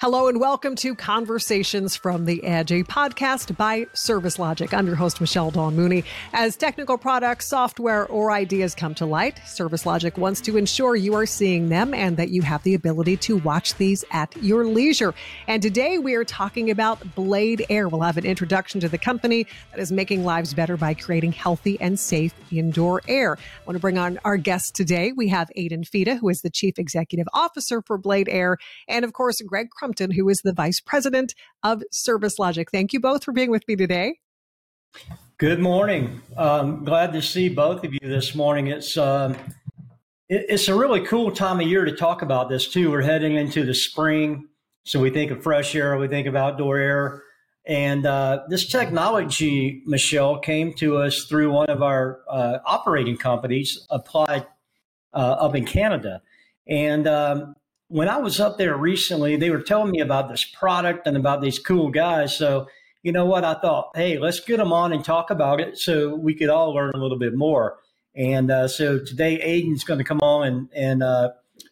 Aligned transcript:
Hello 0.00 0.28
and 0.28 0.40
welcome 0.40 0.76
to 0.76 0.94
Conversations 0.94 1.94
from 1.94 2.24
the 2.24 2.42
Edge, 2.42 2.72
a 2.72 2.82
podcast 2.84 3.54
by 3.58 3.86
Service 3.92 4.38
Logic. 4.38 4.72
I'm 4.72 4.86
your 4.86 4.96
host, 4.96 5.20
Michelle 5.20 5.50
Dawn 5.50 5.76
Mooney. 5.76 6.04
As 6.32 6.56
technical 6.56 6.96
products, 6.96 7.44
software, 7.46 8.06
or 8.06 8.32
ideas 8.32 8.74
come 8.74 8.94
to 8.94 9.04
light, 9.04 9.42
Service 9.46 9.84
Logic 9.84 10.16
wants 10.16 10.40
to 10.40 10.56
ensure 10.56 10.96
you 10.96 11.12
are 11.16 11.26
seeing 11.26 11.68
them 11.68 11.92
and 11.92 12.16
that 12.16 12.30
you 12.30 12.40
have 12.40 12.62
the 12.62 12.72
ability 12.72 13.18
to 13.18 13.36
watch 13.36 13.74
these 13.74 14.02
at 14.10 14.34
your 14.42 14.64
leisure. 14.64 15.12
And 15.46 15.62
today 15.62 15.98
we 15.98 16.14
are 16.14 16.24
talking 16.24 16.70
about 16.70 17.14
Blade 17.14 17.66
Air. 17.68 17.86
We'll 17.86 18.00
have 18.00 18.16
an 18.16 18.24
introduction 18.24 18.80
to 18.80 18.88
the 18.88 18.96
company 18.96 19.46
that 19.72 19.80
is 19.80 19.92
making 19.92 20.24
lives 20.24 20.54
better 20.54 20.78
by 20.78 20.94
creating 20.94 21.32
healthy 21.32 21.78
and 21.78 22.00
safe 22.00 22.32
indoor 22.50 23.02
air. 23.06 23.36
I 23.36 23.66
want 23.66 23.76
to 23.76 23.80
bring 23.80 23.98
on 23.98 24.18
our 24.24 24.38
guest 24.38 24.74
today. 24.74 25.12
We 25.12 25.28
have 25.28 25.50
Aedan 25.58 25.86
Fida, 25.86 26.16
who 26.16 26.30
is 26.30 26.40
the 26.40 26.48
Chief 26.48 26.78
Executive 26.78 27.26
Officer 27.34 27.82
for 27.82 27.98
Blade 27.98 28.30
Air, 28.30 28.56
and 28.88 29.04
of 29.04 29.12
course, 29.12 29.42
Greg 29.42 29.68
Crum 29.68 29.89
Who 29.98 30.28
is 30.28 30.40
the 30.42 30.52
Vice 30.52 30.80
President 30.80 31.34
of 31.62 31.82
Service 31.90 32.38
Logic. 32.38 32.70
Thank 32.70 32.92
you 32.92 33.00
both 33.00 33.24
for 33.24 33.32
being 33.32 33.50
with 33.50 33.66
me 33.66 33.76
today. 33.76 34.18
Good 35.38 35.58
morning. 35.58 36.20
Um, 36.36 36.84
glad 36.84 37.12
to 37.14 37.22
see 37.22 37.48
both 37.48 37.84
of 37.84 37.92
you 37.92 38.00
this 38.02 38.34
morning. 38.34 38.68
It's 38.68 38.96
um, 38.96 39.32
it, 40.28 40.46
it's 40.48 40.68
a 40.68 40.74
really 40.74 41.04
cool 41.06 41.30
time 41.32 41.60
of 41.60 41.66
year 41.66 41.84
to 41.84 41.92
talk 41.96 42.22
about 42.22 42.48
this 42.48 42.68
too. 42.68 42.90
We're 42.90 43.02
heading 43.02 43.34
into 43.36 43.64
the 43.64 43.74
spring, 43.74 44.48
so 44.84 45.00
we 45.00 45.10
think 45.10 45.30
of 45.30 45.42
fresh 45.42 45.74
air, 45.74 45.96
we 45.96 46.08
think 46.08 46.26
of 46.26 46.36
outdoor 46.36 46.78
air, 46.78 47.22
and 47.66 48.06
uh, 48.06 48.42
this 48.48 48.66
technology, 48.66 49.82
Michelle, 49.86 50.38
came 50.38 50.72
to 50.74 50.98
us 50.98 51.26
through 51.28 51.52
one 51.52 51.68
of 51.68 51.82
our 51.82 52.20
uh, 52.28 52.58
operating 52.64 53.16
companies, 53.16 53.86
Applied, 53.90 54.46
uh, 55.12 55.16
up 55.16 55.54
in 55.54 55.64
Canada, 55.64 56.22
and 56.66 57.06
um, 57.06 57.54
when 57.90 58.08
I 58.08 58.18
was 58.18 58.38
up 58.38 58.56
there 58.56 58.76
recently, 58.76 59.34
they 59.34 59.50
were 59.50 59.60
telling 59.60 59.90
me 59.90 59.98
about 59.98 60.28
this 60.28 60.44
product 60.44 61.08
and 61.08 61.16
about 61.16 61.42
these 61.42 61.58
cool 61.58 61.90
guys. 61.90 62.36
So, 62.36 62.68
you 63.02 63.10
know 63.10 63.26
what? 63.26 63.44
I 63.44 63.54
thought, 63.54 63.90
hey, 63.96 64.16
let's 64.16 64.38
get 64.38 64.58
them 64.58 64.72
on 64.72 64.92
and 64.92 65.04
talk 65.04 65.30
about 65.30 65.60
it 65.60 65.76
so 65.76 66.14
we 66.14 66.34
could 66.34 66.50
all 66.50 66.72
learn 66.72 66.92
a 66.94 66.98
little 66.98 67.18
bit 67.18 67.34
more. 67.34 67.78
And 68.14 68.48
uh, 68.48 68.68
so 68.68 69.00
today, 69.00 69.38
Aedan's 69.38 69.82
going 69.82 69.98
to 69.98 70.04
come 70.04 70.20
on 70.20 70.46
and, 70.46 70.68
and 70.72 71.02
uh, 71.02 71.30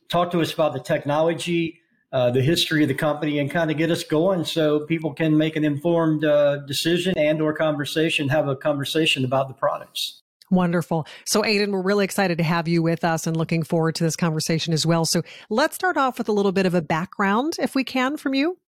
talk 0.08 0.32
to 0.32 0.40
us 0.40 0.52
about 0.52 0.72
the 0.72 0.80
technology, 0.80 1.80
uh, 2.10 2.32
the 2.32 2.42
history 2.42 2.82
of 2.82 2.88
the 2.88 2.94
company, 2.94 3.38
and 3.38 3.48
kind 3.48 3.70
of 3.70 3.76
get 3.76 3.92
us 3.92 4.02
going 4.02 4.44
so 4.44 4.80
people 4.86 5.14
can 5.14 5.36
make 5.36 5.54
an 5.54 5.64
informed 5.64 6.24
uh, 6.24 6.56
decision 6.66 7.16
and 7.16 7.40
or 7.40 7.52
conversation, 7.52 8.28
have 8.28 8.48
a 8.48 8.56
conversation 8.56 9.24
about 9.24 9.46
the 9.46 9.54
products. 9.54 10.22
Wonderful. 10.50 11.06
So, 11.26 11.42
Aedan, 11.42 11.72
we're 11.72 11.82
really 11.82 12.04
excited 12.04 12.38
to 12.38 12.44
have 12.44 12.68
you 12.68 12.82
with 12.82 13.04
us 13.04 13.26
and 13.26 13.36
looking 13.36 13.62
forward 13.62 13.94
to 13.96 14.04
this 14.04 14.16
conversation 14.16 14.72
as 14.72 14.86
well. 14.86 15.04
So, 15.04 15.22
let's 15.50 15.74
start 15.74 15.96
off 15.96 16.18
with 16.18 16.28
a 16.28 16.32
little 16.32 16.52
bit 16.52 16.66
of 16.66 16.74
a 16.74 16.82
background, 16.82 17.56
if 17.58 17.74
we 17.74 17.84
can, 17.84 18.16
from 18.16 18.34
you. 18.34 18.58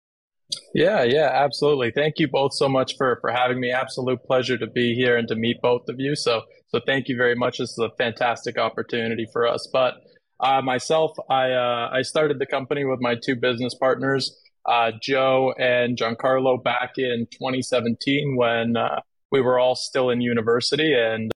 Yeah, 0.74 1.02
yeah, 1.04 1.30
absolutely. 1.32 1.92
Thank 1.94 2.14
you 2.18 2.28
both 2.28 2.52
so 2.54 2.68
much 2.68 2.96
for 2.96 3.18
for 3.20 3.30
having 3.30 3.60
me. 3.60 3.70
Absolute 3.70 4.22
pleasure 4.24 4.58
to 4.58 4.66
be 4.66 4.94
here 4.94 5.16
and 5.16 5.28
to 5.28 5.36
meet 5.36 5.60
both 5.62 5.88
of 5.88 5.96
you. 5.98 6.16
So, 6.16 6.42
so 6.68 6.80
thank 6.84 7.08
you 7.08 7.16
very 7.16 7.34
much. 7.34 7.58
This 7.58 7.70
is 7.70 7.78
a 7.78 7.90
fantastic 7.96 8.58
opportunity 8.58 9.26
for 9.32 9.46
us. 9.46 9.68
But 9.72 9.94
uh, 10.40 10.62
myself, 10.62 11.12
I 11.28 11.52
uh, 11.52 11.90
I 11.92 12.02
started 12.02 12.38
the 12.38 12.46
company 12.46 12.84
with 12.84 13.00
my 13.00 13.14
two 13.14 13.36
business 13.36 13.74
partners, 13.74 14.36
uh, 14.66 14.92
Joe 15.00 15.54
and 15.58 15.96
Giancarlo, 15.96 16.62
back 16.62 16.92
in 16.96 17.26
2017 17.30 18.36
when 18.36 18.76
uh, 18.76 19.00
we 19.30 19.40
were 19.40 19.58
all 19.58 19.76
still 19.76 20.10
in 20.10 20.20
university 20.20 20.92
and 20.94 21.30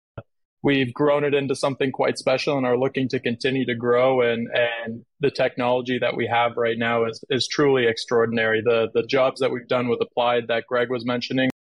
we've 0.65 0.95
grown 0.95 1.25
it 1.25 1.35
into 1.35 1.55
something 1.55 1.93
quite 1.93 2.17
special 2.17 2.57
and 2.57 2.67
are 2.67 2.79
looking 2.79 3.07
to 3.11 3.21
continue 3.21 3.67
to 3.67 3.75
grow. 3.75 4.23
And 4.23 4.49
and 4.55 5.05
the 5.21 5.31
technology 5.31 5.99
that 5.99 6.17
we 6.17 6.27
have 6.27 6.57
right 6.57 6.79
now 6.79 7.05
is 7.05 7.23
is 7.31 7.47
truly 7.47 7.87
extraordinary. 7.87 8.63
The 8.65 8.89
the 8.93 9.05
jobs 9.07 9.41
that 9.41 9.53
we've 9.53 9.69
done 9.69 9.89
with 9.89 10.01
applied 10.01 10.49
that 10.49 10.65
greg 10.67 10.91
was 10.91 11.05
mentioning 11.05 11.51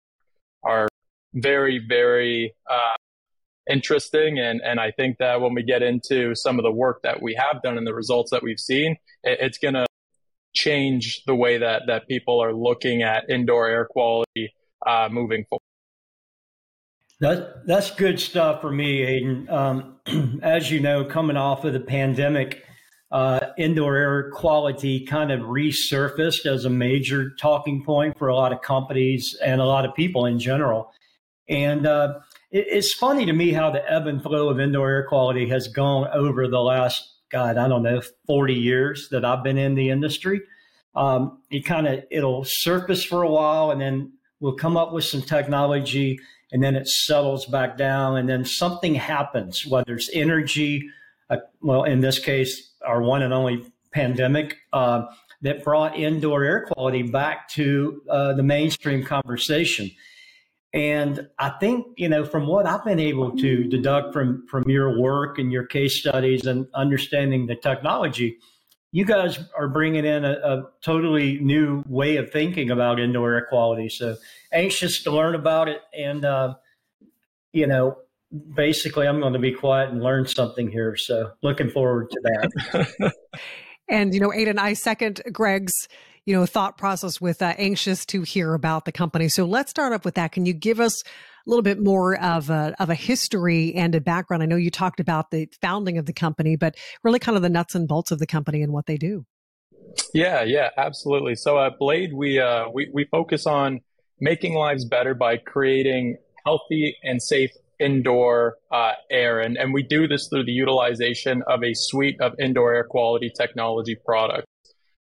are 0.64 0.88
very 1.34 1.80
very 1.86 2.54
uh, 2.68 2.96
interesting. 3.70 4.40
And 4.40 4.60
and 4.64 4.80
i 4.80 4.90
think 4.90 5.18
that 5.18 5.40
when 5.40 5.54
we 5.54 5.62
get 5.62 5.82
into 5.82 6.34
some 6.34 6.58
of 6.58 6.64
the 6.64 6.72
work 6.72 7.02
that 7.02 7.22
we 7.22 7.34
have 7.34 7.62
done 7.62 7.76
and 7.78 7.86
the 7.86 7.94
results 7.94 8.30
that 8.30 8.42
we've 8.42 8.58
seen 8.58 8.96
it, 9.22 9.38
it's 9.40 9.58
going 9.58 9.74
to 9.74 9.86
change 10.54 11.22
the 11.26 11.34
way 11.34 11.58
that 11.58 11.82
that 11.88 12.08
people 12.08 12.40
are 12.42 12.54
looking 12.54 13.02
at 13.02 13.28
indoor 13.28 13.68
air 13.68 13.84
quality 13.84 14.54
uh, 14.86 15.08
moving 15.10 15.44
forward 15.48 15.73
that, 17.20 17.66
that's 17.66 17.90
good 17.92 18.20
stuff 18.20 18.60
for 18.60 18.70
me, 18.70 19.00
Aedan. 19.02 19.50
Um, 19.50 20.40
as 20.42 20.70
you 20.70 20.80
know, 20.80 21.04
coming 21.04 21.36
off 21.36 21.64
of 21.64 21.72
the 21.72 21.80
pandemic, 21.80 22.64
uh, 23.10 23.52
indoor 23.56 23.96
air 23.96 24.30
quality 24.32 25.04
kind 25.06 25.30
of 25.30 25.40
resurfaced 25.42 26.46
as 26.46 26.64
a 26.64 26.70
major 26.70 27.30
talking 27.40 27.84
point 27.84 28.18
for 28.18 28.26
a 28.26 28.34
lot 28.34 28.52
of 28.52 28.60
companies 28.60 29.36
and 29.44 29.60
a 29.60 29.64
lot 29.64 29.84
of 29.84 29.94
people 29.94 30.26
in 30.26 30.38
general. 30.38 30.90
And 31.48 31.86
uh, 31.86 32.18
it, 32.50 32.66
it's 32.68 32.94
funny 32.94 33.24
to 33.26 33.32
me 33.32 33.52
how 33.52 33.70
the 33.70 33.88
ebb 33.90 34.08
and 34.08 34.20
flow 34.20 34.48
of 34.48 34.58
indoor 34.58 34.90
air 34.90 35.06
quality 35.06 35.48
has 35.48 35.68
gone 35.68 36.08
over 36.12 36.48
the 36.48 36.60
last, 36.60 37.08
God, 37.30 37.56
I 37.56 37.68
don't 37.68 37.84
know, 37.84 38.02
40 38.26 38.54
years 38.54 39.08
that 39.10 39.24
I've 39.24 39.44
been 39.44 39.58
in 39.58 39.76
the 39.76 39.90
industry. 39.90 40.40
Um, 40.96 41.40
it 41.50 41.64
kind 41.64 41.86
of 41.86 42.04
it'll 42.10 42.44
surface 42.44 43.04
for 43.04 43.22
a 43.22 43.28
while, 43.28 43.70
and 43.70 43.80
then 43.80 44.12
we'll 44.40 44.56
come 44.56 44.76
up 44.76 44.92
with 44.92 45.04
some 45.04 45.22
technology 45.22 46.20
and 46.52 46.62
then 46.62 46.76
it 46.76 46.88
settles 46.88 47.46
back 47.46 47.76
down, 47.76 48.16
and 48.16 48.28
then 48.28 48.44
something 48.44 48.94
happens, 48.94 49.66
whether 49.66 49.94
it's 49.94 50.10
energy, 50.12 50.88
uh, 51.30 51.38
well, 51.60 51.84
in 51.84 52.00
this 52.00 52.18
case, 52.18 52.72
our 52.86 53.02
one 53.02 53.22
and 53.22 53.32
only 53.32 53.64
pandemic 53.92 54.56
uh, 54.72 55.06
that 55.42 55.64
brought 55.64 55.96
indoor 55.96 56.44
air 56.44 56.66
quality 56.66 57.02
back 57.02 57.48
to 57.48 58.02
uh, 58.10 58.32
the 58.34 58.42
mainstream 58.42 59.04
conversation. 59.04 59.90
And 60.72 61.28
I 61.38 61.50
think, 61.50 61.86
you 61.96 62.08
know, 62.08 62.24
from 62.24 62.48
what 62.48 62.66
I've 62.66 62.84
been 62.84 62.98
able 62.98 63.36
to 63.36 63.64
deduct 63.64 64.12
from 64.12 64.44
from 64.48 64.64
your 64.68 65.00
work 65.00 65.38
and 65.38 65.52
your 65.52 65.66
case 65.66 66.00
studies 66.00 66.46
and 66.46 66.66
understanding 66.74 67.46
the 67.46 67.54
technology, 67.54 68.38
you 68.90 69.04
guys 69.04 69.38
are 69.56 69.68
bringing 69.68 70.04
in 70.04 70.24
a, 70.24 70.32
a, 70.32 70.62
totally 70.82 71.38
new 71.40 71.84
way 71.88 72.16
of 72.16 72.30
thinking 72.30 72.70
about 72.70 72.98
indoor 72.98 73.34
air 73.34 73.46
quality. 73.48 73.88
So 73.88 74.16
anxious 74.54 75.02
to 75.02 75.10
learn 75.10 75.34
about 75.34 75.68
it. 75.68 75.80
And, 75.96 76.24
uh, 76.24 76.54
you 77.52 77.66
know, 77.66 77.98
basically, 78.54 79.06
I'm 79.06 79.20
going 79.20 79.32
to 79.32 79.38
be 79.38 79.52
quiet 79.52 79.90
and 79.90 80.02
learn 80.02 80.26
something 80.26 80.70
here. 80.70 80.96
So 80.96 81.32
looking 81.42 81.70
forward 81.70 82.10
to 82.10 82.20
that. 82.22 83.12
and, 83.88 84.14
you 84.14 84.20
know, 84.20 84.30
Aedan, 84.30 84.58
I 84.58 84.74
second 84.74 85.22
Greg's 85.32 85.88
you 86.26 86.34
know 86.34 86.46
thought 86.46 86.78
process 86.78 87.20
with 87.20 87.42
uh, 87.42 87.52
anxious 87.58 88.06
to 88.06 88.22
hear 88.22 88.54
about 88.54 88.86
the 88.86 88.92
company 88.92 89.28
so 89.28 89.44
let's 89.44 89.70
start 89.70 89.92
off 89.92 90.06
with 90.06 90.14
that 90.14 90.32
can 90.32 90.46
you 90.46 90.54
give 90.54 90.80
us 90.80 91.02
a 91.46 91.50
little 91.50 91.62
bit 91.62 91.78
more 91.78 92.16
of 92.16 92.50
a, 92.50 92.74
of 92.78 92.90
a 92.90 92.94
history 92.94 93.74
and 93.74 93.94
a 93.94 94.00
background. 94.00 94.42
I 94.42 94.46
know 94.46 94.56
you 94.56 94.70
talked 94.70 95.00
about 95.00 95.30
the 95.30 95.48
founding 95.60 95.98
of 95.98 96.06
the 96.06 96.12
company, 96.12 96.56
but 96.56 96.76
really 97.02 97.18
kind 97.18 97.36
of 97.36 97.42
the 97.42 97.50
nuts 97.50 97.74
and 97.74 97.86
bolts 97.86 98.10
of 98.10 98.18
the 98.18 98.26
company 98.26 98.62
and 98.62 98.72
what 98.72 98.86
they 98.86 98.96
do. 98.96 99.26
Yeah, 100.12 100.42
yeah, 100.42 100.70
absolutely. 100.76 101.34
So 101.36 101.62
at 101.62 101.78
Blade, 101.78 102.12
we 102.14 102.40
uh, 102.40 102.68
we 102.72 102.90
we 102.92 103.04
focus 103.04 103.46
on 103.46 103.80
making 104.20 104.54
lives 104.54 104.84
better 104.84 105.14
by 105.14 105.36
creating 105.36 106.16
healthy 106.44 106.96
and 107.02 107.22
safe 107.22 107.50
indoor 107.80 108.56
uh, 108.70 108.92
air, 109.10 109.40
and 109.40 109.56
and 109.56 109.72
we 109.74 109.82
do 109.82 110.06
this 110.06 110.28
through 110.28 110.44
the 110.44 110.52
utilization 110.52 111.42
of 111.46 111.62
a 111.62 111.74
suite 111.74 112.20
of 112.20 112.32
indoor 112.38 112.74
air 112.74 112.84
quality 112.84 113.30
technology 113.36 113.96
products. 114.06 114.46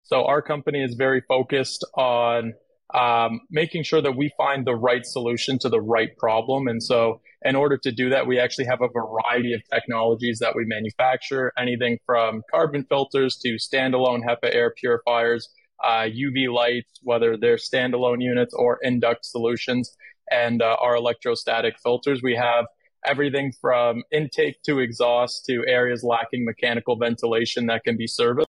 So 0.03 0.25
our 0.25 0.41
company 0.41 0.83
is 0.83 0.95
very 0.95 1.21
focused 1.27 1.85
on 1.95 2.53
um, 2.93 3.39
making 3.49 3.83
sure 3.83 4.01
that 4.01 4.17
we 4.17 4.31
find 4.37 4.65
the 4.65 4.75
right 4.75 5.05
solution 5.05 5.57
to 5.59 5.69
the 5.69 5.79
right 5.79 6.09
problem. 6.17 6.67
And 6.67 6.83
so, 6.83 7.21
in 7.43 7.55
order 7.55 7.77
to 7.77 7.91
do 7.91 8.09
that, 8.09 8.27
we 8.27 8.39
actually 8.39 8.65
have 8.65 8.81
a 8.81 8.87
variety 8.89 9.53
of 9.53 9.61
technologies 9.73 10.39
that 10.39 10.55
we 10.55 10.65
manufacture 10.65 11.51
anything 11.57 11.97
from 12.05 12.43
carbon 12.51 12.85
filters 12.89 13.37
to 13.37 13.55
standalone 13.55 14.21
HEPA 14.27 14.53
air 14.53 14.73
purifiers, 14.77 15.49
uh, 15.83 16.07
UV 16.07 16.53
lights, 16.53 16.99
whether 17.03 17.37
they're 17.37 17.57
standalone 17.57 18.21
units 18.21 18.53
or 18.53 18.79
induct 18.81 19.25
solutions, 19.25 19.95
and 20.31 20.61
uh, 20.61 20.77
our 20.81 20.95
electrostatic 20.95 21.75
filters. 21.83 22.21
We 22.23 22.35
have 22.35 22.65
everything 23.05 23.51
from 23.59 24.03
intake 24.11 24.61
to 24.63 24.79
exhaust 24.79 25.45
to 25.45 25.63
areas 25.67 26.03
lacking 26.03 26.45
mechanical 26.45 26.95
ventilation 26.97 27.65
that 27.67 27.83
can 27.83 27.97
be 27.97 28.07
serviced. 28.07 28.47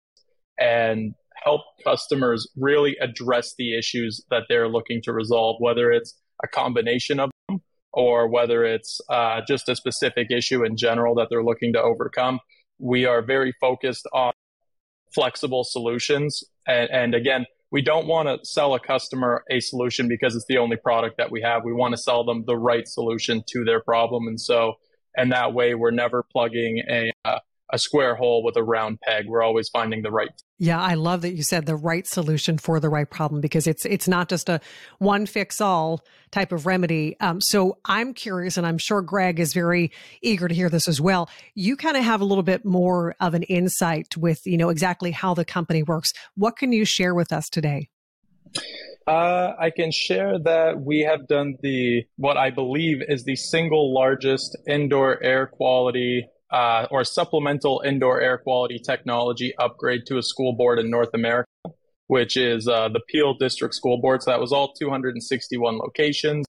And 0.58 1.14
help 1.42 1.62
customers 1.84 2.48
really 2.56 2.96
address 3.00 3.54
the 3.56 3.76
issues 3.76 4.22
that 4.30 4.44
they're 4.48 4.68
looking 4.68 5.00
to 5.02 5.12
resolve, 5.12 5.56
whether 5.58 5.90
it's 5.90 6.14
a 6.42 6.48
combination 6.48 7.20
of 7.20 7.30
them 7.48 7.60
or 7.92 8.28
whether 8.28 8.64
it's 8.64 9.00
uh, 9.08 9.40
just 9.46 9.68
a 9.68 9.76
specific 9.76 10.30
issue 10.30 10.64
in 10.64 10.76
general 10.76 11.14
that 11.14 11.28
they're 11.30 11.44
looking 11.44 11.72
to 11.72 11.82
overcome. 11.82 12.38
We 12.78 13.04
are 13.04 13.22
very 13.22 13.52
focused 13.60 14.06
on 14.12 14.32
flexible 15.14 15.64
solutions. 15.64 16.44
And, 16.66 16.90
and 16.90 17.14
again, 17.14 17.46
we 17.70 17.82
don't 17.82 18.06
want 18.06 18.28
to 18.28 18.44
sell 18.44 18.74
a 18.74 18.80
customer 18.80 19.44
a 19.50 19.60
solution 19.60 20.08
because 20.08 20.34
it's 20.34 20.46
the 20.46 20.58
only 20.58 20.76
product 20.76 21.18
that 21.18 21.30
we 21.30 21.40
have. 21.42 21.64
We 21.64 21.72
want 21.72 21.92
to 21.92 21.98
sell 21.98 22.24
them 22.24 22.44
the 22.46 22.56
right 22.56 22.86
solution 22.86 23.44
to 23.48 23.64
their 23.64 23.80
problem. 23.80 24.26
And 24.26 24.40
so, 24.40 24.74
and 25.16 25.32
that 25.32 25.54
way, 25.54 25.74
we're 25.74 25.90
never 25.90 26.22
plugging 26.22 26.82
a, 26.88 27.12
uh, 27.24 27.38
a 27.72 27.78
square 27.78 28.14
hole 28.14 28.42
with 28.42 28.56
a 28.56 28.62
round 28.62 29.00
peg. 29.00 29.26
We're 29.26 29.42
always 29.42 29.68
finding 29.68 30.02
the 30.02 30.10
right 30.10 30.28
Yeah, 30.58 30.80
I 30.80 30.94
love 30.94 31.22
that 31.22 31.34
you 31.34 31.42
said 31.42 31.66
the 31.66 31.76
right 31.76 32.06
solution 32.06 32.58
for 32.58 32.80
the 32.80 32.88
right 32.88 33.08
problem 33.08 33.40
because 33.40 33.66
it's 33.66 33.84
it's 33.84 34.08
not 34.08 34.28
just 34.28 34.48
a 34.48 34.60
one 34.98 35.26
fix 35.26 35.60
all 35.60 36.04
type 36.30 36.52
of 36.52 36.66
remedy. 36.66 37.18
Um, 37.20 37.40
so 37.40 37.78
I'm 37.84 38.14
curious, 38.14 38.56
and 38.56 38.66
I'm 38.66 38.78
sure 38.78 39.02
Greg 39.02 39.40
is 39.40 39.52
very 39.52 39.92
eager 40.22 40.48
to 40.48 40.54
hear 40.54 40.68
this 40.68 40.88
as 40.88 41.00
well. 41.00 41.28
You 41.54 41.76
kind 41.76 41.96
of 41.96 42.04
have 42.04 42.20
a 42.20 42.24
little 42.24 42.44
bit 42.44 42.64
more 42.64 43.14
of 43.20 43.34
an 43.34 43.42
insight 43.44 44.16
with 44.16 44.46
you 44.46 44.56
know 44.56 44.68
exactly 44.68 45.10
how 45.10 45.34
the 45.34 45.44
company 45.44 45.82
works. 45.82 46.12
What 46.34 46.56
can 46.56 46.72
you 46.72 46.84
share 46.84 47.14
with 47.14 47.32
us 47.32 47.48
today? 47.48 47.88
Uh, 49.06 49.54
I 49.58 49.70
can 49.70 49.90
share 49.90 50.38
that 50.38 50.80
we 50.80 51.00
have 51.00 51.26
done 51.26 51.56
the 51.62 52.04
what 52.16 52.36
I 52.36 52.50
believe 52.50 53.02
is 53.08 53.24
the 53.24 53.36
single 53.36 53.94
largest 53.94 54.56
indoor 54.68 55.22
air 55.22 55.46
quality 55.46 56.26
uh, 56.50 56.86
or 56.90 57.04
supplemental 57.04 57.82
indoor 57.84 58.20
air 58.20 58.38
quality 58.38 58.78
technology 58.78 59.54
upgrade 59.58 60.06
to 60.06 60.18
a 60.18 60.22
school 60.22 60.52
board 60.52 60.78
in 60.78 60.90
North 60.90 61.10
America, 61.14 61.48
which 62.08 62.36
is 62.36 62.66
uh, 62.66 62.88
the 62.88 63.00
Peel 63.08 63.34
District 63.34 63.74
School 63.74 63.98
Board. 63.98 64.22
So 64.22 64.30
that 64.30 64.40
was 64.40 64.52
all 64.52 64.72
261 64.72 65.78
locations, 65.78 66.46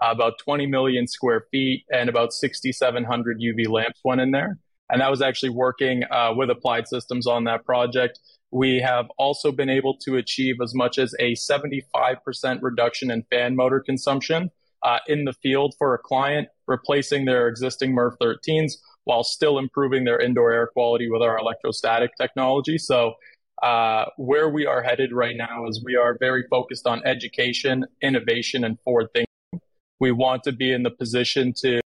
uh, 0.00 0.10
about 0.10 0.38
20 0.38 0.66
million 0.66 1.06
square 1.06 1.46
feet, 1.50 1.84
and 1.92 2.08
about 2.08 2.32
6,700 2.32 3.40
UV 3.40 3.68
lamps 3.68 4.00
went 4.04 4.20
in 4.20 4.30
there. 4.30 4.58
And 4.88 5.00
that 5.00 5.10
was 5.10 5.22
actually 5.22 5.50
working 5.50 6.02
uh, 6.10 6.32
with 6.36 6.50
Applied 6.50 6.88
Systems 6.88 7.26
on 7.26 7.44
that 7.44 7.64
project. 7.64 8.18
We 8.52 8.80
have 8.80 9.06
also 9.18 9.52
been 9.52 9.68
able 9.68 9.96
to 9.98 10.16
achieve 10.16 10.56
as 10.62 10.74
much 10.74 10.98
as 10.98 11.14
a 11.20 11.34
75% 11.34 12.58
reduction 12.62 13.10
in 13.10 13.24
fan 13.30 13.54
motor 13.54 13.80
consumption 13.80 14.50
uh, 14.82 14.98
in 15.06 15.24
the 15.24 15.32
field 15.32 15.74
for 15.78 15.94
a 15.94 15.98
client, 15.98 16.48
replacing 16.66 17.24
their 17.24 17.46
existing 17.46 17.94
MERV 17.94 18.16
13s 18.20 18.72
while 19.10 19.24
still 19.24 19.58
improving 19.58 20.04
their 20.04 20.20
indoor 20.20 20.52
air 20.52 20.68
quality 20.68 21.10
with 21.10 21.20
our 21.20 21.36
electrostatic 21.36 22.12
technology. 22.16 22.78
So, 22.78 23.14
uh, 23.60 24.04
where 24.16 24.48
we 24.48 24.66
are 24.66 24.82
headed 24.82 25.12
right 25.12 25.36
now 25.36 25.66
is 25.66 25.82
we 25.84 25.96
are 25.96 26.16
very 26.20 26.44
focused 26.48 26.86
on 26.86 27.04
education, 27.04 27.84
innovation, 28.00 28.62
and 28.62 28.78
forward 28.84 29.08
thinking. 29.12 29.60
We 29.98 30.12
want 30.12 30.44
to 30.44 30.52
be 30.52 30.72
in 30.72 30.84
the 30.84 30.92
position 30.92 31.52
to 31.62 31.80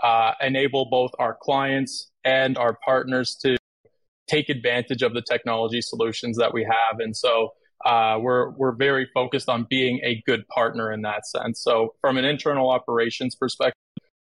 uh, 0.00 0.34
enable 0.40 0.88
both 0.88 1.10
our 1.18 1.36
clients 1.42 2.12
and 2.24 2.56
our 2.56 2.78
partners 2.84 3.36
to 3.42 3.58
take 4.28 4.48
advantage 4.48 5.02
of 5.02 5.12
the 5.12 5.22
technology 5.22 5.80
solutions 5.82 6.36
that 6.38 6.54
we 6.54 6.62
have. 6.62 7.00
And 7.00 7.16
so 7.16 7.50
uh, 7.84 8.18
we're 8.20 8.50
we're 8.50 8.76
very 8.76 9.08
focused 9.12 9.48
on 9.48 9.66
being 9.68 10.00
a 10.04 10.22
good 10.24 10.46
partner 10.46 10.92
in 10.92 11.02
that 11.02 11.26
sense. 11.26 11.60
So 11.64 11.96
from 12.00 12.16
an 12.16 12.24
internal 12.24 12.70
operations 12.70 13.34
perspective, 13.34 13.74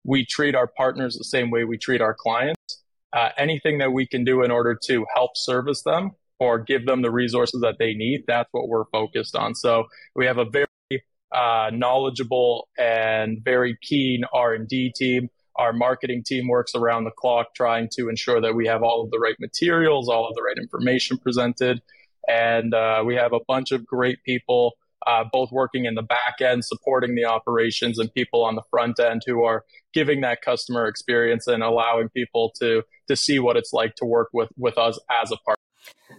we 0.05 0.25
treat 0.25 0.55
our 0.55 0.67
partners 0.67 1.17
the 1.17 1.25
same 1.25 1.51
way 1.51 1.65
we 1.65 1.79
treat 1.79 2.01
our 2.01 2.15
clients. 2.15 2.83
Uh, 3.13 3.31
anything 3.39 3.79
that 3.79 3.93
we 3.93 4.07
can 4.07 4.25
do 4.25 4.43
in 4.43 4.51
order 4.51 4.79
to 4.87 5.07
help 5.15 5.31
service 5.37 5.83
them 5.83 6.11
or 6.41 6.59
give 6.59 6.85
them 6.85 7.03
the 7.03 7.11
resources 7.11 7.61
that 7.61 7.77
they 7.79 7.95
need, 7.95 8.25
that's 8.27 8.49
what 8.53 8.69
we're 8.69 8.85
focused 8.87 9.37
on. 9.37 9.55
So 9.55 9.85
we 10.15 10.27
have 10.27 10.39
a 10.39 10.45
very 10.45 10.67
uh, 11.33 11.71
knowledgeable 11.73 12.69
and 12.79 13.39
very 13.43 13.79
keen 13.83 14.25
R&D 14.33 14.93
team. 14.97 15.29
Our 15.57 15.73
marketing 15.73 16.25
team 16.27 16.49
works 16.49 16.75
around 16.75 17.05
the 17.05 17.13
clock 17.13 17.55
trying 17.55 17.89
to 17.93 18.09
ensure 18.09 18.41
that 18.41 18.55
we 18.55 18.67
have 18.67 18.83
all 18.83 19.05
of 19.05 19.11
the 19.11 19.21
right 19.21 19.37
materials, 19.39 20.09
all 20.09 20.29
of 20.29 20.35
the 20.35 20.43
right 20.43 20.57
information 20.59 21.17
presented. 21.19 21.81
And 22.29 22.75
uh, 22.75 23.05
we 23.07 23.15
have 23.15 23.33
a 23.33 23.41
bunch 23.47 23.71
of 23.71 23.87
great 23.87 24.23
people 24.25 24.73
uh, 25.07 25.25
both 25.31 25.51
working 25.53 25.85
in 25.85 25.95
the 25.95 26.03
back 26.03 26.41
end, 26.41 26.65
supporting 26.65 27.15
the 27.15 27.25
operations, 27.25 27.99
and 27.99 28.13
people 28.13 28.45
on 28.45 28.55
the 28.55 28.63
front 28.71 28.99
end 28.99 29.23
who 29.27 29.45
are 29.45 29.65
giving 29.93 30.21
that 30.23 30.43
customer 30.43 30.87
experience 30.87 31.47
and 31.47 31.63
allowing 31.63 32.09
people 32.09 32.53
to 32.61 32.83
to 33.09 33.17
see 33.17 33.39
what 33.39 33.57
it's 33.57 33.73
like 33.73 33.95
to 33.97 34.05
work 34.05 34.29
with 34.33 34.49
with 34.57 34.79
us 34.79 34.99
as 35.23 35.31
a 35.31 35.37
partner. 35.37 35.61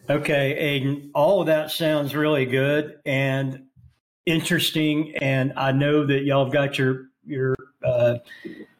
Okay, 0.09 0.79
Aedan, 0.79 1.09
all 1.13 1.41
of 1.41 1.47
that 1.47 1.71
sounds 1.71 2.15
really 2.15 2.45
good 2.45 2.99
and 3.05 3.63
interesting, 4.25 5.15
and 5.17 5.53
I 5.55 5.71
know 5.71 6.05
that 6.05 6.23
y'all 6.23 6.45
have 6.45 6.53
got 6.53 6.77
your 6.77 7.05
your 7.25 7.55
uh, 7.83 8.15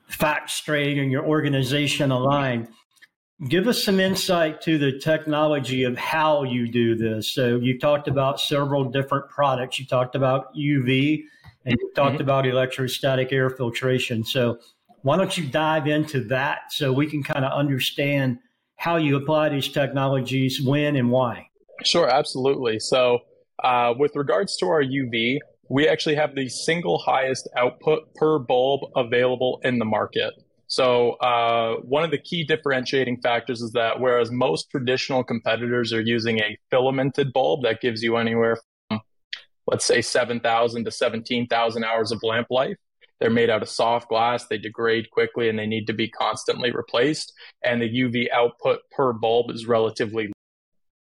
facts 0.08 0.54
straight 0.54 0.98
and 0.98 1.12
your 1.12 1.26
organization 1.26 2.12
aligned. 2.12 2.68
Give 3.48 3.68
us 3.68 3.84
some 3.84 4.00
insight 4.00 4.62
to 4.62 4.78
the 4.78 4.98
technology 4.98 5.84
of 5.84 5.98
how 5.98 6.44
you 6.44 6.68
do 6.68 6.96
this. 6.96 7.32
So 7.32 7.58
you 7.58 7.78
talked 7.78 8.08
about 8.08 8.40
several 8.40 8.86
different 8.86 9.30
products. 9.30 9.78
You 9.80 9.86
talked 9.86 10.16
about 10.16 10.56
UV 10.56 11.22
and 11.66 11.78
you 11.80 11.92
talked 11.96 12.14
mm-hmm. 12.14 12.22
about 12.24 12.48
electrostatic 12.48 13.32
air 13.32 13.52
filtration. 13.52 14.24
So 14.24 14.58
why 15.04 15.18
don't 15.18 15.38
you 15.38 15.46
dive 15.46 15.86
into 15.86 16.22
that 16.26 16.72
so 16.72 16.92
we 16.92 17.08
can 17.08 17.22
kind 17.22 17.46
of 17.46 17.52
understand 17.52 18.40
how 18.78 18.98
you 18.98 19.16
apply 19.16 19.50
these 19.50 19.70
technologies, 19.70 20.62
when 20.62 20.96
and 20.96 21.12
why? 21.12 21.48
Sure, 21.84 22.10
absolutely. 22.10 22.80
So 22.80 23.20
uh, 23.64 23.94
with 23.98 24.16
regards 24.16 24.58
to 24.58 24.66
our 24.68 24.82
UV, 24.82 25.38
we 25.70 25.88
actually 25.88 26.16
have 26.16 26.36
the 26.36 26.50
single 26.50 26.98
highest 26.98 27.48
output 27.56 28.14
per 28.16 28.40
bulb 28.40 28.92
available 28.96 29.60
in 29.64 29.78
the 29.78 29.86
market. 29.86 30.34
So 30.68 31.12
uh, 31.14 31.76
one 31.82 32.04
of 32.04 32.12
the 32.12 32.18
key 32.18 32.44
differentiating 32.44 33.22
factors 33.22 33.62
is 33.62 33.72
that 33.74 34.00
whereas 34.00 34.32
most 34.32 34.70
traditional 34.72 35.24
competitors 35.24 35.94
are 35.94 36.02
using 36.02 36.40
a 36.40 36.58
filamented 36.72 37.34
bulb 37.34 37.64
that 37.64 37.82
gives 37.82 38.02
you 38.02 38.18
anywhere 38.18 38.58
from, 38.90 39.02
let's 39.68 39.86
say, 39.86 40.02
7,000 40.02 40.86
to 40.86 40.92
17,000 40.92 41.84
hours 41.84 42.12
of 42.12 42.20
lamp 42.24 42.48
life, 42.50 42.78
they're 43.20 43.30
made 43.30 43.50
out 43.50 43.62
of 43.62 43.70
soft 43.70 44.10
glass, 44.10 44.48
they 44.48 44.58
degrade 44.58 45.10
quickly, 45.12 45.50
and 45.50 45.58
they 45.58 45.68
need 45.68 45.88
to 45.88 45.94
be 45.94 46.10
constantly 46.10 46.72
replaced. 46.72 47.34
And 47.64 47.82
the 47.82 47.90
UV 47.90 48.30
output 48.32 48.80
per 48.92 49.14
bulb 49.14 49.52
is 49.52 49.66
relatively 49.66 50.32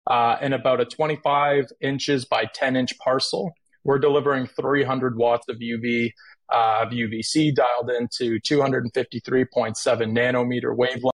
uh, 0.07 0.37
in 0.41 0.53
about 0.53 0.81
a 0.81 0.85
25 0.85 1.65
inches 1.81 2.25
by 2.25 2.45
10 2.45 2.75
inch 2.75 2.97
parcel. 2.99 3.53
We're 3.83 3.99
delivering 3.99 4.47
300 4.47 5.17
watts 5.17 5.47
of 5.49 5.57
UV 5.57 6.11
uh, 6.51 6.79
of 6.83 6.89
UVC 6.89 7.53
dialed 7.53 7.89
into 7.89 8.39
253.7 8.39 9.75
nanometer 9.85 10.75
wavelength. 10.75 11.11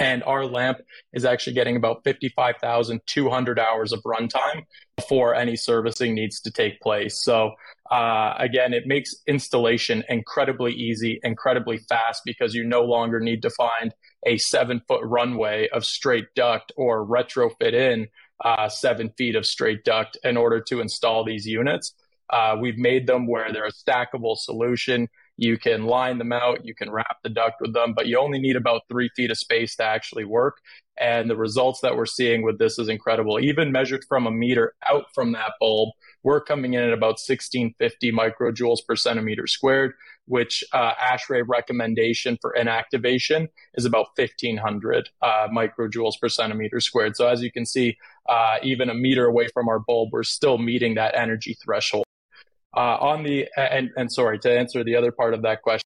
And 0.00 0.22
our 0.22 0.46
lamp 0.46 0.78
is 1.12 1.24
actually 1.24 1.54
getting 1.54 1.74
about 1.74 2.04
55,200 2.04 3.58
hours 3.58 3.92
of 3.92 4.00
runtime 4.04 4.62
before 4.94 5.34
any 5.34 5.56
servicing 5.56 6.14
needs 6.14 6.40
to 6.42 6.52
take 6.52 6.80
place. 6.80 7.20
So, 7.24 7.52
uh, 7.90 8.34
again, 8.38 8.72
it 8.72 8.86
makes 8.86 9.16
installation 9.26 10.04
incredibly 10.08 10.72
easy, 10.72 11.18
incredibly 11.24 11.78
fast 11.78 12.22
because 12.24 12.54
you 12.54 12.62
no 12.62 12.82
longer 12.82 13.18
need 13.18 13.42
to 13.42 13.50
find 13.50 13.92
a 14.24 14.38
seven 14.38 14.82
foot 14.86 15.00
runway 15.02 15.68
of 15.72 15.84
straight 15.84 16.26
duct 16.36 16.70
or 16.76 17.04
retrofit 17.04 17.72
in 17.72 18.06
uh, 18.44 18.68
seven 18.68 19.10
feet 19.18 19.34
of 19.34 19.46
straight 19.46 19.84
duct 19.84 20.16
in 20.22 20.36
order 20.36 20.60
to 20.60 20.80
install 20.80 21.24
these 21.24 21.46
units. 21.46 21.94
Uh, 22.30 22.56
we've 22.60 22.78
made 22.78 23.06
them 23.06 23.26
where 23.26 23.52
they're 23.52 23.66
a 23.66 23.72
stackable 23.72 24.36
solution. 24.36 25.08
You 25.36 25.56
can 25.56 25.84
line 25.84 26.18
them 26.18 26.32
out, 26.32 26.64
you 26.64 26.74
can 26.74 26.90
wrap 26.90 27.18
the 27.22 27.28
duct 27.28 27.60
with 27.60 27.72
them, 27.72 27.94
but 27.94 28.08
you 28.08 28.18
only 28.18 28.40
need 28.40 28.56
about 28.56 28.82
three 28.88 29.08
feet 29.14 29.30
of 29.30 29.38
space 29.38 29.76
to 29.76 29.84
actually 29.84 30.24
work. 30.24 30.58
And 31.00 31.30
the 31.30 31.36
results 31.36 31.80
that 31.82 31.96
we're 31.96 32.06
seeing 32.06 32.42
with 32.42 32.58
this 32.58 32.76
is 32.76 32.88
incredible. 32.88 33.38
Even 33.38 33.70
measured 33.70 34.04
from 34.08 34.26
a 34.26 34.32
meter 34.32 34.74
out 34.84 35.04
from 35.14 35.30
that 35.32 35.52
bulb, 35.60 35.90
we're 36.24 36.42
coming 36.42 36.74
in 36.74 36.82
at 36.82 36.92
about 36.92 37.20
1650 37.20 38.10
microjoules 38.10 38.78
per 38.84 38.96
centimeter 38.96 39.46
squared, 39.46 39.92
which 40.26 40.64
uh, 40.72 40.94
ASHRAE 40.94 41.44
recommendation 41.46 42.36
for 42.40 42.52
inactivation 42.58 43.46
is 43.74 43.84
about 43.84 44.08
1500 44.16 45.08
uh, 45.22 45.48
microjoules 45.56 46.14
per 46.20 46.28
centimeter 46.28 46.80
squared. 46.80 47.14
So 47.16 47.28
as 47.28 47.42
you 47.42 47.52
can 47.52 47.64
see, 47.64 47.96
uh, 48.28 48.56
even 48.64 48.90
a 48.90 48.94
meter 48.94 49.26
away 49.26 49.46
from 49.54 49.68
our 49.68 49.78
bulb, 49.78 50.08
we're 50.12 50.24
still 50.24 50.58
meeting 50.58 50.96
that 50.96 51.14
energy 51.14 51.56
threshold. 51.64 52.07
Uh, 52.78 52.96
on 53.00 53.24
the 53.24 53.48
and 53.56 53.90
and 53.96 54.12
sorry 54.12 54.38
to 54.38 54.56
answer 54.56 54.84
the 54.84 54.94
other 54.94 55.10
part 55.10 55.34
of 55.34 55.42
that 55.42 55.62
question, 55.62 55.88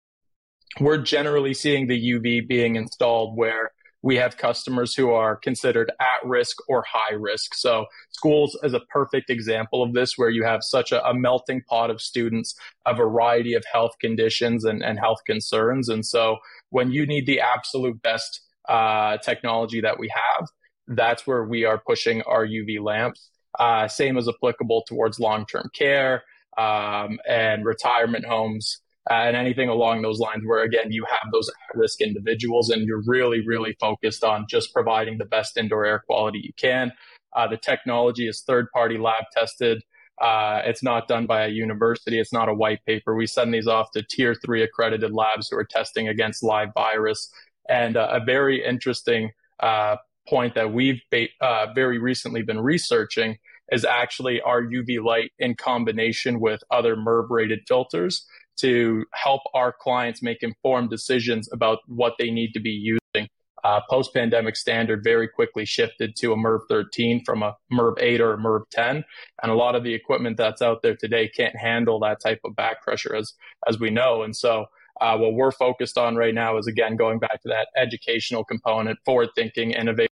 we're 0.80 0.98
generally 0.98 1.54
seeing 1.54 1.86
the 1.86 2.14
UV 2.14 2.48
being 2.48 2.76
installed 2.76 3.38
where 3.38 3.70
we 4.02 4.16
have 4.16 4.36
customers 4.36 4.96
who 4.96 5.12
are 5.12 5.36
considered 5.36 5.92
at 6.00 6.28
risk 6.28 6.58
or 6.68 6.84
high 6.92 7.14
risk. 7.14 7.54
So 7.54 7.86
schools 8.10 8.58
is 8.64 8.74
a 8.74 8.80
perfect 8.90 9.30
example 9.30 9.84
of 9.84 9.94
this, 9.94 10.18
where 10.18 10.32
you 10.32 10.44
have 10.44 10.64
such 10.64 10.92
a, 10.92 11.06
a 11.08 11.14
melting 11.14 11.62
pot 11.70 11.92
of 11.92 12.02
students, 12.02 12.56
a 12.88 12.96
variety 12.96 13.54
of 13.54 13.64
health 13.72 13.92
conditions 14.02 14.66
and, 14.66 14.84
and 14.84 14.98
health 14.98 15.20
concerns. 15.28 15.88
And 15.88 16.04
so 16.04 16.38
when 16.72 16.92
you 16.92 17.06
need 17.06 17.28
the 17.28 17.42
absolute 17.42 18.02
best 18.02 18.42
uh, 18.68 19.18
technology 19.18 19.82
that 19.82 20.00
we 20.00 20.10
have, 20.10 20.48
that's 20.88 21.28
where 21.28 21.44
we 21.44 21.64
are 21.64 21.78
pushing 21.78 22.24
our 22.24 22.44
UV 22.44 22.82
lamps. 22.82 23.30
Uh, 23.60 23.88
same 23.88 24.18
as 24.18 24.28
applicable 24.28 24.84
towards 24.88 25.20
long-term 25.20 25.70
care, 25.76 26.24
um, 26.58 27.20
and 27.28 27.66
retirement 27.66 28.26
homes 28.26 28.82
uh, 29.10 29.14
and 29.14 29.36
anything 29.36 29.70
along 29.70 30.02
those 30.02 30.20
lines 30.20 30.44
where 30.46 30.64
again 30.64 30.92
you 30.92 31.06
have 31.10 31.32
those 31.32 31.50
at-risk 31.70 32.02
individuals 32.02 32.70
and 32.70 32.86
you're 32.86 33.04
really 33.06 33.46
really 33.46 33.76
focused 33.80 34.24
on 34.24 34.46
just 34.50 34.74
providing 34.74 35.18
the 35.18 35.26
best 35.26 35.58
indoor 35.58 35.86
air 35.86 36.04
quality 36.06 36.40
you 36.40 36.54
can. 36.58 36.92
Uh, 37.36 37.48
the 37.48 37.58
technology 37.58 38.28
is 38.28 38.42
third 38.42 38.68
party 38.74 38.98
lab 38.98 39.24
tested. 39.34 39.82
Uh, 40.22 40.62
it's 40.66 40.84
not 40.84 41.08
done 41.08 41.26
by 41.26 41.46
a 41.46 41.50
university. 41.50 42.20
It's 42.20 42.34
not 42.34 42.48
a 42.48 42.54
white 42.54 42.86
paper. 42.86 43.16
We 43.16 43.26
send 43.26 43.54
these 43.54 43.68
off 43.68 43.90
to 43.92 44.04
tier 44.04 44.36
three 44.36 44.62
accredited 44.62 45.12
labs 45.12 45.50
who 45.50 45.58
are 45.58 45.66
testing 45.66 46.08
against 46.08 46.44
live 46.44 46.70
virus. 46.76 47.34
And 47.68 47.98
uh, 47.98 48.08
a 48.12 48.24
very 48.24 48.64
interesting 48.64 49.32
uh, 49.60 49.96
point 50.28 50.54
that 50.56 50.72
we've 50.72 51.02
uh, 51.42 51.68
very 51.74 51.98
recently 51.98 52.44
been 52.44 52.60
researching 52.60 53.38
is 53.72 53.86
actually 53.86 54.42
our 54.42 54.62
UV 54.62 55.04
light 55.04 55.32
in 55.40 55.56
combination 55.56 56.40
with 56.40 56.62
other 56.70 56.96
MERV 56.96 57.30
rated 57.30 57.62
filters 57.68 58.26
to 58.58 59.06
help 59.14 59.42
our 59.54 59.74
clients 59.74 60.22
make 60.22 60.44
informed 60.44 60.90
decisions 60.90 61.50
about 61.52 61.80
what 61.88 62.14
they 62.20 62.30
need 62.30 62.52
to 62.54 62.60
be 62.60 62.70
using. 62.70 63.30
Uh, 63.64 63.80
Post 63.90 64.14
pandemic 64.14 64.56
standard 64.56 65.04
very 65.04 65.28
quickly 65.28 65.66
shifted 65.66 66.16
to 66.16 66.34
a 66.34 66.36
MERV 66.36 66.62
13 66.68 67.24
from 67.24 67.44
a 67.44 67.56
MERV 67.72 67.94
8 68.00 68.22
or 68.22 68.34
a 68.34 68.38
MERV 68.38 68.64
10. 68.72 69.04
And 69.44 69.52
a 69.52 69.56
lot 69.56 69.76
of 69.76 69.84
the 69.84 69.94
equipment 69.94 70.38
that's 70.38 70.62
out 70.62 70.82
there 70.82 70.96
today 70.96 71.28
can't 71.28 71.56
handle 71.56 72.00
that 72.00 72.20
type 72.20 72.40
of 72.44 72.56
back 72.56 72.82
pressure 72.82 73.16
as, 73.16 73.34
as 73.68 73.80
we 73.80 73.90
know. 73.92 74.24
And 74.24 74.36
so 74.36 74.66
uh, 75.00 75.18
what 75.18 75.34
we're 75.34 75.52
focused 75.52 75.98
on 75.98 76.16
right 76.16 76.34
now 76.34 76.58
is 76.58 76.68
again 76.68 76.96
going 76.96 77.20
back 77.20 77.42
to 77.44 77.50
that 77.50 77.68
educational 77.78 78.44
component, 78.44 79.00
forward 79.06 79.30
thinking, 79.36 79.72
innovative. 79.72 80.10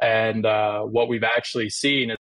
And 0.00 0.46
uh, 0.46 0.82
what 0.82 1.08
we've 1.08 1.24
actually 1.24 1.70
seen 1.70 2.10
is 2.10 2.16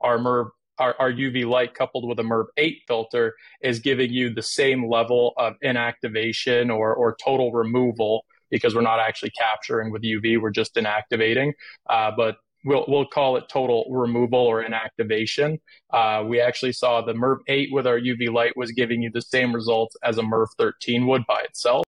our 0.00 0.18
MERV 0.18 0.48
our, 0.78 0.94
our, 0.98 1.10
UV 1.10 1.46
light 1.46 1.72
coupled 1.72 2.06
with 2.06 2.18
a 2.18 2.22
MERV 2.22 2.48
8 2.58 2.82
filter 2.86 3.34
is 3.62 3.78
giving 3.78 4.12
you 4.12 4.34
the 4.34 4.42
same 4.42 4.90
level 4.90 5.32
of 5.38 5.54
inactivation 5.64 6.68
or, 6.68 6.94
or 6.94 7.16
total 7.16 7.50
removal 7.50 8.26
because 8.50 8.74
we're 8.74 8.82
not 8.82 9.00
actually 9.00 9.30
capturing 9.30 9.90
with 9.90 10.02
UV, 10.02 10.40
we're 10.40 10.50
just 10.50 10.74
inactivating. 10.74 11.52
Uh, 11.88 12.12
but 12.16 12.36
we'll, 12.64 12.84
we'll 12.88 13.06
call 13.06 13.36
it 13.36 13.44
total 13.50 13.86
removal 13.90 14.38
or 14.38 14.62
inactivation. 14.62 15.58
Uh, 15.92 16.22
we 16.26 16.40
actually 16.40 16.72
saw 16.72 17.00
the 17.00 17.14
MERV 17.14 17.38
8 17.48 17.68
with 17.72 17.86
our 17.86 17.98
UV 17.98 18.30
light 18.32 18.56
was 18.56 18.72
giving 18.72 19.02
you 19.02 19.10
the 19.10 19.22
same 19.22 19.54
results 19.54 19.96
as 20.02 20.18
a 20.18 20.22
MERV 20.22 20.48
13 20.58 21.06
would 21.06 21.26
by 21.26 21.40
itself. 21.40 21.84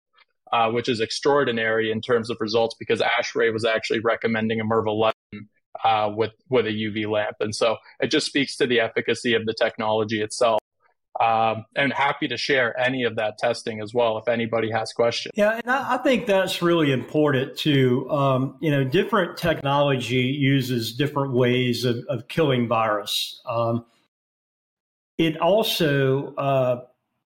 Uh, 0.51 0.69
which 0.69 0.87
is 0.87 0.99
extraordinary 1.01 1.91
in 1.91 1.99
terms 1.99 2.29
of 2.29 2.37
results 2.39 2.75
because 2.77 3.01
ASHRAE 3.01 3.51
was 3.51 3.65
actually 3.65 3.99
recommending 4.01 4.59
a 4.59 4.63
MERV 4.63 4.85
11 4.85 5.12
uh, 5.83 6.11
with 6.15 6.31
with 6.49 6.65
a 6.65 6.71
UV 6.71 7.09
lamp, 7.09 7.37
and 7.39 7.55
so 7.55 7.77
it 7.99 8.07
just 8.07 8.25
speaks 8.25 8.55
to 8.57 8.67
the 8.67 8.79
efficacy 8.79 9.33
of 9.33 9.45
the 9.45 9.53
technology 9.53 10.21
itself. 10.21 10.59
Um, 11.21 11.65
and 11.75 11.93
happy 11.93 12.27
to 12.27 12.37
share 12.37 12.77
any 12.79 13.03
of 13.03 13.17
that 13.17 13.37
testing 13.37 13.81
as 13.81 13.93
well 13.93 14.17
if 14.17 14.27
anybody 14.27 14.71
has 14.71 14.91
questions. 14.93 15.31
Yeah, 15.35 15.59
and 15.59 15.69
I, 15.69 15.93
I 15.93 15.97
think 15.97 16.25
that's 16.25 16.63
really 16.63 16.91
important 16.91 17.55
too. 17.55 18.09
Um, 18.09 18.57
you 18.61 18.71
know, 18.71 18.83
different 18.83 19.37
technology 19.37 20.35
uses 20.39 20.95
different 20.95 21.33
ways 21.33 21.85
of, 21.85 21.97
of 22.09 22.27
killing 22.29 22.67
virus. 22.67 23.39
Um, 23.47 23.85
it 25.19 25.37
also, 25.39 26.33
uh, 26.33 26.81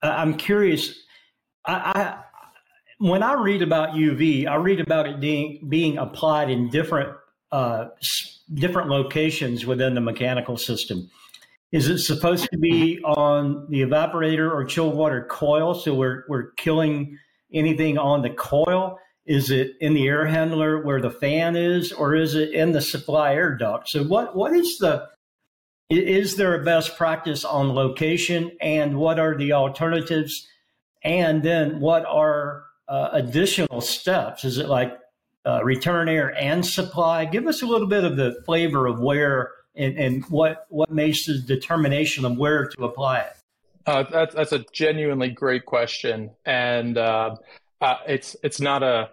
I'm 0.04 0.38
curious. 0.38 0.94
I, 1.66 1.74
I, 1.74 2.24
when 3.00 3.24
I 3.24 3.34
read 3.34 3.64
about 3.64 3.96
UV, 3.96 4.48
I 4.48 4.56
read 4.56 4.82
about 4.82 5.08
it 5.08 5.20
being 5.20 5.66
being 5.68 5.98
applied 5.98 6.52
in 6.52 6.70
different 6.70 7.10
uh, 7.52 7.88
different 8.54 8.90
locations 8.90 9.66
within 9.66 9.94
the 9.94 10.02
mechanical 10.02 10.58
system. 10.58 11.10
Is 11.72 11.88
it 11.88 12.00
supposed 12.00 12.48
to 12.52 12.58
be 12.58 13.00
on 13.04 13.66
the 13.70 13.82
evaporator 13.82 14.52
or 14.52 14.64
chilled 14.64 14.96
water 14.96 15.26
coil? 15.30 15.74
So 15.74 15.94
we're, 15.94 16.24
we're 16.28 16.52
killing 16.52 17.18
anything 17.54 17.98
on 17.98 18.22
the 18.22 18.30
coil? 18.30 19.00
Is 19.26 19.50
it 19.50 19.72
in 19.80 19.94
the 19.94 20.08
air 20.08 20.26
handler 20.26 20.84
where 20.84 21.02
the 21.02 21.10
fan 21.10 21.56
is, 21.56 21.92
or 21.94 22.16
is 22.16 22.36
it 22.36 22.52
in 22.52 22.74
the 22.74 22.82
supply 22.82 23.34
air 23.34 23.56
duct? 23.56 23.90
So 23.90 24.04
what, 24.04 24.36
what 24.36 24.54
is 24.54 24.78
the, 24.80 25.08
is 25.90 26.36
there 26.36 26.60
a 26.60 26.64
best 26.64 26.98
practice 26.98 27.46
on 27.46 27.74
location 27.74 28.52
and 28.60 28.98
what 28.98 29.20
are 29.20 29.38
the 29.38 29.54
alternatives? 29.54 30.48
And 31.04 31.44
then 31.44 31.80
what 31.80 32.06
are 32.06 32.66
uh, 32.88 33.10
additional 33.14 33.82
steps? 33.82 34.44
Is 34.44 34.58
it 34.58 34.68
like 34.68 34.98
uh, 35.46 35.64
return 35.64 36.10
air 36.10 36.36
and 36.38 36.66
supply. 36.66 37.26
Give 37.26 37.48
us 37.48 37.62
a 37.62 37.66
little 37.66 37.88
bit 37.88 38.04
of 38.04 38.16
the 38.16 38.42
flavor 38.46 38.88
of 38.88 39.00
where 39.00 39.52
and, 39.76 39.98
and 39.98 40.26
what 40.26 40.66
what 40.70 40.92
makes 40.92 41.26
the 41.26 41.40
determination 41.40 42.26
of 42.26 42.38
where 42.38 42.68
to 42.70 42.86
apply 42.86 43.20
it. 43.22 43.34
Uh, 43.86 44.04
that's 44.12 44.36
that's 44.36 44.52
a 44.52 44.64
genuinely 44.72 45.30
great 45.30 45.66
question, 45.66 46.32
and 46.46 46.98
uh, 46.98 47.36
uh, 47.82 47.98
it's 48.08 48.36
it's 48.44 48.62
not 48.62 48.84
a 48.84 49.10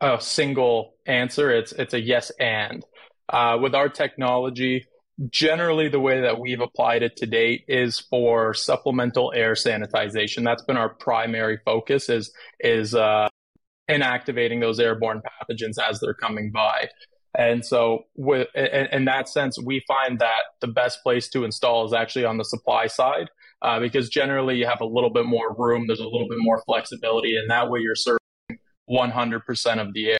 a 0.00 0.20
single 0.20 0.94
answer. 1.06 1.50
It's 1.50 1.72
it's 1.72 1.94
a 1.94 2.00
yes 2.00 2.30
and. 2.40 2.84
Uh, 3.28 3.56
with 3.60 3.76
our 3.76 3.88
technology, 3.88 4.84
generally 5.28 5.88
the 5.88 6.00
way 6.00 6.22
that 6.22 6.40
we've 6.40 6.60
applied 6.60 7.04
it 7.04 7.16
to 7.16 7.26
date 7.26 7.64
is 7.68 8.00
for 8.00 8.52
supplemental 8.54 9.32
air 9.34 9.52
sanitization. 9.52 10.44
That's 10.44 10.64
been 10.64 10.76
our 10.76 10.88
primary 10.88 11.58
focus. 11.64 12.08
Is 12.08 12.32
is 12.58 12.94
uh, 12.94 13.28
inactivating 13.90 14.60
those 14.60 14.78
airborne 14.78 15.20
pathogens 15.20 15.78
as 15.78 16.00
they're 16.00 16.14
coming 16.14 16.50
by. 16.50 16.88
And 17.36 17.64
so, 17.64 18.04
with, 18.16 18.48
in, 18.54 18.86
in, 18.92 19.04
that 19.04 19.28
sense, 19.28 19.56
we 19.60 19.84
find 19.86 20.18
that 20.18 20.42
the 20.60 20.66
best 20.66 21.02
place 21.02 21.28
to 21.28 21.44
install 21.44 21.86
is 21.86 21.92
actually 21.92 22.24
on 22.24 22.38
the 22.38 22.44
supply 22.44 22.88
side, 22.88 23.30
uh, 23.62 23.78
because 23.78 24.08
generally 24.08 24.56
you 24.56 24.66
have 24.66 24.80
a 24.80 24.86
little 24.86 25.10
bit 25.10 25.26
more 25.26 25.54
room, 25.56 25.86
there's 25.86 26.00
a 26.00 26.08
little 26.08 26.28
bit 26.28 26.38
more 26.40 26.60
flexibility, 26.66 27.36
and 27.36 27.48
that 27.48 27.70
way 27.70 27.80
you're 27.80 27.94
serving 27.94 28.18
100% 28.90 29.78
of 29.80 29.94
the 29.94 30.10
air. 30.10 30.18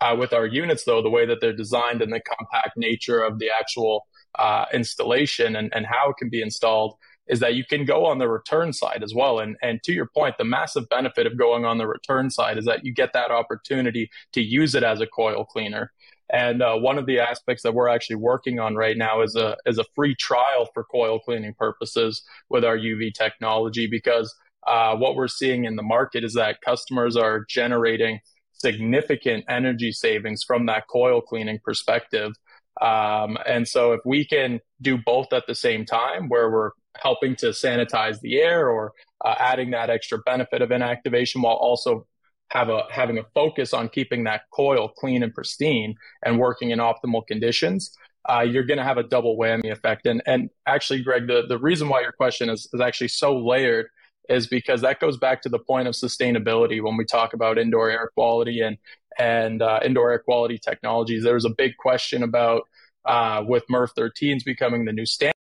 Uh, 0.00 0.16
with 0.16 0.32
our 0.32 0.46
units, 0.46 0.84
though, 0.84 1.02
the 1.02 1.10
way 1.10 1.26
that 1.26 1.40
they're 1.40 1.52
designed 1.52 2.02
and 2.02 2.12
the 2.12 2.20
compact 2.20 2.76
nature 2.76 3.22
of 3.22 3.38
the 3.38 3.50
actual 3.56 4.06
uh, 4.38 4.64
installation 4.72 5.54
and, 5.54 5.70
and 5.74 5.86
how 5.86 6.10
it 6.10 6.16
can 6.16 6.30
be 6.30 6.40
installed, 6.40 6.94
is 7.32 7.40
that 7.40 7.54
you 7.54 7.64
can 7.64 7.86
go 7.86 8.04
on 8.04 8.18
the 8.18 8.28
return 8.28 8.74
side 8.74 9.02
as 9.02 9.14
well. 9.14 9.38
And, 9.38 9.56
and 9.62 9.82
to 9.84 9.92
your 9.92 10.06
point, 10.06 10.36
the 10.36 10.44
massive 10.44 10.86
benefit 10.90 11.26
of 11.26 11.38
going 11.38 11.64
on 11.64 11.78
the 11.78 11.86
return 11.86 12.28
side 12.28 12.58
is 12.58 12.66
that 12.66 12.84
you 12.84 12.92
get 12.92 13.14
that 13.14 13.30
opportunity 13.30 14.10
to 14.34 14.42
use 14.42 14.74
it 14.74 14.82
as 14.82 15.00
a 15.00 15.06
coil 15.06 15.46
cleaner. 15.46 15.92
And 16.30 16.62
uh, 16.62 16.76
one 16.76 16.98
of 16.98 17.06
the 17.06 17.20
aspects 17.20 17.62
that 17.62 17.72
we're 17.72 17.88
actually 17.88 18.16
working 18.16 18.60
on 18.60 18.76
right 18.76 18.98
now 18.98 19.22
is 19.22 19.34
a 19.34 19.56
is 19.64 19.78
a 19.78 19.84
free 19.94 20.14
trial 20.14 20.68
for 20.74 20.84
coil 20.84 21.20
cleaning 21.20 21.54
purposes 21.54 22.22
with 22.50 22.66
our 22.66 22.76
UV 22.76 23.14
technology 23.14 23.86
because 23.86 24.34
uh, 24.66 24.94
what 24.94 25.16
we're 25.16 25.26
seeing 25.28 25.64
in 25.64 25.76
the 25.76 25.82
market 25.82 26.24
is 26.24 26.34
that 26.34 26.60
customers 26.60 27.16
are 27.16 27.46
generating 27.48 28.20
significant 28.52 29.44
energy 29.48 29.90
savings 29.90 30.44
from 30.44 30.66
that 30.66 30.84
coil 30.86 31.22
cleaning 31.22 31.60
perspective. 31.64 32.32
Um, 32.80 33.36
and 33.46 33.66
so 33.66 33.92
if 33.92 34.00
we 34.04 34.24
can 34.24 34.60
do 34.80 34.98
both 34.98 35.32
at 35.32 35.46
the 35.46 35.54
same 35.54 35.84
time, 35.84 36.28
where 36.28 36.50
we're 36.50 36.70
helping 36.96 37.36
to 37.36 37.46
sanitize 37.46 38.20
the 38.20 38.38
air 38.40 38.68
or 38.68 38.92
uh, 39.24 39.34
adding 39.38 39.70
that 39.70 39.90
extra 39.90 40.18
benefit 40.18 40.62
of 40.62 40.70
inactivation 40.70 41.42
while 41.42 41.54
also 41.54 42.06
have 42.48 42.68
a 42.68 42.82
having 42.90 43.18
a 43.18 43.24
focus 43.34 43.72
on 43.72 43.88
keeping 43.88 44.24
that 44.24 44.42
coil 44.52 44.88
clean 44.88 45.22
and 45.22 45.32
pristine 45.32 45.94
and 46.24 46.38
working 46.38 46.70
in 46.70 46.78
optimal 46.78 47.26
conditions, 47.26 47.96
uh, 48.28 48.40
you're 48.40 48.64
going 48.64 48.78
to 48.78 48.84
have 48.84 48.98
a 48.98 49.02
double 49.02 49.38
whammy 49.38 49.72
effect. 49.72 50.06
And 50.06 50.22
and 50.26 50.50
actually, 50.66 51.02
Greg, 51.02 51.26
the, 51.26 51.44
the 51.48 51.58
reason 51.58 51.88
why 51.88 52.02
your 52.02 52.12
question 52.12 52.50
is, 52.50 52.68
is 52.72 52.80
actually 52.80 53.08
so 53.08 53.38
layered 53.38 53.86
is 54.28 54.46
because 54.46 54.82
that 54.82 55.00
goes 55.00 55.16
back 55.16 55.42
to 55.42 55.48
the 55.48 55.58
point 55.58 55.88
of 55.88 55.94
sustainability 55.94 56.82
when 56.82 56.96
we 56.96 57.04
talk 57.04 57.32
about 57.32 57.58
indoor 57.58 57.90
air 57.90 58.10
quality 58.14 58.60
and 58.60 58.76
and 59.18 59.62
uh, 59.62 59.80
indoor 59.82 60.10
air 60.10 60.18
quality 60.18 60.58
technologies. 60.58 61.24
There 61.24 61.34
was 61.34 61.44
a 61.44 61.50
big 61.50 61.76
question 61.76 62.22
about 62.22 62.62
uh, 63.04 63.42
with 63.46 63.64
MERV 63.70 63.88
13s 63.98 64.44
becoming 64.44 64.84
the 64.84 64.92
new 64.92 65.06
standard 65.06 65.32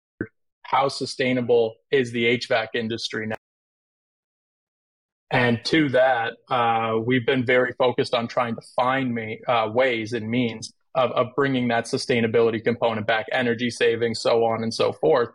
how 0.71 0.87
sustainable 0.87 1.75
is 1.91 2.13
the 2.13 2.37
HVAC 2.37 2.67
industry 2.75 3.27
now? 3.27 3.35
And 5.29 5.63
to 5.65 5.89
that, 5.89 6.33
uh, 6.49 6.97
we've 7.05 7.25
been 7.25 7.45
very 7.45 7.73
focused 7.77 8.13
on 8.13 8.27
trying 8.27 8.55
to 8.55 8.61
find 8.75 9.13
me, 9.13 9.41
uh, 9.47 9.69
ways 9.73 10.13
and 10.13 10.29
means 10.29 10.73
of, 10.95 11.11
of 11.11 11.27
bringing 11.35 11.67
that 11.69 11.85
sustainability 11.85 12.63
component 12.63 13.05
back, 13.05 13.25
energy 13.33 13.69
saving, 13.69 14.15
so 14.15 14.45
on 14.45 14.63
and 14.63 14.73
so 14.73 14.93
forth. 14.93 15.29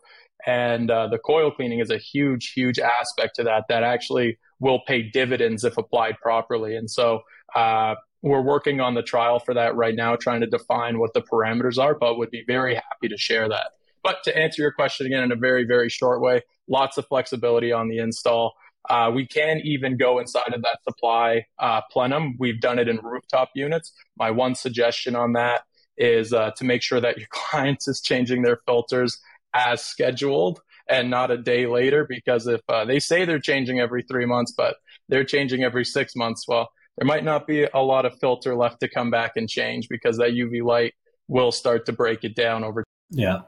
And 0.47 0.90
uh, 0.90 1.09
the 1.09 1.19
coil 1.19 1.50
cleaning 1.50 1.81
is 1.81 1.90
a 1.90 1.99
huge, 1.99 2.52
huge 2.52 2.78
aspect 2.78 3.37
to 3.37 3.45
that 3.45 3.64
that 3.69 3.83
actually 3.83 4.38
will 4.59 4.81
pay 4.87 5.02
dividends 5.02 5.64
if 5.64 5.76
applied 5.76 6.16
properly. 6.23 6.76
And 6.76 6.90
so 6.90 7.21
uh, 7.55 7.95
we're 8.23 8.43
working 8.43 8.81
on 8.81 8.95
the 8.95 9.02
trial 9.02 9.38
for 9.38 9.55
that 9.55 9.76
right 9.76 9.95
now, 9.95 10.16
trying 10.16 10.40
to 10.40 10.47
define 10.47 10.99
what 10.99 11.12
the 11.12 11.23
parameters 11.23 11.78
are, 11.78 11.95
but 11.95 12.16
would 12.16 12.31
be 12.31 12.45
very 12.47 12.75
happy 12.75 13.09
to 13.09 13.16
share 13.19 13.49
that. 13.49 13.73
But 14.06 14.22
to 14.22 14.38
answer 14.38 14.62
your 14.62 14.70
question 14.70 15.04
again 15.04 15.25
in 15.25 15.32
a 15.32 15.36
very, 15.36 15.64
very 15.64 15.88
short 15.88 16.20
way, 16.20 16.40
lots 16.68 16.96
of 16.96 17.08
flexibility 17.08 17.72
on 17.72 17.88
the 17.88 17.98
install. 17.98 18.52
Uh, 18.88 19.10
we 19.12 19.26
can 19.26 19.60
even 19.64 19.96
go 19.96 20.20
inside 20.20 20.54
of 20.54 20.62
that 20.62 20.78
supply 20.84 21.44
uh, 21.58 21.80
plenum. 21.90 22.36
We've 22.38 22.60
done 22.60 22.78
it 22.78 22.86
in 22.86 23.00
rooftop 23.02 23.48
units. 23.56 23.92
My 24.16 24.30
one 24.30 24.54
suggestion 24.54 25.16
on 25.16 25.32
that 25.32 25.62
is 25.98 26.32
uh, 26.32 26.52
to 26.56 26.64
make 26.64 26.82
sure 26.82 27.00
that 27.00 27.18
your 27.18 27.26
client 27.32 27.82
is 27.88 28.00
changing 28.00 28.42
their 28.42 28.60
filters 28.64 29.18
as 29.52 29.82
scheduled 29.82 30.60
and 30.88 31.10
not 31.10 31.32
a 31.32 31.36
day 31.36 31.66
later. 31.66 32.06
Because 32.08 32.46
if 32.46 32.60
uh, 32.68 32.84
they 32.84 33.00
say 33.00 33.25
they're 33.25 33.40
changing 33.40 33.80
every 33.80 34.04
three 34.04 34.25
months, 34.25 34.54
but 34.56 34.76
they're 35.08 35.25
changing 35.25 35.64
every 35.64 35.84
six 35.84 36.14
months, 36.14 36.44
well, 36.46 36.68
there 36.96 37.06
might 37.08 37.25
not 37.25 37.48
be 37.48 37.64
a 37.64 37.80
lot 37.80 38.06
of 38.06 38.16
filter 38.20 38.54
left 38.54 38.78
to 38.82 38.88
come 38.88 39.10
back 39.10 39.32
and 39.34 39.48
change 39.48 39.88
because 39.88 40.16
that 40.18 40.30
UV 40.30 40.62
light 40.62 40.94
will 41.26 41.50
start 41.50 41.86
to 41.86 41.92
break 41.92 42.22
it 42.22 42.36
down 42.36 42.62
over. 42.62 42.84
Yeah. 43.10 43.40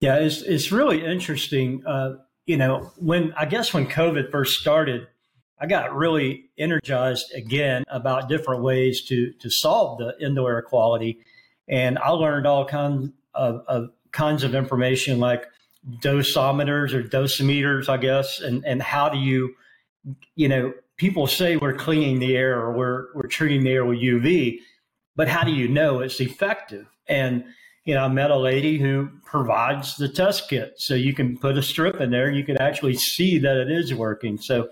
Yeah, 0.00 0.16
it's 0.16 0.42
it's 0.42 0.70
really 0.70 1.04
interesting. 1.04 1.84
Uh, 1.86 2.16
you 2.46 2.56
know, 2.56 2.92
when 2.96 3.32
I 3.36 3.46
guess 3.46 3.74
when 3.74 3.86
COVID 3.86 4.30
first 4.30 4.60
started, 4.60 5.08
I 5.60 5.66
got 5.66 5.94
really 5.94 6.50
energized 6.56 7.32
again 7.34 7.84
about 7.88 8.28
different 8.28 8.62
ways 8.62 9.04
to 9.06 9.32
to 9.32 9.50
solve 9.50 9.98
the 9.98 10.14
indoor 10.20 10.52
air 10.52 10.62
quality. 10.62 11.18
and 11.68 11.98
I 11.98 12.10
learned 12.10 12.46
all 12.46 12.64
kinds 12.64 13.10
of, 13.34 13.62
of 13.66 13.90
kinds 14.12 14.44
of 14.44 14.54
information 14.54 15.18
like 15.18 15.46
dosimeters 16.00 16.92
or 16.92 17.02
dosimeters, 17.02 17.88
I 17.88 17.96
guess, 17.96 18.40
and 18.40 18.64
and 18.64 18.80
how 18.82 19.08
do 19.08 19.18
you, 19.18 19.54
you 20.36 20.48
know, 20.48 20.72
people 20.96 21.26
say 21.26 21.56
we're 21.56 21.74
cleaning 21.74 22.20
the 22.20 22.36
air 22.36 22.58
or 22.58 22.72
we're 22.72 23.06
we're 23.14 23.28
treating 23.28 23.64
the 23.64 23.72
air 23.72 23.84
with 23.84 23.98
UV, 23.98 24.60
but 25.16 25.28
how 25.28 25.42
do 25.44 25.52
you 25.52 25.68
know 25.68 26.00
it's 26.00 26.20
effective? 26.20 26.86
And 27.08 27.44
you 27.88 27.94
know, 27.94 28.04
I 28.04 28.08
met 28.08 28.30
a 28.30 28.36
lady 28.36 28.76
who 28.76 29.08
provides 29.24 29.96
the 29.96 30.10
test 30.10 30.50
kit, 30.50 30.74
so 30.76 30.94
you 30.94 31.14
can 31.14 31.38
put 31.38 31.56
a 31.56 31.62
strip 31.62 32.02
in 32.02 32.10
there, 32.10 32.26
and 32.26 32.36
you 32.36 32.44
can 32.44 32.60
actually 32.60 32.96
see 32.96 33.38
that 33.38 33.56
it 33.56 33.70
is 33.70 33.94
working. 33.94 34.36
So 34.36 34.68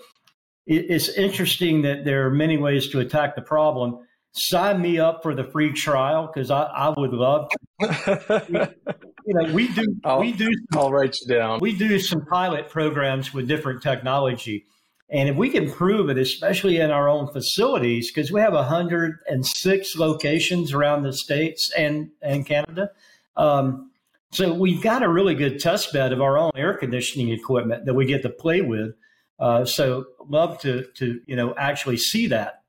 it, 0.67 0.91
it's 0.91 1.09
interesting 1.09 1.81
that 1.81 2.05
there 2.05 2.27
are 2.27 2.31
many 2.31 2.59
ways 2.59 2.91
to 2.91 3.01
attack 3.01 3.35
the 3.35 3.41
problem. 3.41 4.07
Sign 4.33 4.83
me 4.83 4.99
up 4.99 5.23
for 5.23 5.35
the 5.35 5.45
free 5.45 5.73
trial 5.73 6.27
because 6.27 6.51
I, 6.51 6.65
I 6.65 6.91
would 6.95 7.15
love. 7.15 7.49
To. 7.81 8.75
you 9.27 9.35
know, 9.35 9.51
we 9.55 9.69
do 9.69 9.97
I'll, 10.05 10.21
we 10.21 10.33
do. 10.33 10.51
I'll 10.75 10.93
write 10.93 11.17
you 11.23 11.35
down. 11.35 11.61
We 11.63 11.75
do 11.75 11.99
some 11.99 12.21
pilot 12.27 12.69
programs 12.69 13.33
with 13.33 13.49
different 13.49 13.83
technology 13.83 14.67
and 15.09 15.29
if 15.29 15.37
we 15.37 15.51
can 15.51 15.71
prove 15.71 16.11
it, 16.11 16.19
especially 16.19 16.79
in 16.79 16.91
our 16.91 17.09
own 17.09 17.29
facilities, 17.33 18.11
because 18.11 18.33
we 18.33 18.41
have 18.41 18.55
106 18.55 19.97
locations 19.97 20.73
around 20.73 21.03
the 21.03 21.13
states 21.13 21.71
and, 21.77 22.11
and 22.23 22.45
Canada. 22.45 22.91
Um, 23.37 23.93
so 24.33 24.53
we've 24.53 24.83
got 24.83 25.05
a 25.05 25.09
really 25.09 25.35
good 25.35 25.61
test 25.61 25.93
bed 25.93 26.13
of 26.13 26.21
our 26.21 26.37
own 26.37 26.51
air 26.57 26.75
conditioning 26.75 27.29
equipment 27.29 27.85
that 27.87 27.95
we 27.95 28.05
get 28.05 28.23
to 28.23 28.29
play 28.29 28.63
with. 28.63 28.95
Uh, 29.39 29.65
so 29.65 30.07
love 30.29 30.59
to 30.61 30.87
to 30.95 31.21
you 31.27 31.37
know 31.37 31.55
actually 31.57 31.97
see 31.97 32.27
that. 32.27 32.63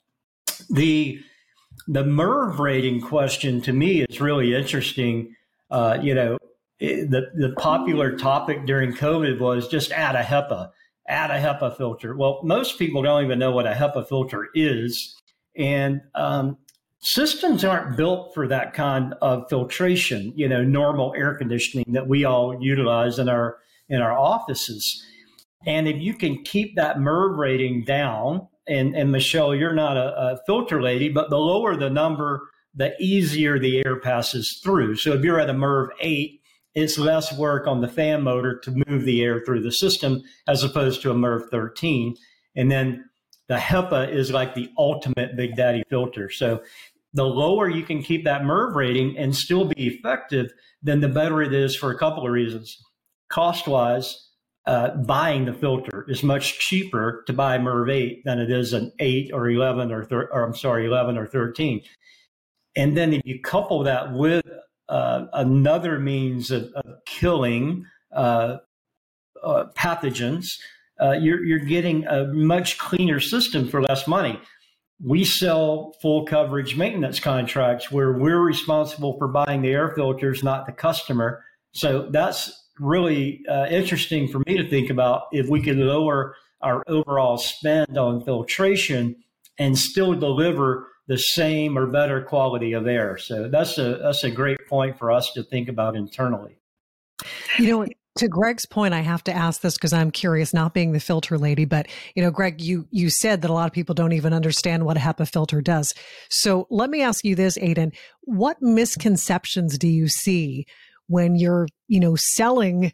The 0.70 1.20
the 1.88 2.03
MERV 2.03 2.60
rating 2.60 3.01
question 3.01 3.62
to 3.62 3.74
me 3.74 4.01
is 4.01 4.22
really 4.22 4.53
interesting. 4.53 5.34
Uh, 5.72 5.98
you 6.01 6.13
know, 6.13 6.38
the 6.79 7.32
the 7.36 7.53
popular 7.58 8.17
topic 8.17 8.65
during 8.65 8.94
COVID 8.94 9.39
was 9.39 9.67
just 9.67 9.91
add 9.91 10.15
a 10.15 10.24
HEPA 10.24 10.72
add 11.07 11.31
a 11.31 11.39
HEPA 11.39 11.77
filter. 11.77 12.15
Well, 12.15 12.41
most 12.43 12.77
people 12.77 13.01
don't 13.01 13.23
even 13.23 13.39
know 13.39 13.51
what 13.51 13.65
a 13.65 13.71
HEPA 13.71 14.07
filter 14.07 14.49
is. 14.53 15.15
And 15.55 16.01
um, 16.15 16.57
systems 16.99 17.63
aren't 17.63 17.97
built 17.97 18.33
for 18.33 18.47
that 18.47 18.73
kind 18.73 19.13
of 19.21 19.47
filtration, 19.49 20.33
you 20.35 20.47
know, 20.47 20.63
normal 20.63 21.13
air 21.17 21.35
conditioning 21.35 21.85
that 21.93 22.07
we 22.07 22.25
all 22.25 22.61
utilize 22.61 23.19
in 23.19 23.29
our 23.29 23.57
in 23.89 24.01
our 24.01 24.17
offices. 24.17 25.03
And 25.65 25.87
if 25.87 26.01
you 26.01 26.13
can 26.13 26.43
keep 26.43 26.75
that 26.75 26.97
MERV 26.97 27.37
rating 27.37 27.85
down, 27.85 28.47
and, 28.67 28.95
and 28.95 29.11
Michelle, 29.11 29.55
you're 29.55 29.73
not 29.73 29.97
a, 29.97 30.15
a 30.17 30.39
filter 30.45 30.81
lady, 30.81 31.09
but 31.09 31.29
the 31.29 31.37
lower 31.37 31.75
the 31.77 31.89
number, 31.89 32.49
the 32.75 32.93
easier 32.99 33.57
the 33.57 33.83
air 33.85 33.99
passes 33.99 34.59
through. 34.61 34.97
So 34.97 35.13
if 35.13 35.23
you're 35.23 35.39
at 35.39 35.49
a 35.49 35.53
MERV 35.53 35.89
8, 36.01 36.41
it's 36.77 37.00
less 37.00 37.36
work 37.36 37.65
on 37.65 37.81
the 37.81 37.88
fan 37.88 38.22
motor 38.22 38.60
to 38.60 38.84
move 38.86 39.03
the 39.03 39.24
air 39.24 39.41
through 39.43 39.63
the 39.63 39.72
system 39.72 40.22
as 40.48 40.63
opposed 40.63 41.01
to 41.01 41.10
a 41.10 41.15
MERV 41.15 41.50
13. 41.50 42.15
And 42.55 42.69
then 42.69 43.10
the 43.48 43.55
HEPA 43.55 44.13
is 44.13 44.29
like 44.29 44.53
the 44.53 44.69
ultimate 44.77 45.36
Big 45.36 45.55
Daddy 45.55 45.81
filter. 45.89 46.29
So 46.29 46.62
the 47.13 47.25
lower 47.25 47.67
you 47.67 47.81
can 47.81 48.03
keep 48.03 48.25
that 48.25 48.43
MERV 48.43 48.75
rating 48.75 49.17
and 49.17 49.36
still 49.36 49.65
be 49.65 49.88
effective, 49.88 50.51
then 50.84 51.00
the 51.01 51.07
better 51.07 51.41
it 51.41 51.51
is 51.51 51.75
for 51.75 51.89
a 51.89 51.98
couple 51.98 52.24
of 52.24 52.31
reasons. 52.31 52.77
Cost 53.27 53.67
wise, 53.67 54.29
uh, 54.67 54.89
buying 54.98 55.46
the 55.46 55.53
filter 55.53 56.05
is 56.07 56.22
much 56.22 56.60
cheaper 56.60 57.24
to 57.25 57.34
buy 57.34 57.57
MERV 57.57 57.91
8 57.91 58.22
than 58.24 58.38
it 58.38 58.51
is 58.51 58.74
an 58.74 58.91
8 59.00 59.31
or 59.34 59.50
11 59.50 59.91
or, 59.91 60.05
thir- 60.05 60.29
or 60.31 60.43
I'm 60.43 60.55
sorry, 60.55 60.86
11 60.86 61.17
or 61.17 61.25
13. 61.25 61.81
And 62.75 62.96
then 62.96 63.13
if 63.13 63.24
you 63.25 63.41
couple 63.41 63.81
that 63.86 64.13
with 64.13 64.46
uh, 64.89 65.25
another 65.34 66.00
means 66.00 66.51
of, 66.51 66.72
of 66.75 66.86
killing 67.06 67.86
uh, 68.12 68.57
uh, 69.44 69.66
pathogens, 69.75 70.46
uh, 71.00 71.11
you're, 71.11 71.44
you're 71.44 71.59
getting 71.59 72.05
a 72.07 72.25
much 72.33 72.77
cleaner 72.77 73.20
system 73.20 73.68
for 73.68 73.81
less 73.81 74.07
money. 74.07 74.40
We 75.03 75.25
sell 75.25 75.94
full 76.01 76.25
coverage 76.25 76.75
maintenance 76.75 77.20
contracts 77.20 77.92
where 77.92 78.14
we're 78.14 78.40
responsible 78.42 79.16
for 79.18 79.27
buying 79.27 79.61
the 79.61 79.70
air 79.70 79.94
filters, 79.96 80.44
not 80.44 80.66
the 80.66 80.72
customer. 80.72 81.44
So 81.72 82.09
that's 82.09 82.68
really 82.79 83.44
uh, 83.48 83.68
interesting 83.70 84.27
for 84.27 84.40
me 84.48 84.57
to 84.57 84.68
think 84.68 84.90
about 84.90 85.24
if 85.31 85.50
we 85.50 85.61
could 85.61 85.77
lower 85.77 86.35
our 86.61 86.83
overall 86.88 87.38
spend 87.38 87.98
on 87.98 88.24
filtration 88.24 89.16
and 89.59 89.77
still 89.77 90.16
deliver 90.16 90.88
the 91.07 91.17
same 91.17 91.77
or 91.77 91.87
better 91.87 92.22
quality 92.22 92.74
of 92.74 92.87
air. 92.87 93.17
So 93.17 93.48
that's 93.50 93.77
a 93.77 94.00
that's 94.01 94.24
a 94.24 94.31
great 94.31 94.59
point 94.67 94.98
for 94.98 95.11
us 95.11 95.31
to 95.33 95.43
think 95.43 95.70
about 95.70 95.96
internally. 95.96 96.57
You 97.57 97.67
know, 97.72 97.87
to 98.17 98.27
Greg's 98.27 98.65
point, 98.65 98.93
I 98.93 99.01
have 99.01 99.24
to 99.25 99.33
ask 99.33 99.61
this 99.61 99.75
because 99.75 99.93
I'm 99.93 100.11
curious, 100.11 100.53
not 100.53 100.74
being 100.74 100.91
the 100.91 101.00
filter 101.00 101.37
lady, 101.37 101.65
but 101.65 101.87
you 102.15 102.24
know, 102.24 102.31
Greg, 102.31 102.61
you 102.61 102.87
you 102.91 103.09
said 103.09 103.41
that 103.41 103.51
a 103.51 103.53
lot 103.53 103.67
of 103.67 103.74
people 103.74 103.96
don't 103.96 104.13
even 104.13 104.33
understand 104.33 104.85
what 104.85 104.98
a 104.98 105.00
HEPA 105.00 105.31
filter 105.31 105.61
does. 105.61 105.93
So 106.29 106.67
let 106.70 106.89
me 106.89 107.01
ask 107.01 107.24
you 107.24 107.35
this, 107.35 107.57
Aedan. 107.57 107.93
What 108.22 108.57
misconceptions 108.61 109.77
do 109.77 109.87
you 109.87 110.07
see 110.07 110.65
when 111.07 111.35
you're, 111.35 111.67
you 111.87 112.00
know, 112.00 112.15
selling 112.17 112.91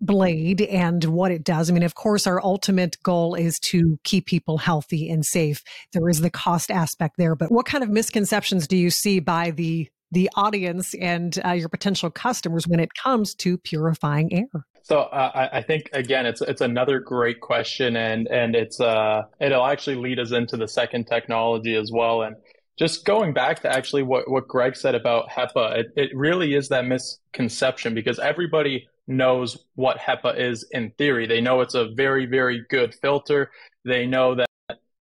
blade 0.00 0.62
and 0.62 1.04
what 1.04 1.30
it 1.30 1.44
does. 1.44 1.70
I 1.70 1.74
mean, 1.74 1.82
of 1.82 1.94
course, 1.94 2.26
our 2.26 2.42
ultimate 2.42 2.96
goal 3.02 3.34
is 3.34 3.58
to 3.60 3.98
keep 4.04 4.26
people 4.26 4.58
healthy 4.58 5.10
and 5.10 5.24
safe. 5.24 5.62
There 5.92 6.08
is 6.08 6.20
the 6.20 6.30
cost 6.30 6.70
aspect 6.70 7.14
there, 7.18 7.34
but 7.34 7.50
what 7.50 7.66
kind 7.66 7.82
of 7.82 7.90
misconceptions 7.90 8.66
do 8.66 8.76
you 8.76 8.90
see 8.90 9.20
by 9.20 9.50
the 9.50 9.88
the 10.10 10.30
audience 10.36 10.94
and 10.94 11.38
uh, 11.44 11.52
your 11.52 11.68
potential 11.68 12.10
customers 12.10 12.66
when 12.66 12.80
it 12.80 12.94
comes 12.94 13.34
to 13.34 13.58
purifying 13.58 14.32
air? 14.32 14.64
So 14.82 15.00
uh, 15.00 15.48
I 15.52 15.60
think 15.60 15.90
again, 15.92 16.24
it's 16.24 16.40
it's 16.40 16.62
another 16.62 16.98
great 16.98 17.40
question, 17.40 17.94
and 17.94 18.26
and 18.28 18.54
it's 18.54 18.80
uh 18.80 19.22
it'll 19.38 19.66
actually 19.66 19.96
lead 19.96 20.18
us 20.18 20.32
into 20.32 20.56
the 20.56 20.66
second 20.66 21.06
technology 21.06 21.74
as 21.74 21.90
well, 21.92 22.22
and 22.22 22.36
just 22.78 23.04
going 23.04 23.34
back 23.34 23.60
to 23.62 23.70
actually 23.70 24.02
what 24.02 24.30
what 24.30 24.48
Greg 24.48 24.76
said 24.76 24.94
about 24.94 25.28
HEPA, 25.28 25.80
it, 25.80 25.86
it 25.96 26.10
really 26.14 26.54
is 26.54 26.68
that 26.68 26.86
misconception 26.86 27.94
because 27.94 28.18
everybody 28.18 28.88
knows 29.08 29.64
what 29.74 29.98
HEPA 29.98 30.38
is 30.38 30.66
in 30.70 30.90
theory. 30.92 31.26
They 31.26 31.40
know 31.40 31.60
it's 31.60 31.74
a 31.74 31.88
very, 31.88 32.26
very 32.26 32.64
good 32.68 32.94
filter. 32.94 33.50
They 33.84 34.06
know 34.06 34.34
that 34.36 34.48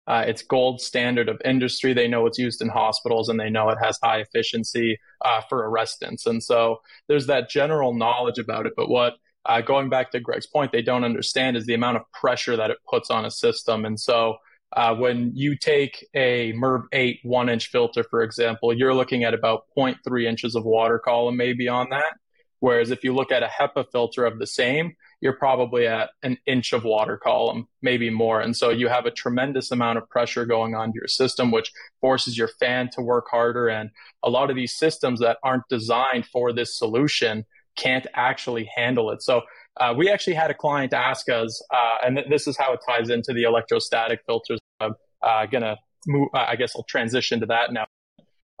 uh, 0.07 0.23
it's 0.27 0.43
gold 0.43 0.79
standard 0.81 1.27
of 1.27 1.41
industry. 1.43 1.93
They 1.93 2.07
know 2.07 2.25
it's 2.27 2.37
used 2.37 2.61
in 2.61 2.69
hospitals 2.69 3.29
and 3.29 3.39
they 3.39 3.49
know 3.49 3.69
it 3.69 3.79
has 3.81 3.97
high 4.01 4.19
efficiency 4.19 4.99
uh, 5.21 5.41
for 5.49 5.67
arrestants. 5.67 6.27
And 6.27 6.43
so 6.43 6.81
there's 7.07 7.27
that 7.27 7.49
general 7.49 7.93
knowledge 7.93 8.37
about 8.37 8.67
it. 8.67 8.73
But 8.77 8.89
what, 8.89 9.15
uh, 9.45 9.61
going 9.61 9.89
back 9.89 10.11
to 10.11 10.19
Greg's 10.19 10.47
point, 10.47 10.71
they 10.71 10.83
don't 10.83 11.03
understand 11.03 11.57
is 11.57 11.65
the 11.65 11.73
amount 11.73 11.97
of 11.97 12.03
pressure 12.11 12.55
that 12.55 12.69
it 12.69 12.77
puts 12.87 13.09
on 13.09 13.25
a 13.25 13.31
system. 13.31 13.85
And 13.85 13.99
so 13.99 14.37
uh, 14.73 14.93
when 14.95 15.31
you 15.33 15.57
take 15.57 16.05
a 16.13 16.53
MERV 16.53 16.83
8 16.91 17.19
one 17.23 17.49
inch 17.49 17.69
filter, 17.69 18.03
for 18.03 18.21
example, 18.21 18.73
you're 18.73 18.93
looking 18.93 19.23
at 19.23 19.33
about 19.33 19.63
0.3 19.75 20.25
inches 20.25 20.55
of 20.55 20.65
water 20.65 20.99
column 20.99 21.37
maybe 21.37 21.67
on 21.67 21.89
that. 21.89 22.13
Whereas 22.59 22.91
if 22.91 23.03
you 23.03 23.13
look 23.13 23.31
at 23.31 23.43
a 23.43 23.47
HEPA 23.47 23.91
filter 23.91 24.25
of 24.25 24.39
the 24.39 24.47
same, 24.47 24.95
you're 25.21 25.33
probably 25.33 25.87
at 25.87 26.09
an 26.23 26.37
inch 26.45 26.73
of 26.73 26.83
water 26.83 27.17
column, 27.17 27.67
maybe 27.81 28.09
more. 28.09 28.41
And 28.41 28.55
so 28.55 28.69
you 28.69 28.87
have 28.87 29.05
a 29.05 29.11
tremendous 29.11 29.71
amount 29.71 29.97
of 29.97 30.09
pressure 30.09 30.45
going 30.45 30.75
on 30.75 30.89
to 30.89 30.93
your 30.95 31.07
system, 31.07 31.51
which 31.51 31.71
forces 32.01 32.37
your 32.37 32.49
fan 32.59 32.89
to 32.93 33.01
work 33.01 33.25
harder. 33.29 33.67
And 33.67 33.89
a 34.23 34.29
lot 34.29 34.49
of 34.49 34.55
these 34.55 34.77
systems 34.77 35.19
that 35.19 35.37
aren't 35.43 35.67
designed 35.69 36.25
for 36.27 36.53
this 36.53 36.77
solution 36.77 37.45
can't 37.75 38.07
actually 38.13 38.69
handle 38.75 39.11
it. 39.11 39.21
So 39.21 39.41
uh, 39.79 39.93
we 39.97 40.09
actually 40.09 40.35
had 40.35 40.51
a 40.51 40.53
client 40.53 40.93
ask 40.93 41.29
us, 41.29 41.61
uh, 41.73 42.05
and 42.05 42.17
th- 42.17 42.29
this 42.29 42.47
is 42.47 42.57
how 42.57 42.73
it 42.73 42.79
ties 42.87 43.09
into 43.09 43.33
the 43.33 43.43
electrostatic 43.43 44.21
filters. 44.25 44.59
I'm 44.79 44.95
uh, 45.21 45.45
gonna 45.47 45.77
move. 46.07 46.29
I 46.33 46.55
guess 46.55 46.73
I'll 46.75 46.83
transition 46.83 47.41
to 47.41 47.45
that 47.47 47.73
now. 47.73 47.85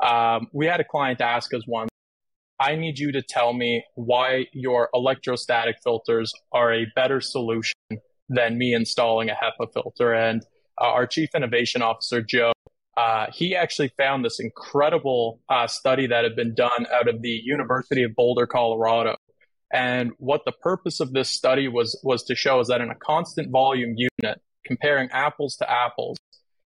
Um, 0.03 0.47
we 0.51 0.65
had 0.65 0.81
a 0.81 0.83
client 0.83 1.21
ask 1.21 1.53
us 1.53 1.61
once 1.65 1.89
I 2.59 2.75
need 2.75 2.99
you 2.99 3.11
to 3.11 3.21
tell 3.21 3.53
me 3.53 3.83
why 3.95 4.47
your 4.53 4.89
electrostatic 4.93 5.77
filters 5.83 6.33
are 6.51 6.73
a 6.73 6.85
better 6.95 7.19
solution 7.19 7.75
than 8.29 8.57
me 8.57 8.73
installing 8.73 9.29
a 9.29 9.33
HEPA 9.33 9.73
filter. 9.73 10.13
And 10.13 10.41
uh, 10.79 10.85
our 10.85 11.05
chief 11.05 11.29
innovation 11.35 11.81
officer, 11.81 12.21
Joe, 12.21 12.53
uh, 12.97 13.27
he 13.33 13.55
actually 13.55 13.89
found 13.97 14.23
this 14.23 14.39
incredible 14.39 15.41
uh, 15.49 15.67
study 15.67 16.07
that 16.07 16.23
had 16.23 16.35
been 16.35 16.55
done 16.55 16.87
out 16.93 17.09
of 17.09 17.21
the 17.21 17.41
University 17.43 18.03
of 18.03 18.15
Boulder, 18.15 18.47
Colorado. 18.47 19.17
And 19.73 20.11
what 20.17 20.45
the 20.45 20.53
purpose 20.53 21.01
of 21.01 21.11
this 21.11 21.29
study 21.29 21.67
was 21.67 21.99
was 22.03 22.23
to 22.25 22.35
show 22.35 22.61
is 22.61 22.67
that 22.67 22.79
in 22.79 22.89
a 22.89 22.95
constant 22.95 23.51
volume 23.51 23.95
unit, 23.97 24.41
comparing 24.65 25.09
apples 25.11 25.57
to 25.57 25.69
apples, 25.69 26.17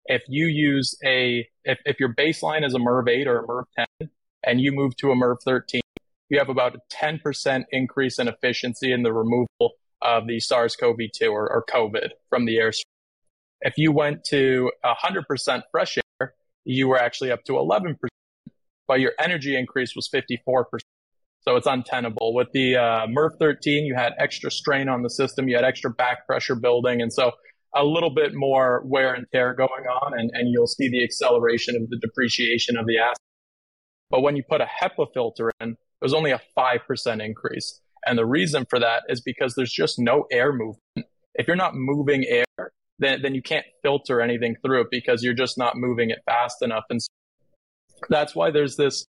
if 0.05 0.23
you 0.27 0.47
use 0.47 0.97
a 1.05 1.47
if, 1.63 1.77
if 1.85 1.99
your 1.99 2.13
baseline 2.15 2.65
is 2.65 2.73
a 2.73 2.79
MERV 2.79 3.09
8 3.09 3.27
or 3.27 3.39
a 3.39 3.47
MERV 3.47 3.65
10, 3.99 4.09
and 4.45 4.61
you 4.61 4.71
move 4.71 4.95
to 4.97 5.11
a 5.11 5.15
MERV 5.15 5.37
13, 5.43 5.81
you 6.29 6.39
have 6.39 6.49
about 6.49 6.75
a 6.75 6.79
10% 6.93 7.63
increase 7.71 8.19
in 8.19 8.27
efficiency 8.27 8.91
in 8.91 9.03
the 9.03 9.13
removal 9.13 9.75
of 10.01 10.27
the 10.27 10.39
SARS-CoV-2 10.39 11.31
or, 11.31 11.49
or 11.51 11.63
COVID 11.69 12.09
from 12.29 12.45
the 12.45 12.57
air. 12.57 12.71
If 13.61 13.77
you 13.77 13.91
went 13.91 14.23
to 14.25 14.71
100% 14.83 15.61
fresh 15.71 15.97
air, 15.97 16.33
you 16.63 16.87
were 16.87 16.97
actually 16.97 17.31
up 17.31 17.43
to 17.45 17.53
11% 17.53 17.95
but 18.87 18.99
your 18.99 19.13
energy 19.19 19.57
increase 19.57 19.95
was 19.95 20.09
54%. 20.09 20.79
So 21.41 21.55
it's 21.55 21.67
untenable. 21.67 22.33
With 22.33 22.51
the 22.53 22.75
uh, 22.75 23.07
MERV 23.07 23.37
13, 23.37 23.85
you 23.85 23.95
had 23.95 24.13
extra 24.17 24.49
strain 24.49 24.89
on 24.89 25.03
the 25.03 25.09
system, 25.09 25.47
you 25.47 25.55
had 25.55 25.65
extra 25.65 25.91
back 25.91 26.25
pressure 26.25 26.55
building. 26.55 27.01
And 27.01 27.13
so 27.13 27.31
a 27.75 27.83
little 27.83 28.09
bit 28.09 28.33
more 28.33 28.81
wear 28.85 29.13
and 29.13 29.27
tear 29.31 29.53
going 29.53 29.85
on, 30.03 30.17
and, 30.17 30.31
and 30.33 30.49
you'll 30.49 30.67
see 30.67 30.89
the 30.89 31.03
acceleration 31.03 31.75
of 31.75 31.89
the 31.89 31.97
depreciation 31.97 32.77
of 32.77 32.85
the 32.87 32.97
asset. 32.97 33.17
But 34.09 34.21
when 34.21 34.35
you 34.35 34.43
put 34.43 34.61
a 34.61 34.67
HEPA 34.81 35.07
filter 35.13 35.51
in, 35.59 35.77
was 36.01 36.13
only 36.13 36.31
a 36.31 36.41
5% 36.57 37.25
increase. 37.25 37.81
And 38.05 38.17
the 38.17 38.25
reason 38.25 38.65
for 38.69 38.79
that 38.79 39.03
is 39.09 39.21
because 39.21 39.55
there's 39.55 39.71
just 39.71 39.97
no 39.97 40.25
air 40.31 40.53
movement. 40.53 41.07
If 41.33 41.47
you're 41.47 41.55
not 41.55 41.75
moving 41.75 42.23
air, 42.25 42.71
then, 42.99 43.21
then 43.21 43.33
you 43.33 43.41
can't 43.41 43.65
filter 43.81 44.21
anything 44.21 44.55
through 44.63 44.81
it 44.81 44.87
because 44.91 45.23
you're 45.23 45.33
just 45.33 45.57
not 45.57 45.75
moving 45.75 46.11
it 46.11 46.19
fast 46.25 46.61
enough. 46.61 46.83
And 46.89 47.01
so 47.01 47.07
that's 48.09 48.35
why 48.35 48.51
there's 48.51 48.75
this 48.75 49.05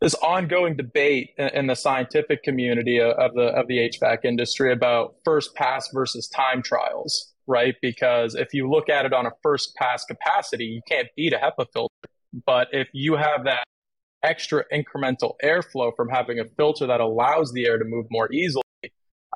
this 0.00 0.14
ongoing 0.14 0.76
debate 0.76 1.34
in 1.36 1.66
the 1.66 1.74
scientific 1.74 2.42
community 2.42 3.00
of 3.00 3.34
the 3.34 3.48
of 3.48 3.66
the 3.68 3.90
HVAC 3.90 4.24
industry 4.24 4.72
about 4.72 5.16
first 5.24 5.54
pass 5.54 5.90
versus 5.92 6.26
time 6.28 6.62
trials, 6.62 7.34
right? 7.46 7.74
Because 7.82 8.34
if 8.34 8.54
you 8.54 8.70
look 8.70 8.88
at 8.88 9.04
it 9.04 9.12
on 9.12 9.26
a 9.26 9.32
first 9.42 9.74
pass 9.76 10.04
capacity, 10.06 10.64
you 10.64 10.80
can't 10.88 11.08
beat 11.16 11.34
a 11.34 11.36
HEPA 11.36 11.66
filter. 11.74 11.94
But 12.46 12.68
if 12.72 12.88
you 12.92 13.16
have 13.16 13.44
that 13.44 13.64
extra 14.22 14.64
incremental 14.72 15.34
airflow 15.42 15.94
from 15.96 16.08
having 16.08 16.38
a 16.38 16.44
filter 16.44 16.86
that 16.86 17.00
allows 17.00 17.52
the 17.52 17.66
air 17.66 17.78
to 17.78 17.84
move 17.84 18.06
more 18.10 18.30
easily, 18.32 18.62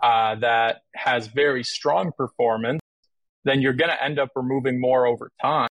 uh, 0.03 0.35
that 0.37 0.83
has 0.95 1.29
very 1.29 1.65
strong 1.65 2.13
performance, 2.17 2.81
then 3.45 3.61
you're 3.61 3.73
going 3.73 3.91
to 3.91 4.03
end 4.03 4.19
up 4.19 4.31
removing 4.35 4.81
more 4.81 5.07
over 5.07 5.31
time 5.41 5.69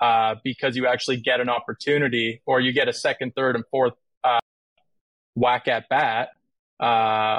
uh, 0.00 0.34
because 0.42 0.76
you 0.76 0.86
actually 0.86 1.16
get 1.16 1.40
an 1.40 1.48
opportunity 1.48 2.42
or 2.46 2.60
you 2.60 2.72
get 2.72 2.88
a 2.88 2.92
second, 2.92 3.32
third, 3.34 3.54
and 3.56 3.64
fourth 3.70 3.94
uh, 4.24 4.38
whack 5.34 5.68
at 5.68 5.88
bat 5.88 6.30
uh, 6.80 7.38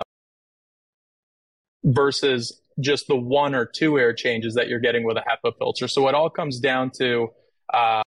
versus 1.84 2.62
just 2.79 3.07
the 3.07 3.15
one 3.15 3.55
or 3.55 3.65
two 3.65 3.99
air 3.99 4.13
changes 4.13 4.55
that 4.55 4.67
you're 4.67 4.79
getting 4.79 5.03
with 5.03 5.17
a 5.17 5.21
HEPA 5.21 5.57
filter. 5.57 5.88
So 5.88 6.07
it 6.07 6.15
all 6.15 6.29
comes 6.29 6.60
down 6.60 6.91
to 6.99 7.29
uh, 7.73 8.01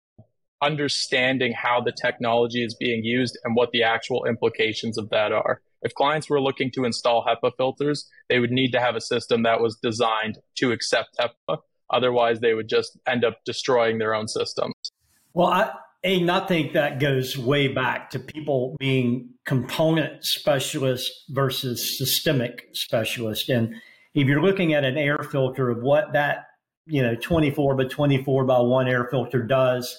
understanding 0.61 1.53
how 1.53 1.81
the 1.81 1.91
technology 1.91 2.63
is 2.63 2.75
being 2.75 3.03
used 3.03 3.37
and 3.43 3.55
what 3.55 3.71
the 3.71 3.83
actual 3.83 4.25
implications 4.25 4.97
of 4.97 5.09
that 5.09 5.31
are. 5.31 5.61
If 5.81 5.93
clients 5.95 6.29
were 6.29 6.41
looking 6.41 6.71
to 6.71 6.85
install 6.85 7.25
HEPA 7.25 7.51
filters, 7.57 8.07
they 8.29 8.39
would 8.39 8.51
need 8.51 8.71
to 8.71 8.79
have 8.79 8.95
a 8.95 9.01
system 9.01 9.43
that 9.43 9.61
was 9.61 9.77
designed 9.81 10.37
to 10.57 10.71
accept 10.71 11.17
HEPA. 11.19 11.57
Otherwise, 11.89 12.39
they 12.39 12.53
would 12.53 12.69
just 12.69 12.97
end 13.07 13.25
up 13.25 13.39
destroying 13.45 13.97
their 13.97 14.13
own 14.13 14.27
systems. 14.27 14.73
Well, 15.33 15.47
I, 15.47 15.71
I 16.03 16.45
think 16.47 16.73
that 16.73 16.99
goes 16.99 17.37
way 17.37 17.67
back 17.67 18.09
to 18.11 18.19
people 18.19 18.75
being 18.79 19.29
component 19.45 20.23
specialists 20.23 21.25
versus 21.29 21.97
systemic 21.97 22.67
specialists. 22.73 23.49
And 23.49 23.75
if 24.13 24.27
you're 24.27 24.41
looking 24.41 24.73
at 24.73 24.83
an 24.83 24.97
air 24.97 25.17
filter 25.31 25.69
of 25.69 25.81
what 25.81 26.13
that, 26.13 26.45
you 26.85 27.01
know, 27.01 27.15
24 27.15 27.75
by 27.75 27.85
24 27.85 28.45
by 28.45 28.59
1 28.59 28.87
air 28.87 29.07
filter 29.09 29.43
does, 29.43 29.95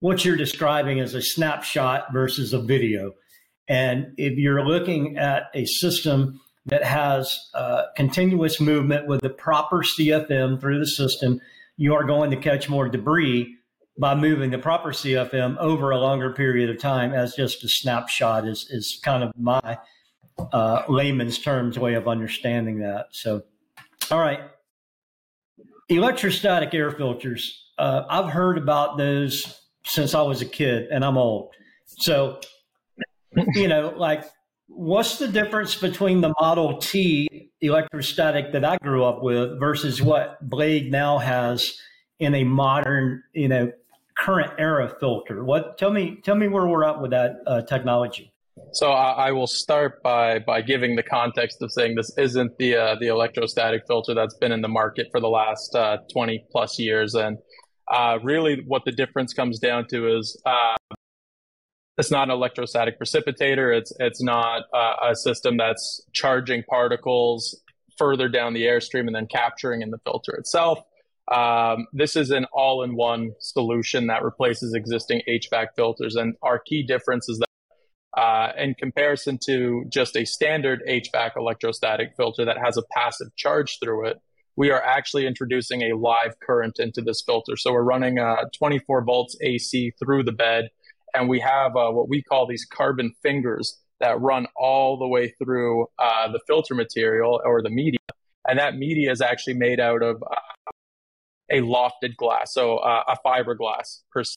what 0.00 0.24
you're 0.24 0.36
describing 0.36 0.98
is 0.98 1.14
a 1.14 1.22
snapshot 1.22 2.12
versus 2.12 2.52
a 2.52 2.60
video. 2.60 3.12
And 3.68 4.12
if 4.16 4.38
you're 4.38 4.64
looking 4.64 5.16
at 5.16 5.44
a 5.54 5.64
system 5.64 6.40
that 6.66 6.84
has 6.84 7.38
uh, 7.54 7.84
continuous 7.96 8.60
movement 8.60 9.06
with 9.06 9.20
the 9.20 9.30
proper 9.30 9.78
CFM 9.78 10.60
through 10.60 10.78
the 10.78 10.86
system, 10.86 11.40
you 11.76 11.94
are 11.94 12.04
going 12.04 12.30
to 12.30 12.36
catch 12.36 12.68
more 12.68 12.88
debris 12.88 13.56
by 13.98 14.14
moving 14.14 14.50
the 14.50 14.58
proper 14.58 14.90
CFM 14.90 15.56
over 15.58 15.90
a 15.90 15.98
longer 15.98 16.32
period 16.32 16.68
of 16.68 16.78
time 16.78 17.12
as 17.12 17.34
just 17.34 17.62
a 17.64 17.68
snapshot 17.68 18.46
is, 18.46 18.66
is 18.70 19.00
kind 19.04 19.22
of 19.22 19.32
my 19.38 19.78
uh, 20.52 20.82
layman's 20.88 21.38
terms 21.38 21.78
way 21.78 21.94
of 21.94 22.08
understanding 22.08 22.80
that. 22.80 23.06
So, 23.12 23.42
all 24.10 24.18
right. 24.18 24.40
Electrostatic 25.88 26.74
air 26.74 26.90
filters. 26.90 27.70
Uh, 27.78 28.02
I've 28.08 28.30
heard 28.30 28.58
about 28.58 28.96
those 28.96 29.60
since 29.86 30.14
I 30.14 30.22
was 30.22 30.42
a 30.42 30.46
kid 30.46 30.88
and 30.90 31.04
I'm 31.04 31.16
old. 31.16 31.50
So, 31.86 32.40
you 33.54 33.68
know, 33.68 33.94
like 33.96 34.24
what's 34.68 35.18
the 35.18 35.28
difference 35.28 35.74
between 35.74 36.20
the 36.20 36.32
Model 36.40 36.78
T 36.78 37.50
electrostatic 37.60 38.52
that 38.52 38.64
I 38.64 38.76
grew 38.78 39.04
up 39.04 39.22
with 39.22 39.58
versus 39.58 40.02
what 40.02 40.38
Blade 40.48 40.90
now 40.90 41.18
has 41.18 41.78
in 42.18 42.34
a 42.34 42.44
modern, 42.44 43.22
you 43.32 43.48
know, 43.48 43.72
current 44.16 44.52
era 44.58 44.94
filter? 45.00 45.44
What 45.44 45.78
tell 45.78 45.90
me 45.90 46.20
tell 46.24 46.36
me 46.36 46.48
where 46.48 46.66
we're 46.66 46.84
at 46.84 47.00
with 47.00 47.10
that 47.10 47.36
uh, 47.46 47.62
technology. 47.62 48.32
So 48.72 48.92
I, 48.92 49.28
I, 49.28 49.32
will 49.32 49.48
start 49.48 50.00
by 50.02 50.38
by 50.38 50.60
giving 50.62 50.94
the 50.94 51.02
context 51.02 51.60
of 51.60 51.72
saying 51.72 51.96
this 51.96 52.12
isn't 52.16 52.56
the 52.58 52.76
uh, 52.76 52.96
the 53.00 53.08
electrostatic 53.08 53.82
filter 53.86 54.14
that's 54.14 54.36
been 54.36 54.52
in 54.52 54.62
the 54.62 54.68
market 54.68 55.08
for 55.10 55.20
the 55.20 55.28
last 55.28 55.74
uh, 55.74 55.98
20 56.12 56.44
plus 56.50 56.78
years, 56.78 57.14
and 57.14 57.38
uh, 57.88 58.18
really 58.22 58.62
what 58.66 58.84
the 58.84 58.92
difference 58.92 59.32
comes 59.32 59.58
down 59.58 59.86
to 59.88 60.16
is 60.16 60.40
uh, 60.46 60.74
it's 61.98 62.10
not 62.10 62.24
an 62.24 62.30
electrostatic 62.30 62.98
precipitator. 62.98 63.76
It's 63.76 63.92
it's 64.00 64.22
not 64.22 64.62
uh, 64.72 65.10
a 65.10 65.16
system 65.16 65.56
that's 65.56 66.02
charging 66.12 66.62
particles 66.64 67.60
further 67.96 68.28
down 68.28 68.54
the 68.54 68.62
airstream 68.62 69.06
and 69.06 69.14
then 69.14 69.26
capturing 69.26 69.82
in 69.82 69.90
the 69.90 69.98
filter 69.98 70.32
itself. 70.32 70.80
Um, 71.32 71.86
this 71.92 72.16
is 72.16 72.30
an 72.30 72.44
all-in-one 72.52 73.32
solution 73.40 74.08
that 74.08 74.22
replaces 74.22 74.74
existing 74.74 75.22
HVAC 75.28 75.68
filters, 75.74 76.16
and 76.16 76.34
our 76.42 76.58
key 76.58 76.82
difference 76.82 77.28
is 77.30 77.38
that, 77.38 78.20
uh, 78.20 78.52
in 78.58 78.74
comparison 78.74 79.38
to 79.46 79.84
just 79.88 80.16
a 80.16 80.26
standard 80.26 80.82
HVAC 80.86 81.30
electrostatic 81.36 82.14
filter 82.16 82.44
that 82.44 82.58
has 82.62 82.76
a 82.76 82.82
passive 82.92 83.34
charge 83.36 83.78
through 83.82 84.08
it, 84.08 84.20
we 84.56 84.70
are 84.70 84.82
actually 84.82 85.26
introducing 85.26 85.82
a 85.82 85.96
live 85.96 86.38
current 86.40 86.78
into 86.78 87.00
this 87.00 87.22
filter. 87.22 87.56
So 87.56 87.72
we're 87.72 87.82
running 87.82 88.18
uh, 88.18 88.44
24 88.56 89.04
volts 89.04 89.36
AC 89.42 89.92
through 89.98 90.24
the 90.24 90.32
bed 90.32 90.70
and 91.14 91.28
we 91.28 91.40
have 91.40 91.76
uh, 91.76 91.90
what 91.90 92.08
we 92.08 92.22
call 92.22 92.46
these 92.46 92.64
carbon 92.64 93.12
fingers 93.22 93.78
that 94.00 94.20
run 94.20 94.46
all 94.56 94.98
the 94.98 95.06
way 95.06 95.32
through 95.42 95.86
uh, 95.98 96.30
the 96.30 96.40
filter 96.46 96.74
material 96.74 97.40
or 97.44 97.62
the 97.62 97.70
media. 97.70 97.98
And 98.46 98.58
that 98.58 98.76
media 98.76 99.10
is 99.10 99.20
actually 99.20 99.54
made 99.54 99.80
out 99.80 100.02
of 100.02 100.22
uh, 100.22 100.72
a 101.50 101.60
lofted 101.60 102.16
glass, 102.16 102.52
so 102.52 102.78
uh, 102.78 103.04
a 103.08 103.16
fiberglass 103.26 104.00
per 104.12 104.24
se. 104.24 104.34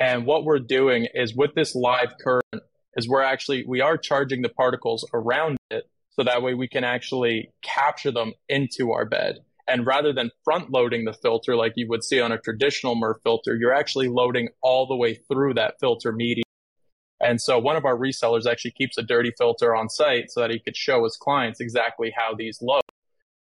And 0.00 0.26
what 0.26 0.44
we're 0.44 0.58
doing 0.58 1.06
is 1.14 1.34
with 1.34 1.54
this 1.54 1.74
live 1.74 2.14
current 2.22 2.64
is 2.96 3.08
we're 3.08 3.22
actually 3.22 3.64
we 3.66 3.80
are 3.80 3.96
charging 3.96 4.42
the 4.42 4.48
particles 4.48 5.08
around 5.14 5.58
it 5.70 5.84
so 6.14 6.24
that 6.24 6.42
way 6.42 6.54
we 6.54 6.68
can 6.68 6.84
actually 6.84 7.50
capture 7.62 8.10
them 8.10 8.32
into 8.48 8.92
our 8.92 9.04
bed. 9.04 9.38
And 9.68 9.86
rather 9.86 10.12
than 10.12 10.30
front 10.44 10.70
loading 10.70 11.04
the 11.04 11.12
filter 11.12 11.56
like 11.56 11.72
you 11.76 11.88
would 11.88 12.04
see 12.04 12.20
on 12.20 12.32
a 12.32 12.38
traditional 12.38 12.96
MERV 12.96 13.22
filter, 13.22 13.56
you're 13.56 13.72
actually 13.72 14.08
loading 14.08 14.48
all 14.60 14.86
the 14.86 14.96
way 14.96 15.14
through 15.14 15.54
that 15.54 15.74
filter 15.80 16.12
media. 16.12 16.44
And 17.20 17.40
so 17.40 17.58
one 17.58 17.76
of 17.76 17.84
our 17.84 17.96
resellers 17.96 18.50
actually 18.50 18.72
keeps 18.72 18.98
a 18.98 19.02
dirty 19.02 19.32
filter 19.38 19.74
on 19.74 19.88
site 19.88 20.30
so 20.30 20.40
that 20.40 20.50
he 20.50 20.58
could 20.58 20.76
show 20.76 21.04
his 21.04 21.16
clients 21.16 21.60
exactly 21.60 22.12
how 22.14 22.34
these 22.34 22.60
load. 22.60 22.82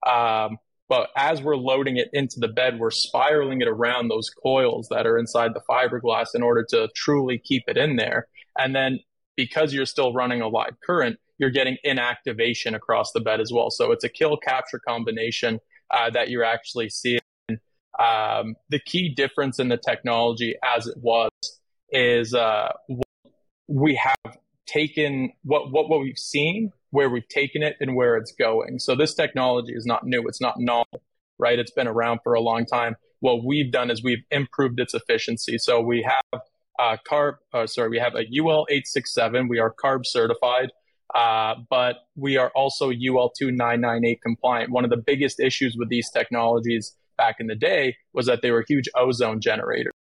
Um, 0.06 0.58
but 0.88 1.10
as 1.16 1.42
we're 1.42 1.56
loading 1.56 1.98
it 1.98 2.08
into 2.12 2.40
the 2.40 2.48
bed, 2.48 2.78
we're 2.78 2.90
spiraling 2.90 3.60
it 3.60 3.68
around 3.68 4.08
those 4.08 4.30
coils 4.30 4.88
that 4.90 5.06
are 5.06 5.18
inside 5.18 5.52
the 5.54 5.62
fiberglass 5.68 6.34
in 6.34 6.42
order 6.42 6.64
to 6.70 6.88
truly 6.96 7.38
keep 7.38 7.64
it 7.68 7.76
in 7.76 7.96
there. 7.96 8.26
And 8.58 8.74
then 8.74 9.00
because 9.38 9.72
you're 9.72 9.86
still 9.86 10.12
running 10.12 10.42
a 10.42 10.48
live 10.48 10.74
current, 10.84 11.16
you're 11.38 11.48
getting 11.48 11.76
inactivation 11.86 12.74
across 12.74 13.12
the 13.12 13.20
bed 13.20 13.40
as 13.40 13.52
well. 13.52 13.70
So 13.70 13.92
it's 13.92 14.02
a 14.02 14.08
kill 14.08 14.36
capture 14.36 14.80
combination 14.86 15.60
uh, 15.92 16.10
that 16.10 16.28
you're 16.28 16.44
actually 16.44 16.90
seeing. 16.90 17.20
Um, 17.98 18.56
the 18.68 18.80
key 18.84 19.14
difference 19.14 19.60
in 19.60 19.68
the 19.68 19.76
technology 19.76 20.56
as 20.64 20.88
it 20.88 20.96
was 21.00 21.30
is 21.90 22.34
uh, 22.34 22.72
we 23.68 23.94
have 23.94 24.36
taken 24.66 25.32
what, 25.44 25.70
what, 25.70 25.88
what 25.88 26.00
we've 26.00 26.18
seen, 26.18 26.72
where 26.90 27.08
we've 27.08 27.28
taken 27.28 27.62
it, 27.62 27.76
and 27.80 27.94
where 27.94 28.16
it's 28.16 28.32
going. 28.32 28.80
So 28.80 28.96
this 28.96 29.14
technology 29.14 29.72
is 29.72 29.86
not 29.86 30.04
new. 30.04 30.26
It's 30.26 30.40
not 30.40 30.56
novel, 30.58 31.02
right? 31.38 31.60
It's 31.60 31.72
been 31.72 31.86
around 31.86 32.20
for 32.24 32.34
a 32.34 32.40
long 32.40 32.66
time. 32.66 32.96
What 33.20 33.44
we've 33.44 33.70
done 33.70 33.90
is 33.90 34.02
we've 34.02 34.24
improved 34.32 34.80
its 34.80 34.94
efficiency. 34.94 35.58
So 35.58 35.80
we 35.80 36.02
have 36.02 36.40
uh, 36.78 36.96
carb, 37.08 37.34
uh, 37.52 37.66
sorry, 37.66 37.88
we 37.88 37.98
have 37.98 38.14
a 38.14 38.24
UL 38.40 38.66
867. 38.70 39.48
We 39.48 39.58
are 39.58 39.74
CARB 39.82 40.04
certified. 40.04 40.70
Uh, 41.14 41.54
but 41.70 41.96
we 42.16 42.36
are 42.36 42.50
also 42.54 42.90
UL 42.90 43.30
2998 43.30 44.20
compliant. 44.22 44.70
One 44.70 44.84
of 44.84 44.90
the 44.90 44.98
biggest 44.98 45.40
issues 45.40 45.74
with 45.76 45.88
these 45.88 46.10
technologies 46.10 46.94
back 47.16 47.36
in 47.40 47.46
the 47.46 47.54
day 47.54 47.96
was 48.12 48.26
that 48.26 48.42
they 48.42 48.50
were 48.50 48.64
huge 48.68 48.88
ozone 48.94 49.40
generators. 49.40 49.92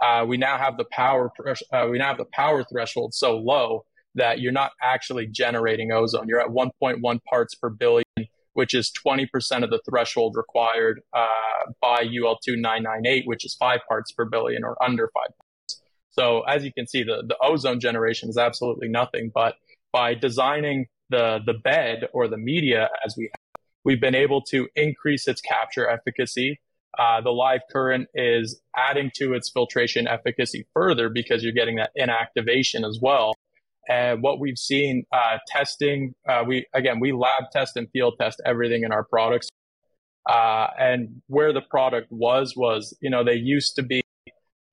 Uh, 0.00 0.24
we 0.26 0.36
now 0.36 0.58
have 0.58 0.76
the 0.76 0.86
power 0.90 1.30
uh, 1.72 1.86
we 1.90 1.98
now 1.98 2.08
have 2.08 2.16
the 2.16 2.24
power 2.32 2.64
threshold 2.64 3.14
so 3.14 3.36
low 3.36 3.84
that 4.14 4.40
you're 4.40 4.50
not 4.50 4.72
actually 4.82 5.26
generating 5.26 5.92
ozone. 5.92 6.26
You're 6.26 6.40
at 6.40 6.48
1.1 6.48 7.20
parts 7.24 7.54
per 7.54 7.70
billion, 7.70 8.04
which 8.54 8.74
is 8.74 8.90
20% 9.06 9.28
of 9.62 9.70
the 9.70 9.80
threshold 9.88 10.34
required 10.36 11.00
uh, 11.12 11.26
by 11.80 12.02
UL 12.02 12.38
2998, 12.44 13.24
which 13.26 13.44
is 13.44 13.54
five 13.54 13.80
parts 13.88 14.10
per 14.10 14.24
billion 14.24 14.64
or 14.64 14.82
under 14.82 15.10
five 15.14 15.28
So 16.10 16.42
as 16.42 16.64
you 16.64 16.72
can 16.72 16.86
see, 16.86 17.02
the, 17.02 17.22
the 17.26 17.36
ozone 17.42 17.80
generation 17.80 18.28
is 18.28 18.36
absolutely 18.36 18.88
nothing. 18.88 19.30
But 19.34 19.54
by 19.92 20.14
designing 20.14 20.86
the 21.08 21.40
the 21.44 21.54
bed 21.54 22.08
or 22.12 22.28
the 22.28 22.36
media 22.36 22.88
as 23.04 23.14
we 23.16 23.24
have, 23.24 23.62
we've 23.84 24.00
been 24.00 24.14
able 24.14 24.42
to 24.42 24.68
increase 24.76 25.26
its 25.28 25.40
capture 25.40 25.88
efficacy. 25.88 26.60
Uh, 26.98 27.20
the 27.20 27.30
live 27.30 27.60
current 27.70 28.08
is 28.14 28.60
adding 28.76 29.10
to 29.14 29.32
its 29.32 29.48
filtration 29.48 30.08
efficacy 30.08 30.66
further 30.74 31.08
because 31.08 31.42
you're 31.42 31.52
getting 31.52 31.76
that 31.76 31.90
inactivation 31.96 32.86
as 32.86 32.98
well. 33.00 33.32
And 33.88 34.22
what 34.22 34.40
we've 34.40 34.58
seen 34.58 35.04
uh, 35.12 35.38
testing, 35.48 36.14
uh, 36.28 36.44
we 36.46 36.66
again 36.74 37.00
we 37.00 37.12
lab 37.12 37.44
test 37.52 37.76
and 37.76 37.88
field 37.90 38.14
test 38.20 38.40
everything 38.44 38.82
in 38.84 38.92
our 38.92 39.04
products. 39.04 39.48
Uh, 40.28 40.68
and 40.78 41.22
where 41.28 41.52
the 41.52 41.62
product 41.62 42.06
was 42.10 42.54
was, 42.54 42.96
you 43.00 43.08
know, 43.08 43.24
they 43.24 43.34
used 43.34 43.74
to 43.76 43.82
be 43.82 44.02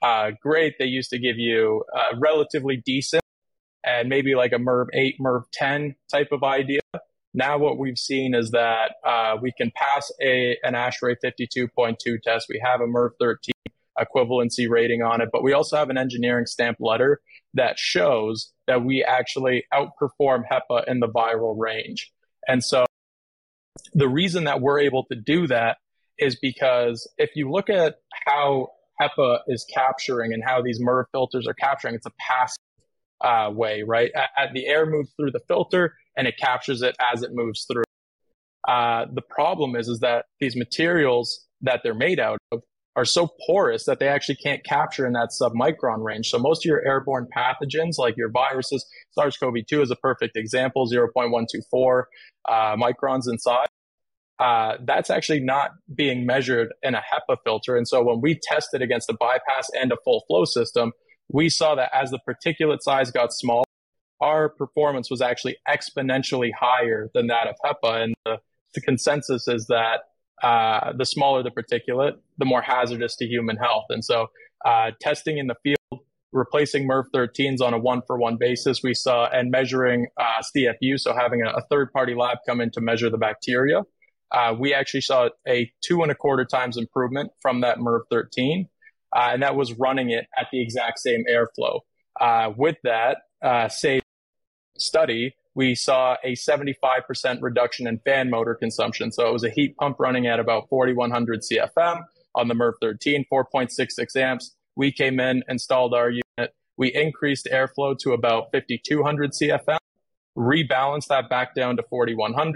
uh, 0.01 0.31
great. 0.41 0.75
They 0.79 0.85
used 0.85 1.09
to 1.11 1.19
give 1.19 1.37
you 1.37 1.83
uh, 1.95 2.17
relatively 2.17 2.81
decent 2.85 3.23
and 3.83 4.09
maybe 4.09 4.35
like 4.35 4.51
a 4.51 4.57
MERV 4.57 4.87
8, 4.93 5.15
MERV 5.19 5.43
10 5.53 5.95
type 6.11 6.29
of 6.31 6.43
idea. 6.43 6.81
Now 7.33 7.57
what 7.57 7.77
we've 7.77 7.97
seen 7.97 8.33
is 8.33 8.51
that 8.51 8.95
uh, 9.05 9.37
we 9.41 9.51
can 9.51 9.71
pass 9.75 10.11
a 10.21 10.57
an 10.63 10.73
ASHRAE 10.73 11.15
52.2 11.23 12.21
test. 12.21 12.47
We 12.49 12.61
have 12.63 12.81
a 12.81 12.87
MERV 12.87 13.11
13 13.19 13.53
equivalency 13.97 14.69
rating 14.69 15.01
on 15.01 15.21
it, 15.21 15.29
but 15.31 15.43
we 15.43 15.53
also 15.53 15.77
have 15.77 15.89
an 15.89 15.97
engineering 15.97 16.45
stamp 16.45 16.77
letter 16.79 17.19
that 17.53 17.79
shows 17.79 18.51
that 18.67 18.83
we 18.83 19.03
actually 19.03 19.65
outperform 19.73 20.43
HEPA 20.51 20.87
in 20.87 20.99
the 20.99 21.07
viral 21.07 21.55
range. 21.57 22.11
And 22.47 22.63
so 22.63 22.85
the 23.93 24.07
reason 24.07 24.43
that 24.43 24.61
we're 24.61 24.79
able 24.79 25.05
to 25.05 25.15
do 25.15 25.47
that 25.47 25.77
is 26.19 26.35
because 26.35 27.09
if 27.17 27.31
you 27.35 27.51
look 27.51 27.69
at 27.69 27.95
how 28.25 28.69
HEPA 29.01 29.39
is 29.47 29.65
capturing 29.73 30.33
and 30.33 30.43
how 30.45 30.61
these 30.61 30.81
MERV 30.81 31.05
filters 31.11 31.47
are 31.47 31.53
capturing, 31.53 31.95
it's 31.95 32.05
a 32.05 32.13
passive 32.19 32.57
uh, 33.21 33.49
way, 33.51 33.83
right? 33.83 34.11
At 34.15 34.53
the 34.53 34.67
air 34.67 34.85
moves 34.85 35.11
through 35.17 35.31
the 35.31 35.41
filter 35.47 35.95
and 36.15 36.27
it 36.27 36.35
captures 36.37 36.81
it 36.81 36.95
as 37.13 37.23
it 37.23 37.31
moves 37.33 37.65
through. 37.71 37.83
Uh, 38.67 39.05
the 39.13 39.21
problem 39.21 39.75
is, 39.75 39.87
is 39.87 39.99
that 39.99 40.25
these 40.39 40.55
materials 40.55 41.45
that 41.61 41.81
they're 41.83 41.95
made 41.95 42.19
out 42.19 42.37
of 42.51 42.61
are 42.97 43.05
so 43.05 43.29
porous 43.45 43.85
that 43.85 43.99
they 43.99 44.07
actually 44.07 44.35
can't 44.35 44.63
capture 44.65 45.05
in 45.05 45.13
that 45.13 45.29
submicron 45.39 46.03
range. 46.03 46.29
So 46.29 46.39
most 46.39 46.65
of 46.65 46.69
your 46.69 46.83
airborne 46.85 47.27
pathogens, 47.35 47.99
like 47.99 48.17
your 48.17 48.31
viruses, 48.31 48.85
SARS-CoV-2 49.11 49.83
is 49.83 49.91
a 49.91 49.95
perfect 49.97 50.35
example, 50.35 50.89
0.124 50.91 52.03
uh, 52.49 52.75
microns 52.75 53.29
in 53.29 53.37
size. 53.37 53.67
Uh, 54.39 54.77
that's 54.85 55.09
actually 55.09 55.39
not 55.39 55.71
being 55.95 56.25
measured 56.25 56.71
in 56.83 56.93
a 56.93 56.99
HEPA 56.99 57.37
filter. 57.43 57.75
And 57.75 57.87
so 57.87 58.03
when 58.03 58.21
we 58.21 58.39
tested 58.41 58.81
against 58.81 59.09
a 59.09 59.13
bypass 59.13 59.69
and 59.79 59.91
a 59.91 59.97
full 60.03 60.23
flow 60.27 60.45
system, 60.45 60.91
we 61.29 61.49
saw 61.49 61.75
that 61.75 61.89
as 61.93 62.11
the 62.11 62.19
particulate 62.27 62.81
size 62.81 63.11
got 63.11 63.33
smaller, 63.33 63.63
our 64.21 64.49
performance 64.49 65.09
was 65.09 65.21
actually 65.21 65.57
exponentially 65.67 66.51
higher 66.57 67.09
than 67.13 67.27
that 67.27 67.47
of 67.47 67.55
HEPA. 67.65 68.03
And 68.03 68.15
the, 68.25 68.37
the 68.73 68.81
consensus 68.81 69.47
is 69.47 69.67
that 69.67 70.01
uh, 70.43 70.93
the 70.93 71.05
smaller 71.05 71.41
the 71.41 71.51
particulate, 71.51 72.13
the 72.37 72.45
more 72.45 72.61
hazardous 72.61 73.15
to 73.17 73.25
human 73.25 73.57
health. 73.57 73.85
And 73.89 74.05
so, 74.05 74.27
uh, 74.65 74.91
testing 75.01 75.37
in 75.37 75.47
the 75.47 75.55
field, 75.63 76.01
replacing 76.31 76.87
MERV 76.87 77.05
13s 77.13 77.61
on 77.61 77.73
a 77.73 77.77
one 77.77 78.01
for 78.05 78.17
one 78.17 78.37
basis, 78.37 78.81
we 78.83 78.93
saw, 78.93 79.27
and 79.27 79.49
measuring 79.49 80.07
uh, 80.19 80.41
CFU, 80.55 80.99
so 80.99 81.13
having 81.13 81.41
a, 81.41 81.49
a 81.49 81.61
third 81.69 81.91
party 81.91 82.13
lab 82.15 82.39
come 82.47 82.61
in 82.61 82.69
to 82.71 82.81
measure 82.81 83.09
the 83.09 83.17
bacteria, 83.17 83.81
uh, 84.31 84.55
we 84.57 84.73
actually 84.73 85.01
saw 85.01 85.29
a 85.47 85.71
two 85.81 86.01
and 86.01 86.11
a 86.11 86.15
quarter 86.15 86.45
times 86.45 86.77
improvement 86.77 87.31
from 87.41 87.61
that 87.61 87.77
MERV 87.77 88.01
13. 88.11 88.67
Uh, 89.15 89.29
and 89.31 89.41
that 89.41 89.55
was 89.55 89.73
running 89.73 90.09
it 90.09 90.27
at 90.37 90.47
the 90.51 90.61
exact 90.61 90.99
same 90.99 91.23
airflow. 91.29 91.79
Uh, 92.19 92.51
with 92.57 92.75
that 92.83 93.19
same 93.71 94.01
study, 94.77 95.33
we 95.57 95.73
saw 95.73 96.15
a 96.23 96.33
75% 96.33 97.41
reduction 97.41 97.87
in 97.87 97.97
fan 97.99 98.29
motor 98.29 98.53
consumption. 98.53 99.11
So 99.11 99.27
it 99.27 99.33
was 99.33 99.43
a 99.43 99.49
heat 99.49 99.75
pump 99.77 99.97
running 99.99 100.27
at 100.27 100.39
about 100.39 100.69
4,100 100.69 101.41
CFM 101.41 102.03
on 102.35 102.47
the 102.47 102.53
MERV 102.53 102.73
13, 102.79 103.25
4.66 103.31 104.15
amps. 104.15 104.55
We 104.75 104.91
came 104.91 105.19
in, 105.19 105.43
installed 105.49 105.95
our 105.95 106.11
unit. 106.11 106.53
We 106.77 106.93
increased 106.93 107.49
airflow 107.51 107.97
to 107.99 108.13
about 108.13 108.51
5,200 108.51 109.31
CFM, 109.31 109.79
rebalanced 110.37 111.07
that 111.07 111.27
back 111.27 111.55
down 111.55 111.77
to 111.77 111.83
4,100, 111.89 112.55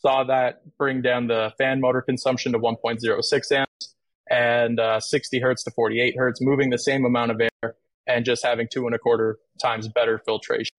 saw 0.00 0.24
that 0.24 0.62
bring 0.78 1.02
down 1.02 1.26
the 1.26 1.52
fan 1.58 1.80
motor 1.80 2.00
consumption 2.00 2.52
to 2.52 2.58
1.06 2.58 3.52
amps 3.52 3.94
and 4.30 4.80
uh, 4.80 5.00
60 5.00 5.40
hertz 5.40 5.64
to 5.64 5.70
48 5.70 6.14
hertz, 6.16 6.40
moving 6.40 6.70
the 6.70 6.78
same 6.78 7.04
amount 7.04 7.32
of 7.32 7.40
air 7.40 7.74
and 8.06 8.24
just 8.24 8.44
having 8.44 8.68
two 8.70 8.86
and 8.86 8.94
a 8.94 8.98
quarter 8.98 9.38
times 9.60 9.88
better 9.88 10.18
filtration. 10.18 10.74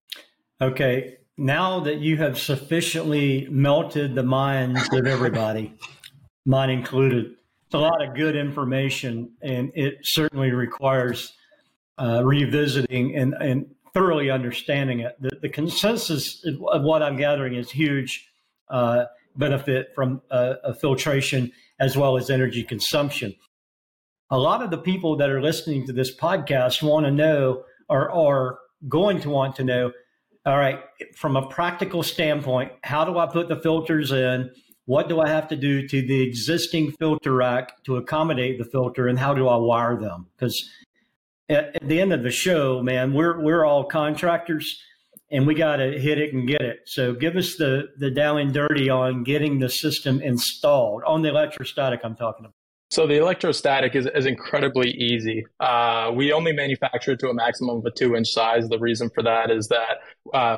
Okay, 0.61 1.17
now 1.37 1.79
that 1.81 1.99
you 1.99 2.17
have 2.17 2.39
sufficiently 2.39 3.47
melted 3.49 4.15
the 4.15 4.23
minds 4.23 4.87
of 4.93 5.05
everybody, 5.05 5.73
mine 6.45 6.69
included, 6.69 7.35
it's 7.65 7.73
a 7.73 7.79
lot 7.79 8.01
of 8.05 8.15
good 8.15 8.35
information, 8.35 9.31
and 9.41 9.71
it 9.75 9.99
certainly 10.03 10.51
requires 10.51 11.33
uh, 11.97 12.21
revisiting 12.23 13.15
and, 13.15 13.33
and 13.35 13.65
thoroughly 13.93 14.29
understanding 14.29 15.01
it. 15.01 15.15
The, 15.19 15.37
the, 15.41 15.49
consensus 15.49 16.43
of 16.45 16.81
what 16.81 17.03
I'm 17.03 17.17
gathering 17.17 17.55
is 17.55 17.69
huge 17.69 18.30
uh, 18.71 19.05
benefit 19.35 19.89
from 19.93 20.21
uh, 20.31 20.73
filtration 20.79 21.51
as 21.79 21.97
well 21.97 22.17
as 22.17 22.29
energy 22.29 22.63
consumption. 22.63 23.33
A 24.29 24.37
lot 24.37 24.63
of 24.63 24.71
the 24.71 24.77
people 24.77 25.17
that 25.17 25.29
are 25.29 25.41
listening 25.41 25.85
to 25.87 25.93
this 25.93 26.15
podcast 26.15 26.81
want 26.81 27.05
to 27.05 27.11
know 27.11 27.63
or 27.89 28.09
are 28.11 28.59
going 28.87 29.19
to 29.21 29.29
want 29.29 29.55
to 29.57 29.63
know 29.63 29.91
all 30.45 30.57
right, 30.57 30.79
from 31.15 31.35
a 31.35 31.47
practical 31.47 32.01
standpoint, 32.01 32.71
how 32.83 33.05
do 33.05 33.17
I 33.19 33.27
put 33.27 33.47
the 33.47 33.57
filters 33.57 34.11
in? 34.11 34.49
What 34.85 35.07
do 35.07 35.19
I 35.19 35.29
have 35.29 35.47
to 35.49 35.55
do 35.55 35.87
to 35.87 36.01
the 36.01 36.21
existing 36.21 36.93
filter 36.93 37.33
rack 37.33 37.83
to 37.83 37.97
accommodate 37.97 38.57
the 38.57 38.65
filter, 38.65 39.07
and 39.07 39.19
how 39.19 39.33
do 39.33 39.47
I 39.47 39.55
wire 39.57 39.95
them? 39.97 40.27
Because 40.35 40.67
at, 41.47 41.75
at, 41.75 41.87
the 41.87 42.01
end 42.01 42.11
of 42.11 42.23
the 42.23 42.31
show, 42.31 42.81
man, 42.81 43.13
we're 43.13 43.39
we're 43.39 43.63
all 43.63 43.83
contractors, 43.83 44.81
and 45.31 45.47
we 45.47 45.55
got 45.55 45.77
to 45.77 45.99
hit 45.99 46.19
it 46.19 46.33
and 46.33 46.47
get 46.47 46.61
it. 46.61 46.81
So 46.85 47.13
give 47.13 47.35
us 47.35 47.55
the 47.55 47.89
the 47.97 48.11
down 48.11 48.39
and 48.39 48.53
dirty 48.53 48.89
on 48.89 49.23
getting 49.23 49.59
the 49.59 49.69
system 49.69 50.21
installed 50.21 51.03
on 51.05 51.21
the 51.21 51.29
electrostatic. 51.29 52.01
I'm 52.03 52.15
talking 52.15 52.45
about. 52.45 52.55
So 52.89 53.07
the 53.07 53.17
electrostatic 53.17 53.95
is, 53.95 54.05
is 54.05 54.25
incredibly 54.25 54.91
easy. 54.91 55.45
Uh, 55.61 56.11
we 56.13 56.33
only 56.33 56.51
manufacture 56.51 57.13
it 57.13 57.19
to 57.19 57.29
a 57.29 57.33
maximum 57.33 57.77
of 57.77 57.85
a 57.85 57.91
two 57.91 58.15
inch 58.15 58.27
size. 58.27 58.67
The 58.67 58.79
reason 58.79 59.09
for 59.15 59.23
that 59.23 59.49
is 59.49 59.69
that 59.69 59.99
uh, 60.33 60.57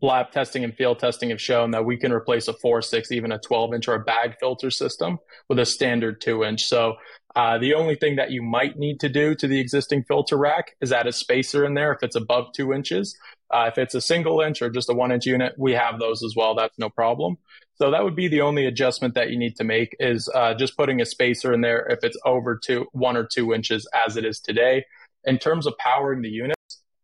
lab 0.00 0.30
testing 0.30 0.62
and 0.62 0.74
field 0.76 1.00
testing 1.00 1.30
have 1.30 1.40
shown 1.40 1.72
that 1.72 1.84
we 1.84 1.96
can 1.96 2.12
replace 2.12 2.46
a 2.46 2.52
four, 2.52 2.82
six, 2.82 3.10
even 3.10 3.32
a 3.32 3.38
12 3.38 3.74
inch 3.74 3.88
or 3.88 3.94
a 3.94 4.00
bag 4.00 4.36
filter 4.38 4.70
system 4.70 5.18
with 5.48 5.58
a 5.58 5.66
standard 5.66 6.20
two 6.20 6.44
inch. 6.44 6.62
So 6.62 6.94
uh, 7.34 7.58
the 7.58 7.74
only 7.74 7.96
thing 7.96 8.16
that 8.16 8.30
you 8.30 8.42
might 8.42 8.78
need 8.78 9.00
to 9.00 9.08
do 9.08 9.34
to 9.36 9.48
the 9.48 9.58
existing 9.58 10.04
filter 10.04 10.36
rack 10.36 10.76
is 10.80 10.92
add 10.92 11.06
a 11.06 11.12
spacer 11.12 11.64
in 11.64 11.74
there 11.74 11.92
if 11.92 12.02
it's 12.02 12.16
above 12.16 12.52
two 12.54 12.72
inches. 12.72 13.16
Uh, 13.52 13.68
if 13.70 13.76
it's 13.76 13.94
a 13.94 14.00
single 14.00 14.40
inch 14.40 14.62
or 14.62 14.70
just 14.70 14.88
a 14.88 14.94
one 14.94 15.12
inch 15.12 15.26
unit, 15.26 15.54
we 15.58 15.72
have 15.72 15.98
those 15.98 16.22
as 16.22 16.34
well. 16.34 16.54
That's 16.54 16.78
no 16.78 16.88
problem. 16.88 17.36
So 17.74 17.90
that 17.90 18.02
would 18.04 18.16
be 18.16 18.28
the 18.28 18.40
only 18.40 18.66
adjustment 18.66 19.14
that 19.14 19.30
you 19.30 19.38
need 19.38 19.56
to 19.56 19.64
make 19.64 19.96
is 20.00 20.28
uh, 20.34 20.54
just 20.54 20.76
putting 20.76 21.00
a 21.00 21.04
spacer 21.04 21.52
in 21.52 21.60
there 21.60 21.86
if 21.88 22.02
it's 22.02 22.16
over 22.24 22.56
two, 22.56 22.86
one 22.92 23.16
or 23.16 23.24
two 23.26 23.52
inches 23.52 23.86
as 24.06 24.16
it 24.16 24.24
is 24.24 24.40
today. 24.40 24.84
In 25.24 25.38
terms 25.38 25.66
of 25.66 25.76
powering 25.78 26.22
the 26.22 26.30
units, 26.30 26.56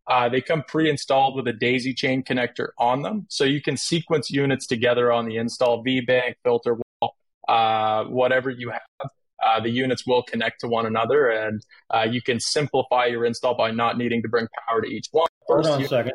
uh, 0.06 0.28
they 0.28 0.40
come 0.40 0.62
pre-installed 0.66 1.36
with 1.36 1.46
a 1.48 1.52
daisy 1.52 1.92
chain 1.92 2.22
connector 2.22 2.68
on 2.78 3.02
them. 3.02 3.26
So 3.28 3.44
you 3.44 3.60
can 3.60 3.76
sequence 3.76 4.30
units 4.30 4.66
together 4.66 5.12
on 5.12 5.26
the 5.26 5.36
install 5.36 5.82
V-bank, 5.82 6.36
filter 6.42 6.78
wall, 7.00 7.14
uh, 7.46 8.04
whatever 8.04 8.48
you 8.48 8.70
have. 8.70 9.10
Uh, 9.48 9.60
the 9.60 9.70
units 9.70 10.06
will 10.06 10.22
connect 10.22 10.60
to 10.60 10.68
one 10.68 10.84
another 10.84 11.30
and 11.30 11.64
uh, 11.94 12.06
you 12.08 12.20
can 12.20 12.38
simplify 12.38 13.06
your 13.06 13.24
install 13.24 13.56
by 13.56 13.70
not 13.70 13.96
needing 13.96 14.20
to 14.22 14.28
bring 14.28 14.46
power 14.68 14.82
to 14.82 14.88
each 14.88 15.06
one. 15.12 15.28
Hold 15.48 15.66
on 15.66 15.82
a 15.82 15.88
second 15.88 16.14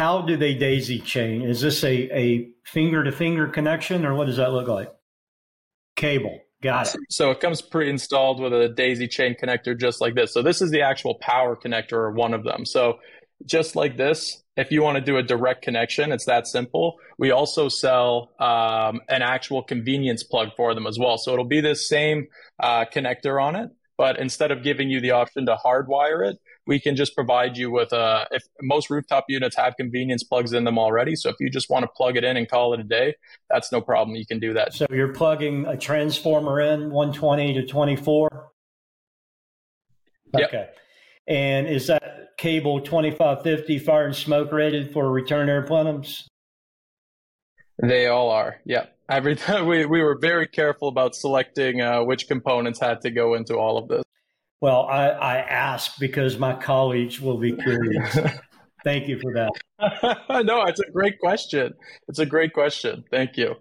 how 0.00 0.22
do 0.22 0.36
they 0.36 0.54
daisy 0.54 0.98
chain? 0.98 1.42
Is 1.42 1.60
this 1.60 1.84
a, 1.84 1.94
a 2.16 2.48
finger 2.64 3.04
to 3.04 3.12
finger 3.12 3.46
connection 3.46 4.06
or 4.06 4.14
what 4.14 4.26
does 4.26 4.36
that 4.36 4.50
look 4.50 4.66
like? 4.66 4.90
Cable. 5.96 6.38
Got 6.62 6.94
it. 6.94 7.00
So 7.10 7.30
it 7.30 7.40
comes 7.40 7.60
pre-installed 7.60 8.40
with 8.40 8.54
a 8.54 8.70
daisy 8.70 9.08
chain 9.08 9.34
connector 9.34 9.78
just 9.78 10.00
like 10.00 10.14
this. 10.14 10.32
So 10.32 10.40
this 10.40 10.62
is 10.62 10.70
the 10.70 10.80
actual 10.80 11.16
power 11.16 11.54
connector 11.54 11.92
or 11.92 12.12
one 12.12 12.32
of 12.32 12.44
them. 12.44 12.64
So 12.64 12.98
just 13.46 13.76
like 13.76 13.96
this, 13.96 14.42
if 14.56 14.70
you 14.70 14.82
want 14.82 14.96
to 14.96 15.00
do 15.00 15.16
a 15.16 15.22
direct 15.22 15.62
connection, 15.62 16.12
it's 16.12 16.26
that 16.26 16.46
simple. 16.46 16.96
We 17.18 17.30
also 17.30 17.68
sell 17.68 18.30
um, 18.38 19.00
an 19.08 19.22
actual 19.22 19.62
convenience 19.62 20.22
plug 20.22 20.50
for 20.56 20.74
them 20.74 20.86
as 20.86 20.98
well. 20.98 21.18
So 21.18 21.32
it'll 21.32 21.44
be 21.44 21.60
the 21.60 21.74
same 21.74 22.26
uh, 22.62 22.84
connector 22.84 23.42
on 23.42 23.56
it, 23.56 23.70
but 23.96 24.18
instead 24.18 24.50
of 24.50 24.62
giving 24.62 24.90
you 24.90 25.00
the 25.00 25.12
option 25.12 25.46
to 25.46 25.56
hardwire 25.64 26.28
it, 26.30 26.38
we 26.66 26.78
can 26.78 26.94
just 26.94 27.14
provide 27.14 27.56
you 27.56 27.70
with 27.70 27.92
a, 27.92 27.96
uh, 27.96 28.24
if 28.32 28.42
most 28.60 28.90
rooftop 28.90 29.24
units 29.28 29.56
have 29.56 29.74
convenience 29.76 30.22
plugs 30.22 30.52
in 30.52 30.64
them 30.64 30.78
already. 30.78 31.16
So 31.16 31.30
if 31.30 31.36
you 31.40 31.50
just 31.50 31.70
want 31.70 31.84
to 31.84 31.88
plug 31.96 32.16
it 32.16 32.22
in 32.22 32.36
and 32.36 32.48
call 32.48 32.74
it 32.74 32.80
a 32.80 32.84
day, 32.84 33.14
that's 33.48 33.72
no 33.72 33.80
problem. 33.80 34.14
You 34.16 34.26
can 34.26 34.38
do 34.38 34.52
that. 34.54 34.74
So 34.74 34.86
you're 34.90 35.12
plugging 35.12 35.66
a 35.66 35.76
transformer 35.76 36.60
in 36.60 36.90
120 36.90 37.54
to 37.54 37.66
24? 37.66 38.50
Okay. 40.34 40.48
Yep. 40.52 40.76
And 41.30 41.68
is 41.68 41.86
that 41.86 42.36
cable 42.36 42.80
2550 42.80 43.78
fire 43.78 44.04
and 44.04 44.16
smoke 44.16 44.50
rated 44.50 44.92
for 44.92 45.10
return 45.10 45.48
air 45.48 45.62
plenums? 45.62 46.26
They 47.80 48.08
all 48.08 48.30
are. 48.30 48.60
Yeah. 48.64 48.86
Every 49.08 49.36
time 49.36 49.66
we, 49.68 49.86
we 49.86 50.02
were 50.02 50.18
very 50.18 50.48
careful 50.48 50.88
about 50.88 51.14
selecting 51.14 51.80
uh, 51.80 52.02
which 52.02 52.26
components 52.26 52.80
had 52.80 53.00
to 53.02 53.10
go 53.10 53.34
into 53.34 53.54
all 53.54 53.78
of 53.78 53.88
this. 53.88 54.02
Well, 54.60 54.86
I, 54.86 55.06
I 55.08 55.36
ask 55.38 55.98
because 56.00 56.36
my 56.36 56.54
colleagues 56.54 57.20
will 57.20 57.38
be 57.38 57.52
curious. 57.52 58.18
Thank 58.84 59.08
you 59.08 59.18
for 59.20 59.32
that. 59.34 59.50
no, 60.44 60.64
it's 60.64 60.80
a 60.80 60.90
great 60.90 61.18
question. 61.20 61.74
It's 62.08 62.18
a 62.18 62.26
great 62.26 62.52
question. 62.52 63.04
Thank 63.10 63.36
you. 63.36 63.54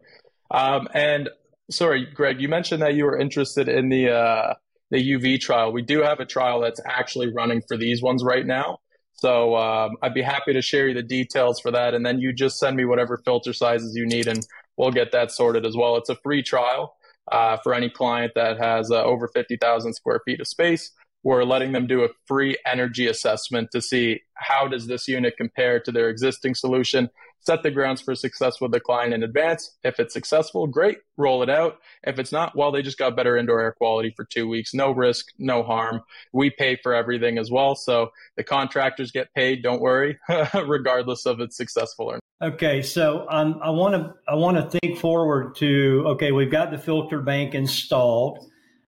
Um, 0.50 0.88
and 0.94 1.30
sorry, 1.70 2.06
Greg, 2.06 2.42
you 2.42 2.50
mentioned 2.50 2.82
that 2.82 2.96
you 2.96 3.06
were 3.06 3.18
interested 3.18 3.70
in 3.70 3.90
the 3.90 4.12
uh, 4.12 4.54
the 4.91 4.97
UV 4.97 5.39
trial. 5.39 5.71
We 5.71 5.82
do 5.82 6.02
have 6.02 6.19
a 6.19 6.25
trial 6.25 6.62
that's 6.62 6.82
actually 6.86 7.32
running 7.32 7.62
for 7.67 7.78
these 7.78 8.02
ones 8.02 8.23
right 8.23 8.45
now. 8.45 8.80
So 9.13 9.56
um, 9.56 9.97
I'd 10.02 10.13
be 10.13 10.21
happy 10.21 10.54
to 10.54 10.62
share 10.62 10.88
you 10.88 10.93
the 10.93 11.04
details 11.04 11.60
for 11.60 11.71
that, 11.71 11.93
and 11.93 12.06
then 12.06 12.19
you 12.19 12.32
just 12.32 12.58
send 12.58 12.78
me 12.78 12.86
whatever 12.86 13.21
filter 13.25 13.52
sizes 13.54 13.95
you 13.95 14.06
need, 14.06 14.28
and 14.28 14.45
we'll 14.78 14.91
get 14.91 15.12
that 15.12 15.32
sorted 15.32 15.65
as 15.65 15.75
well. 15.75 15.97
It's 15.97 16.10
a 16.10 16.15
free 16.15 16.41
trial 16.41 16.95
uh, 17.32 17.58
for 17.58 17.73
any 17.73 17.89
client 17.89 18.32
that 18.36 18.58
has 18.58 18.91
uh, 18.91 19.04
over 19.04 19.28
50,000 19.28 19.93
square 19.93 20.21
feet 20.25 20.39
of 20.39 20.47
space. 20.47 20.91
We're 21.23 21.43
letting 21.43 21.73
them 21.73 21.86
do 21.86 22.04
a 22.06 22.10
free 22.25 22.58
energy 22.65 23.08
assessment 23.08 23.71
to 23.71 23.82
see 23.82 24.21
how 24.36 24.67
does 24.69 24.88
this 24.88 25.08
unit 25.08 25.36
compare 25.38 25.82
to 25.82 25.91
their 25.91 26.10
existing 26.10 26.56
solution 26.56 27.10
set 27.41 27.63
the 27.63 27.71
grounds 27.71 28.02
for 28.02 28.15
success 28.15 28.60
with 28.62 28.71
the 28.71 28.80
client 28.80 29.13
in 29.13 29.23
advance. 29.23 29.78
If 29.84 29.99
it's 29.99 30.13
successful, 30.13 30.67
great, 30.67 30.97
roll 31.17 31.43
it 31.43 31.49
out. 31.49 31.78
If 32.04 32.19
it's 32.19 32.32
not, 32.32 32.56
well, 32.56 32.71
they 32.71 32.82
just 32.82 32.97
got 32.97 33.15
better 33.15 33.38
indoor 33.38 33.62
air 33.62 33.71
quality 33.71 34.13
for 34.15 34.25
two 34.25 34.47
weeks. 34.47 34.73
No 34.73 34.91
risk, 34.91 35.28
no 35.38 35.63
harm. 35.63 36.02
We 36.34 36.49
pay 36.49 36.78
for 36.82 36.93
everything 36.93 37.38
as 37.38 37.49
well. 37.52 37.75
So 37.75 38.10
the 38.38 38.43
contractors 38.43 39.12
get 39.12 39.34
paid, 39.34 39.63
don't 39.63 39.82
worry, 39.82 40.17
regardless 40.54 41.25
of 41.25 41.39
it's 41.39 41.58
successful 41.58 42.08
or 42.08 42.13
not. 42.13 42.54
Okay, 42.54 42.82
so 42.82 43.25
um, 43.30 43.60
I 43.62 43.69
want 43.69 43.95
to 43.95 44.13
I 44.30 44.36
want 44.36 44.56
to 44.56 44.80
think 44.80 44.97
forward 44.97 45.56
to 45.58 46.04
okay, 46.08 46.32
we've 46.32 46.52
got 46.52 46.71
the 46.71 46.78
filter 46.78 47.21
bank 47.21 47.54
installed. 47.54 48.39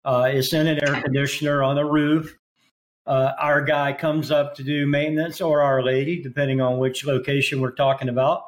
Uh, 0.04 0.30
it's 0.32 0.52
in 0.52 0.68
an 0.68 0.78
air 0.82 1.02
conditioner 1.02 1.62
on 1.62 1.74
the 1.74 1.84
roof 1.84 2.36
uh, 3.06 3.32
our 3.38 3.62
guy 3.62 3.92
comes 3.92 4.30
up 4.30 4.54
to 4.56 4.62
do 4.62 4.86
maintenance 4.86 5.40
or 5.40 5.62
our 5.62 5.82
lady, 5.82 6.22
depending 6.22 6.60
on 6.60 6.78
which 6.78 7.04
location 7.04 7.60
we're 7.60 7.72
talking 7.72 8.08
about. 8.08 8.42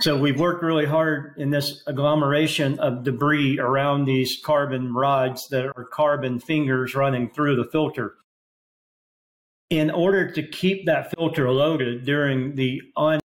So 0.00 0.16
we've 0.16 0.38
worked 0.38 0.62
really 0.62 0.86
hard 0.86 1.34
in 1.38 1.50
this 1.50 1.82
agglomeration 1.86 2.78
of 2.78 3.02
debris 3.02 3.58
around 3.58 4.04
these 4.04 4.38
carbon 4.44 4.94
rods 4.94 5.48
that 5.48 5.66
are 5.66 5.88
carbon 5.92 6.38
fingers 6.38 6.94
running 6.94 7.30
through 7.30 7.56
the 7.56 7.68
filter. 7.70 8.14
In 9.70 9.90
order 9.90 10.30
to 10.30 10.42
keep 10.42 10.86
that 10.86 11.10
filter 11.10 11.50
loaded 11.50 12.04
during 12.04 12.54
the 12.54 12.80
on 12.96 13.20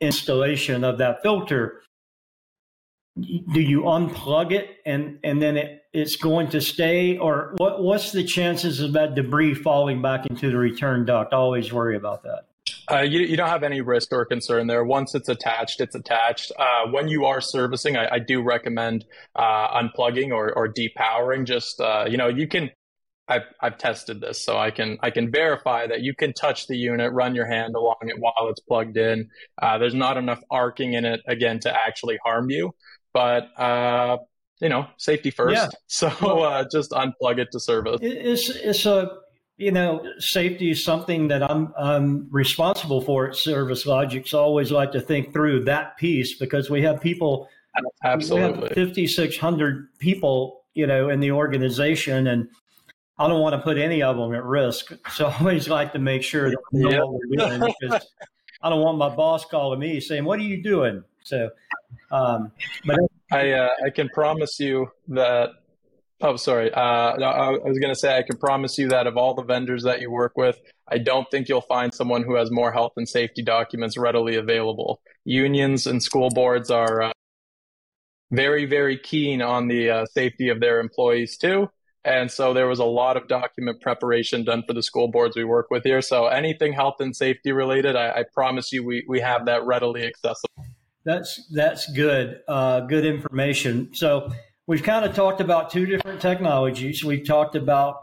installation 0.00 0.84
of 0.84 0.98
that 0.98 1.20
filter, 1.22 1.82
do 3.20 3.60
you 3.60 3.82
unplug 3.82 4.52
it 4.52 4.78
and 4.86 5.18
and 5.24 5.42
then 5.42 5.56
it, 5.56 5.81
it's 5.92 6.16
going 6.16 6.48
to 6.48 6.60
stay 6.60 7.18
or 7.18 7.54
what 7.56 7.82
what's 7.82 8.12
the 8.12 8.24
chances 8.24 8.80
of 8.80 8.92
that 8.92 9.14
debris 9.14 9.54
falling 9.54 10.00
back 10.00 10.26
into 10.26 10.50
the 10.50 10.56
return 10.56 11.04
duct 11.04 11.32
always 11.32 11.72
worry 11.72 11.96
about 11.96 12.22
that 12.22 12.46
uh, 12.90 13.00
you, 13.00 13.20
you 13.20 13.36
don't 13.36 13.48
have 13.48 13.62
any 13.62 13.80
risk 13.80 14.12
or 14.12 14.24
concern 14.24 14.66
there. 14.66 14.84
Once 14.84 15.14
it's 15.14 15.28
attached, 15.28 15.80
it's 15.80 15.94
attached. 15.94 16.52
Uh, 16.58 16.90
when 16.90 17.08
you 17.08 17.24
are 17.24 17.40
servicing, 17.40 17.96
I, 17.96 18.14
I 18.14 18.18
do 18.18 18.42
recommend 18.42 19.04
uh, 19.34 19.80
unplugging 19.80 20.30
or, 20.30 20.52
or 20.52 20.68
depowering. 20.68 21.44
Just 21.44 21.80
uh, 21.80 22.06
you 22.08 22.16
know, 22.16 22.28
you 22.28 22.46
can. 22.46 22.70
I've 23.28 23.42
I've 23.60 23.78
tested 23.78 24.20
this, 24.20 24.44
so 24.44 24.58
I 24.58 24.70
can 24.70 24.98
I 25.00 25.10
can 25.10 25.30
verify 25.30 25.86
that 25.86 26.02
you 26.02 26.14
can 26.14 26.32
touch 26.32 26.66
the 26.66 26.76
unit, 26.76 27.12
run 27.12 27.34
your 27.34 27.46
hand 27.46 27.74
along 27.76 27.96
it 28.02 28.18
while 28.18 28.48
it's 28.48 28.60
plugged 28.60 28.96
in. 28.96 29.30
Uh, 29.60 29.78
there's 29.78 29.94
not 29.94 30.16
enough 30.16 30.40
arcing 30.50 30.94
in 30.94 31.04
it 31.04 31.20
again 31.26 31.60
to 31.60 31.74
actually 31.74 32.18
harm 32.24 32.50
you 32.50 32.74
but 33.12 33.48
uh, 33.60 34.18
you 34.62 34.68
know, 34.68 34.86
safety 34.96 35.30
first. 35.30 35.56
Yeah. 35.56 35.68
So 35.88 36.08
uh, 36.08 36.64
just 36.72 36.92
unplug 36.92 37.38
it 37.38 37.48
to 37.52 37.60
service. 37.60 37.98
It's 38.00 38.48
it's 38.48 38.86
a 38.86 39.18
you 39.58 39.70
know, 39.70 40.02
safety 40.18 40.70
is 40.70 40.82
something 40.82 41.28
that 41.28 41.42
I'm 41.42 41.74
I'm 41.76 42.28
responsible 42.30 43.02
for 43.02 43.28
at 43.28 43.36
Service 43.36 43.84
Logics. 43.84 44.32
I 44.32 44.38
always 44.38 44.72
like 44.72 44.92
to 44.92 45.00
think 45.00 45.32
through 45.32 45.64
that 45.64 45.98
piece 45.98 46.38
because 46.38 46.70
we 46.70 46.82
have 46.82 47.00
people. 47.00 47.48
Absolutely. 48.02 48.70
Fifty 48.70 49.06
six 49.06 49.36
hundred 49.36 49.88
people, 49.98 50.64
you 50.74 50.86
know, 50.86 51.10
in 51.10 51.20
the 51.20 51.32
organization, 51.32 52.26
and 52.26 52.48
I 53.18 53.28
don't 53.28 53.40
want 53.40 53.54
to 53.54 53.60
put 53.60 53.76
any 53.76 54.02
of 54.02 54.16
them 54.16 54.34
at 54.34 54.44
risk. 54.44 54.92
So 55.10 55.26
I 55.26 55.38
always 55.38 55.68
like 55.68 55.92
to 55.92 55.98
make 55.98 56.22
sure 56.22 56.50
that 56.50 56.58
we 56.72 56.80
know 56.80 56.90
yep. 56.90 57.02
what 57.02 57.20
we're 57.28 57.58
doing 57.58 57.74
because 57.80 58.06
I 58.62 58.70
don't 58.70 58.80
want 58.80 58.98
my 58.98 59.14
boss 59.14 59.44
calling 59.44 59.78
me 59.78 60.00
saying, 60.00 60.24
"What 60.24 60.38
are 60.38 60.44
you 60.44 60.62
doing?" 60.62 61.04
So, 61.24 61.50
um, 62.10 62.52
but 62.84 62.98
I 63.32 63.52
uh, 63.52 63.70
I 63.86 63.90
can 63.90 64.08
promise 64.10 64.60
you 64.60 64.88
that. 65.08 65.50
Oh, 66.20 66.36
sorry. 66.36 66.72
Uh, 66.72 66.80
I 66.80 67.50
was 67.50 67.78
going 67.80 67.92
to 67.92 67.98
say 67.98 68.16
I 68.16 68.22
can 68.22 68.36
promise 68.36 68.78
you 68.78 68.88
that 68.90 69.08
of 69.08 69.16
all 69.16 69.34
the 69.34 69.42
vendors 69.42 69.82
that 69.82 70.00
you 70.00 70.08
work 70.08 70.36
with, 70.36 70.56
I 70.86 70.98
don't 70.98 71.28
think 71.32 71.48
you'll 71.48 71.62
find 71.62 71.92
someone 71.92 72.22
who 72.22 72.36
has 72.36 72.48
more 72.48 72.70
health 72.70 72.92
and 72.96 73.08
safety 73.08 73.42
documents 73.42 73.96
readily 73.96 74.36
available. 74.36 75.00
Unions 75.24 75.84
and 75.88 76.00
school 76.00 76.30
boards 76.30 76.70
are 76.70 77.02
uh, 77.02 77.12
very, 78.30 78.66
very 78.66 78.98
keen 78.98 79.42
on 79.42 79.66
the 79.66 79.90
uh, 79.90 80.06
safety 80.06 80.48
of 80.48 80.60
their 80.60 80.78
employees 80.78 81.36
too. 81.36 81.68
And 82.04 82.30
so 82.30 82.54
there 82.54 82.68
was 82.68 82.78
a 82.78 82.84
lot 82.84 83.16
of 83.16 83.26
document 83.26 83.80
preparation 83.80 84.44
done 84.44 84.62
for 84.66 84.74
the 84.74 84.82
school 84.82 85.08
boards 85.08 85.36
we 85.36 85.44
work 85.44 85.70
with 85.70 85.82
here. 85.82 86.02
So 86.02 86.26
anything 86.26 86.72
health 86.72 86.96
and 87.00 87.16
safety 87.16 87.50
related, 87.50 87.96
I, 87.96 88.10
I 88.10 88.24
promise 88.32 88.72
you 88.72 88.84
we, 88.84 89.04
we 89.08 89.20
have 89.20 89.46
that 89.46 89.64
readily 89.64 90.04
accessible. 90.04 90.51
That's 91.04 91.46
that's 91.48 91.90
good. 91.92 92.40
Uh, 92.46 92.80
good 92.80 93.04
information. 93.04 93.90
So 93.94 94.32
we've 94.66 94.82
kind 94.82 95.04
of 95.04 95.14
talked 95.14 95.40
about 95.40 95.70
two 95.70 95.86
different 95.86 96.20
technologies. 96.20 97.04
We've 97.04 97.26
talked 97.26 97.56
about 97.56 97.96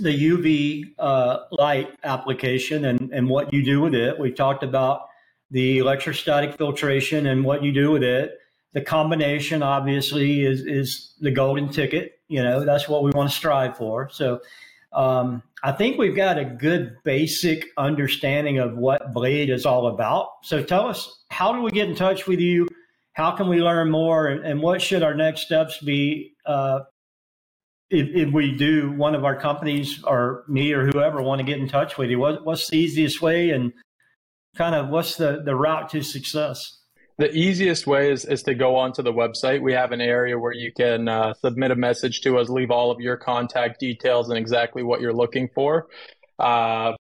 the 0.00 0.10
UV 0.10 0.94
uh, 0.98 1.40
light 1.50 1.90
application 2.04 2.86
and, 2.86 3.10
and 3.12 3.28
what 3.28 3.52
you 3.52 3.62
do 3.62 3.80
with 3.80 3.94
it. 3.94 4.18
We've 4.18 4.34
talked 4.34 4.62
about 4.62 5.02
the 5.50 5.78
electrostatic 5.78 6.56
filtration 6.56 7.26
and 7.26 7.44
what 7.44 7.62
you 7.62 7.72
do 7.72 7.90
with 7.92 8.02
it. 8.02 8.32
The 8.72 8.80
combination 8.80 9.62
obviously 9.62 10.44
is 10.44 10.60
is 10.60 11.14
the 11.20 11.30
golden 11.30 11.68
ticket. 11.70 12.20
You 12.28 12.42
know 12.42 12.64
that's 12.64 12.88
what 12.88 13.02
we 13.02 13.10
want 13.12 13.30
to 13.30 13.36
strive 13.36 13.76
for. 13.76 14.08
So 14.10 14.40
um, 14.92 15.42
I 15.62 15.72
think 15.72 15.98
we've 15.98 16.14
got 16.14 16.38
a 16.38 16.44
good 16.44 16.96
basic 17.04 17.66
understanding 17.76 18.58
of 18.58 18.76
what 18.76 19.12
Blade 19.12 19.50
is 19.50 19.64
all 19.64 19.88
about. 19.88 20.28
So 20.42 20.62
tell 20.62 20.86
us, 20.86 21.24
how 21.30 21.52
do 21.52 21.62
we 21.62 21.70
get 21.70 21.88
in 21.88 21.94
touch 21.94 22.26
with 22.26 22.40
you? 22.40 22.68
How 23.14 23.32
can 23.32 23.48
we 23.48 23.62
learn 23.62 23.90
more? 23.90 24.26
And, 24.28 24.44
and 24.44 24.60
what 24.60 24.82
should 24.82 25.02
our 25.02 25.14
next 25.14 25.42
steps 25.42 25.78
be 25.78 26.34
uh, 26.44 26.80
if, 27.88 28.08
if, 28.14 28.32
we 28.32 28.54
do 28.54 28.92
one 28.92 29.14
of 29.14 29.24
our 29.24 29.34
companies 29.34 30.02
or 30.04 30.44
me 30.48 30.72
or 30.72 30.86
whoever 30.86 31.22
want 31.22 31.38
to 31.38 31.44
get 31.44 31.58
in 31.58 31.68
touch 31.68 31.96
with 31.96 32.10
you? 32.10 32.18
What, 32.18 32.44
what's 32.44 32.68
the 32.68 32.76
easiest 32.76 33.22
way 33.22 33.50
and 33.50 33.72
kind 34.56 34.74
of 34.74 34.88
what's 34.88 35.16
the, 35.16 35.42
the 35.42 35.56
route 35.56 35.88
to 35.90 36.02
success? 36.02 36.78
The 37.18 37.32
easiest 37.32 37.86
way 37.86 38.12
is, 38.12 38.26
is 38.26 38.42
to 38.42 38.54
go 38.54 38.76
onto 38.76 39.02
the 39.02 39.12
website. 39.12 39.62
We 39.62 39.72
have 39.72 39.92
an 39.92 40.02
area 40.02 40.38
where 40.38 40.52
you 40.52 40.70
can 40.70 41.08
uh, 41.08 41.32
submit 41.34 41.70
a 41.70 41.76
message 41.76 42.20
to 42.22 42.36
us, 42.38 42.50
leave 42.50 42.70
all 42.70 42.90
of 42.90 43.00
your 43.00 43.16
contact 43.16 43.80
details 43.80 44.28
and 44.28 44.36
exactly 44.38 44.82
what 44.82 45.00
you're 45.00 45.14
looking 45.14 45.48
for. 45.54 45.86
Uh, 46.38 46.92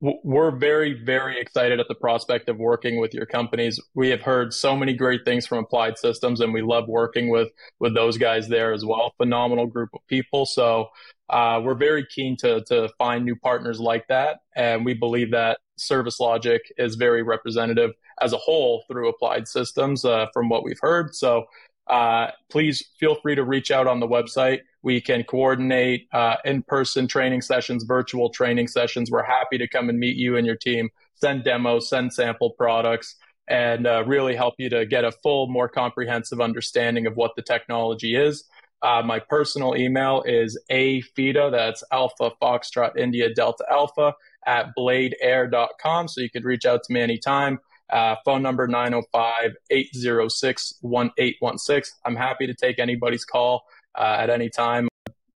we're 0.00 0.50
very, 0.50 0.92
very 0.92 1.40
excited 1.40 1.80
at 1.80 1.88
the 1.88 1.94
prospect 1.94 2.48
of 2.48 2.58
working 2.58 3.00
with 3.00 3.14
your 3.14 3.26
companies. 3.26 3.80
We 3.94 4.10
have 4.10 4.20
heard 4.20 4.52
so 4.52 4.76
many 4.76 4.92
great 4.92 5.24
things 5.24 5.46
from 5.46 5.58
Applied 5.58 5.98
Systems, 5.98 6.40
and 6.40 6.52
we 6.52 6.60
love 6.60 6.88
working 6.88 7.30
with 7.30 7.48
with 7.78 7.94
those 7.94 8.18
guys 8.18 8.48
there 8.48 8.72
as 8.72 8.84
well. 8.84 9.14
Phenomenal 9.16 9.66
group 9.66 9.90
of 9.94 10.00
people. 10.08 10.44
So 10.44 10.88
uh, 11.30 11.60
we're 11.64 11.76
very 11.76 12.04
keen 12.06 12.36
to 12.38 12.62
to 12.64 12.90
find 12.98 13.24
new 13.24 13.36
partners 13.36 13.80
like 13.80 14.08
that, 14.08 14.40
and 14.54 14.84
we 14.84 14.92
believe 14.94 15.30
that 15.30 15.58
Service 15.76 16.20
Logic 16.20 16.60
is 16.78 16.94
very 16.96 17.22
representative 17.22 17.92
as 18.20 18.32
a 18.32 18.38
whole 18.38 18.84
through 18.88 19.08
applied 19.08 19.48
systems 19.48 20.04
uh, 20.04 20.26
from 20.32 20.48
what 20.48 20.64
we've 20.64 20.80
heard. 20.80 21.14
So 21.14 21.46
uh, 21.86 22.28
please 22.50 22.90
feel 22.98 23.16
free 23.16 23.34
to 23.34 23.44
reach 23.44 23.70
out 23.70 23.86
on 23.86 24.00
the 24.00 24.08
website. 24.08 24.60
We 24.82 25.00
can 25.00 25.24
coordinate 25.24 26.08
uh, 26.12 26.36
in 26.44 26.62
person 26.62 27.06
training 27.08 27.42
sessions, 27.42 27.84
virtual 27.84 28.30
training 28.30 28.68
sessions. 28.68 29.10
We're 29.10 29.24
happy 29.24 29.58
to 29.58 29.68
come 29.68 29.88
and 29.88 29.98
meet 29.98 30.16
you 30.16 30.36
and 30.36 30.46
your 30.46 30.56
team, 30.56 30.90
send 31.14 31.44
demos, 31.44 31.88
send 31.88 32.12
sample 32.12 32.50
products, 32.50 33.16
and 33.48 33.86
uh, 33.86 34.04
really 34.06 34.34
help 34.34 34.54
you 34.58 34.70
to 34.70 34.86
get 34.86 35.04
a 35.04 35.12
full, 35.12 35.48
more 35.48 35.68
comprehensive 35.68 36.40
understanding 36.40 37.06
of 37.06 37.16
what 37.16 37.32
the 37.36 37.42
technology 37.42 38.16
is. 38.16 38.44
Uh, 38.82 39.02
my 39.02 39.18
personal 39.18 39.74
email 39.76 40.22
is 40.26 40.60
afida, 40.70 41.50
that's 41.50 41.82
Alpha 41.90 42.30
Foxtrot 42.42 42.98
India 42.98 43.32
Delta 43.32 43.64
Alpha, 43.70 44.12
at 44.46 44.68
bladeair.com. 44.78 46.08
So 46.08 46.20
you 46.20 46.30
could 46.30 46.44
reach 46.44 46.64
out 46.64 46.82
to 46.84 46.92
me 46.92 47.00
anytime. 47.00 47.58
Uh, 47.90 48.16
phone 48.24 48.42
number 48.42 48.66
905 48.66 49.52
806 49.70 50.74
1816. 50.80 51.98
I'm 52.04 52.16
happy 52.16 52.46
to 52.46 52.54
take 52.54 52.78
anybody's 52.78 53.24
call 53.24 53.64
uh, 53.94 54.16
at 54.20 54.30
any 54.30 54.48
time. 54.48 54.88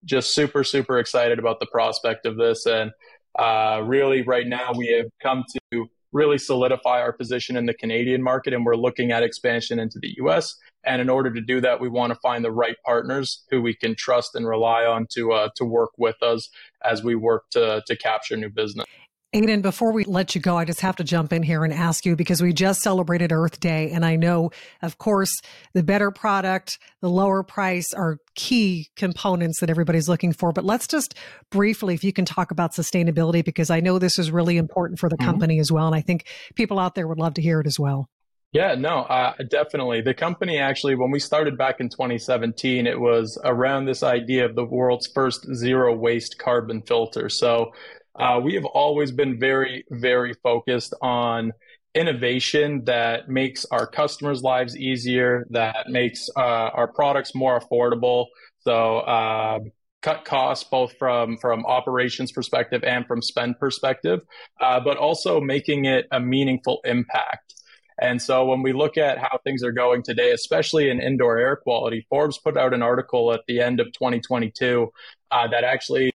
Just 0.04 0.34
super, 0.34 0.64
super 0.64 0.98
excited 0.98 1.38
about 1.38 1.60
the 1.60 1.66
prospect 1.66 2.26
of 2.26 2.36
this. 2.36 2.66
And 2.66 2.92
Uh, 3.38 3.82
really, 3.84 4.22
right 4.22 4.48
now, 4.48 4.72
we 4.74 4.88
have 4.88 5.06
come 5.22 5.44
to 5.72 5.86
really 6.12 6.38
solidify 6.38 7.00
our 7.00 7.12
position 7.12 7.56
in 7.56 7.66
the 7.66 7.74
Canadian 7.74 8.22
market, 8.22 8.52
and 8.52 8.64
we're 8.66 8.74
looking 8.74 9.12
at 9.12 9.22
expansion 9.22 9.78
into 9.78 9.98
the 10.00 10.14
US. 10.24 10.56
And 10.88 11.02
in 11.02 11.10
order 11.10 11.30
to 11.30 11.42
do 11.42 11.60
that, 11.60 11.80
we 11.80 11.88
want 11.88 12.14
to 12.14 12.18
find 12.20 12.42
the 12.42 12.50
right 12.50 12.76
partners 12.84 13.44
who 13.50 13.60
we 13.60 13.74
can 13.74 13.94
trust 13.94 14.34
and 14.34 14.48
rely 14.48 14.86
on 14.86 15.06
to 15.12 15.32
uh, 15.32 15.48
to 15.56 15.64
work 15.64 15.90
with 15.98 16.16
us 16.22 16.48
as 16.82 17.04
we 17.04 17.14
work 17.14 17.44
to 17.50 17.82
to 17.86 17.96
capture 17.96 18.36
new 18.36 18.48
business. 18.48 18.86
Aedan, 19.34 19.60
before 19.60 19.92
we 19.92 20.04
let 20.04 20.34
you 20.34 20.40
go, 20.40 20.56
I 20.56 20.64
just 20.64 20.80
have 20.80 20.96
to 20.96 21.04
jump 21.04 21.34
in 21.34 21.42
here 21.42 21.62
and 21.62 21.74
ask 21.74 22.06
you 22.06 22.16
because 22.16 22.40
we 22.40 22.54
just 22.54 22.80
celebrated 22.80 23.30
Earth 23.30 23.60
Day. 23.60 23.90
And 23.90 24.02
I 24.02 24.16
know, 24.16 24.50
of 24.80 24.96
course, 24.96 25.30
the 25.74 25.82
better 25.82 26.10
product, 26.10 26.78
the 27.02 27.10
lower 27.10 27.42
price 27.42 27.92
are 27.92 28.16
key 28.36 28.88
components 28.96 29.60
that 29.60 29.68
everybody's 29.68 30.08
looking 30.08 30.32
for. 30.32 30.50
But 30.52 30.64
let's 30.64 30.86
just 30.86 31.14
briefly, 31.50 31.92
if 31.92 32.02
you 32.02 32.12
can 32.14 32.24
talk 32.24 32.50
about 32.50 32.72
sustainability, 32.72 33.44
because 33.44 33.68
I 33.68 33.80
know 33.80 33.98
this 33.98 34.18
is 34.18 34.30
really 34.30 34.56
important 34.56 34.98
for 34.98 35.10
the 35.10 35.16
mm-hmm. 35.16 35.30
company 35.30 35.58
as 35.58 35.70
well. 35.70 35.86
And 35.86 35.94
I 35.94 36.00
think 36.00 36.24
people 36.54 36.78
out 36.78 36.94
there 36.94 37.06
would 37.06 37.18
love 37.18 37.34
to 37.34 37.42
hear 37.42 37.60
it 37.60 37.66
as 37.66 37.78
well. 37.78 38.08
Yeah, 38.52 38.74
no, 38.76 39.00
uh, 39.02 39.34
definitely. 39.50 40.00
The 40.00 40.14
company 40.14 40.58
actually, 40.58 40.94
when 40.94 41.10
we 41.10 41.18
started 41.20 41.58
back 41.58 41.80
in 41.80 41.90
2017, 41.90 42.86
it 42.86 42.98
was 42.98 43.38
around 43.44 43.84
this 43.84 44.02
idea 44.02 44.46
of 44.46 44.54
the 44.54 44.64
world's 44.64 45.06
first 45.06 45.46
zero 45.54 45.94
waste 45.94 46.38
carbon 46.38 46.80
filter. 46.82 47.28
So 47.28 47.72
uh, 48.18 48.40
we 48.42 48.54
have 48.54 48.64
always 48.64 49.12
been 49.12 49.38
very, 49.38 49.84
very 49.90 50.32
focused 50.42 50.94
on 51.02 51.52
innovation 51.94 52.84
that 52.86 53.28
makes 53.28 53.66
our 53.66 53.86
customers' 53.86 54.42
lives 54.42 54.76
easier, 54.78 55.46
that 55.50 55.90
makes 55.90 56.28
uh, 56.34 56.40
our 56.40 56.88
products 56.90 57.34
more 57.34 57.60
affordable. 57.60 58.26
So, 58.60 58.98
uh, 59.00 59.58
cut 60.00 60.24
costs 60.24 60.64
both 60.70 60.94
from 60.98 61.36
from 61.38 61.66
operations 61.66 62.32
perspective 62.32 62.82
and 62.84 63.06
from 63.06 63.20
spend 63.20 63.58
perspective, 63.58 64.20
uh, 64.60 64.80
but 64.80 64.96
also 64.96 65.40
making 65.40 65.84
it 65.84 66.06
a 66.12 66.20
meaningful 66.20 66.80
impact. 66.84 67.54
And 68.00 68.22
so 68.22 68.44
when 68.44 68.62
we 68.62 68.72
look 68.72 68.96
at 68.96 69.18
how 69.18 69.38
things 69.42 69.62
are 69.64 69.72
going 69.72 70.02
today, 70.02 70.30
especially 70.30 70.88
in 70.88 71.00
indoor 71.00 71.38
air 71.38 71.56
quality, 71.56 72.06
Forbes 72.08 72.38
put 72.38 72.56
out 72.56 72.72
an 72.72 72.82
article 72.82 73.32
at 73.32 73.40
the 73.48 73.60
end 73.60 73.80
of 73.80 73.86
2022 73.92 74.92
uh, 75.30 75.48
that 75.48 75.64
actually 75.64 76.12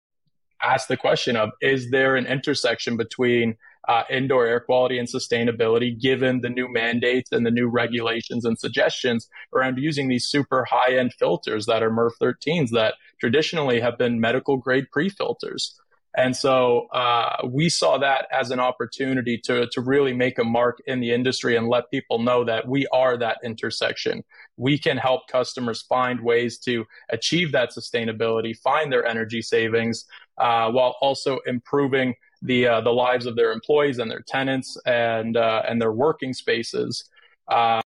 asked 0.61 0.87
the 0.87 0.97
question 0.97 1.35
of 1.35 1.51
is 1.61 1.91
there 1.91 2.15
an 2.15 2.25
intersection 2.25 2.95
between 2.95 3.57
uh, 3.87 4.03
indoor 4.09 4.45
air 4.45 4.61
quality 4.61 4.97
and 4.97 5.09
sustainability 5.09 5.99
given 5.99 6.39
the 6.39 6.49
new 6.49 6.71
mandates 6.71 7.31
and 7.33 7.45
the 7.45 7.51
new 7.51 7.67
regulations 7.67 8.45
and 8.45 8.57
suggestions 8.57 9.27
around 9.53 9.77
using 9.77 10.07
these 10.07 10.25
super 10.25 10.63
high 10.63 10.95
end 10.97 11.13
filters 11.13 11.65
that 11.65 11.83
are 11.83 11.91
MERV 11.91 12.11
13s 12.21 12.69
that 12.69 12.93
traditionally 13.19 13.81
have 13.81 13.97
been 13.97 14.21
medical 14.21 14.55
grade 14.55 14.85
pre 14.91 15.09
filters. 15.09 15.77
And 16.15 16.35
so 16.35 16.87
uh, 16.93 17.47
we 17.47 17.69
saw 17.69 17.97
that 17.97 18.27
as 18.31 18.51
an 18.51 18.59
opportunity 18.59 19.37
to, 19.45 19.67
to 19.71 19.81
really 19.81 20.13
make 20.13 20.37
a 20.37 20.43
mark 20.43 20.79
in 20.85 20.99
the 20.99 21.11
industry 21.11 21.55
and 21.55 21.67
let 21.67 21.89
people 21.89 22.19
know 22.19 22.43
that 22.45 22.67
we 22.67 22.85
are 22.87 23.17
that 23.17 23.39
intersection. 23.43 24.23
We 24.55 24.77
can 24.77 24.97
help 24.97 25.27
customers 25.27 25.81
find 25.81 26.21
ways 26.21 26.59
to 26.59 26.85
achieve 27.09 27.51
that 27.53 27.71
sustainability, 27.71 28.55
find 28.55 28.91
their 28.91 29.05
energy 29.05 29.41
savings, 29.41 30.05
uh, 30.37 30.69
while 30.69 30.95
also 31.01 31.39
improving 31.47 32.13
the 32.43 32.67
uh, 32.67 32.81
the 32.81 32.91
lives 32.91 33.25
of 33.25 33.35
their 33.35 33.51
employees 33.51 33.99
and 33.99 34.11
their 34.11 34.23
tenants 34.27 34.77
and 34.85 35.37
uh, 35.37 35.63
and 35.67 35.81
their 35.81 35.93
working 35.93 36.33
spaces, 36.33 37.09
uh, 37.47 37.81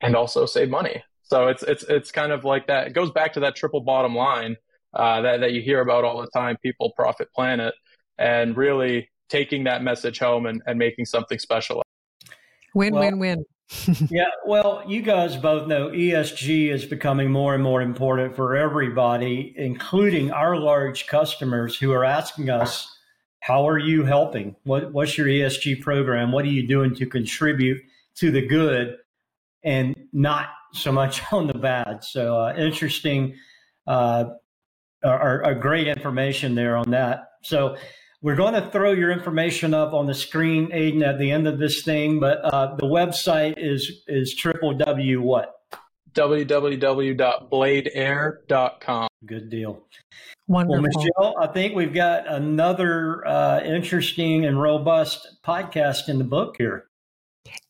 and 0.00 0.14
also 0.14 0.46
save 0.46 0.68
money. 0.68 1.02
So 1.22 1.48
it's 1.48 1.62
it's 1.62 1.82
it's 1.84 2.12
kind 2.12 2.32
of 2.32 2.44
like 2.44 2.66
that. 2.68 2.86
It 2.88 2.92
goes 2.92 3.10
back 3.10 3.32
to 3.32 3.40
that 3.40 3.56
triple 3.56 3.80
bottom 3.80 4.14
line 4.14 4.56
uh, 4.94 5.20
that 5.22 5.40
that 5.40 5.52
you 5.52 5.62
hear 5.62 5.80
about 5.80 6.04
all 6.04 6.20
the 6.20 6.28
time. 6.28 6.56
People, 6.62 6.92
profit, 6.96 7.28
planet, 7.34 7.74
and 8.18 8.56
really 8.56 9.10
taking 9.28 9.64
that 9.64 9.82
message 9.82 10.18
home 10.18 10.46
and, 10.46 10.62
and 10.66 10.78
making 10.78 11.06
something 11.06 11.38
special. 11.38 11.82
Win, 12.74 12.92
well, 12.92 13.02
win, 13.02 13.18
win 13.18 13.44
yeah, 14.10 14.26
well, 14.46 14.82
you 14.86 15.00
guys 15.00 15.36
both 15.36 15.66
know 15.66 15.88
ESG 15.88 16.70
is 16.70 16.84
becoming 16.84 17.30
more 17.30 17.54
and 17.54 17.62
more 17.62 17.80
important 17.80 18.36
for 18.36 18.54
everybody, 18.54 19.54
including 19.56 20.30
our 20.30 20.56
large 20.56 21.06
customers 21.06 21.76
who 21.76 21.90
are 21.90 22.04
asking 22.04 22.50
us, 22.50 22.98
"How 23.40 23.66
are 23.66 23.78
you 23.78 24.04
helping? 24.04 24.54
What, 24.64 24.92
what's 24.92 25.16
your 25.16 25.26
ESG 25.26 25.80
program? 25.80 26.30
What 26.30 26.44
are 26.44 26.48
you 26.48 26.66
doing 26.66 26.94
to 26.96 27.06
contribute 27.06 27.80
to 28.16 28.30
the 28.30 28.46
good, 28.46 28.98
and 29.62 29.96
not 30.12 30.48
so 30.72 30.92
much 30.92 31.22
on 31.32 31.46
the 31.46 31.58
bad?" 31.58 32.04
So, 32.04 32.38
uh, 32.38 32.54
interesting, 32.56 33.34
uh, 33.86 34.26
or, 35.04 35.44
or 35.44 35.54
great 35.54 35.86
information 35.86 36.54
there 36.54 36.76
on 36.76 36.90
that. 36.90 37.24
So, 37.42 37.76
we're 38.22 38.36
going 38.36 38.54
to 38.54 38.70
throw 38.70 38.92
your 38.92 39.10
information 39.10 39.74
up 39.74 39.92
on 39.92 40.06
the 40.06 40.14
screen, 40.14 40.70
Aedan, 40.72 41.06
at 41.06 41.18
the 41.18 41.30
end 41.30 41.46
of 41.46 41.58
this 41.58 41.82
thing. 41.82 42.20
But 42.20 42.40
uh, 42.42 42.74
the 42.76 42.86
website 42.86 43.56
is 43.58 44.02
is 44.08 44.34
triple 44.34 44.72
W 44.72 45.20
what? 45.20 45.54
www.bladeair.com. 46.14 49.08
Good 49.26 49.50
deal. 49.50 49.82
Wonderful. 50.46 50.82
Well, 50.82 50.82
Michelle, 50.82 51.34
I 51.38 51.46
think 51.48 51.74
we've 51.74 51.92
got 51.92 52.26
another 52.26 53.26
uh, 53.26 53.60
interesting 53.62 54.44
and 54.44 54.60
robust 54.60 55.38
podcast 55.44 56.08
in 56.08 56.18
the 56.18 56.24
book 56.24 56.56
here. 56.58 56.86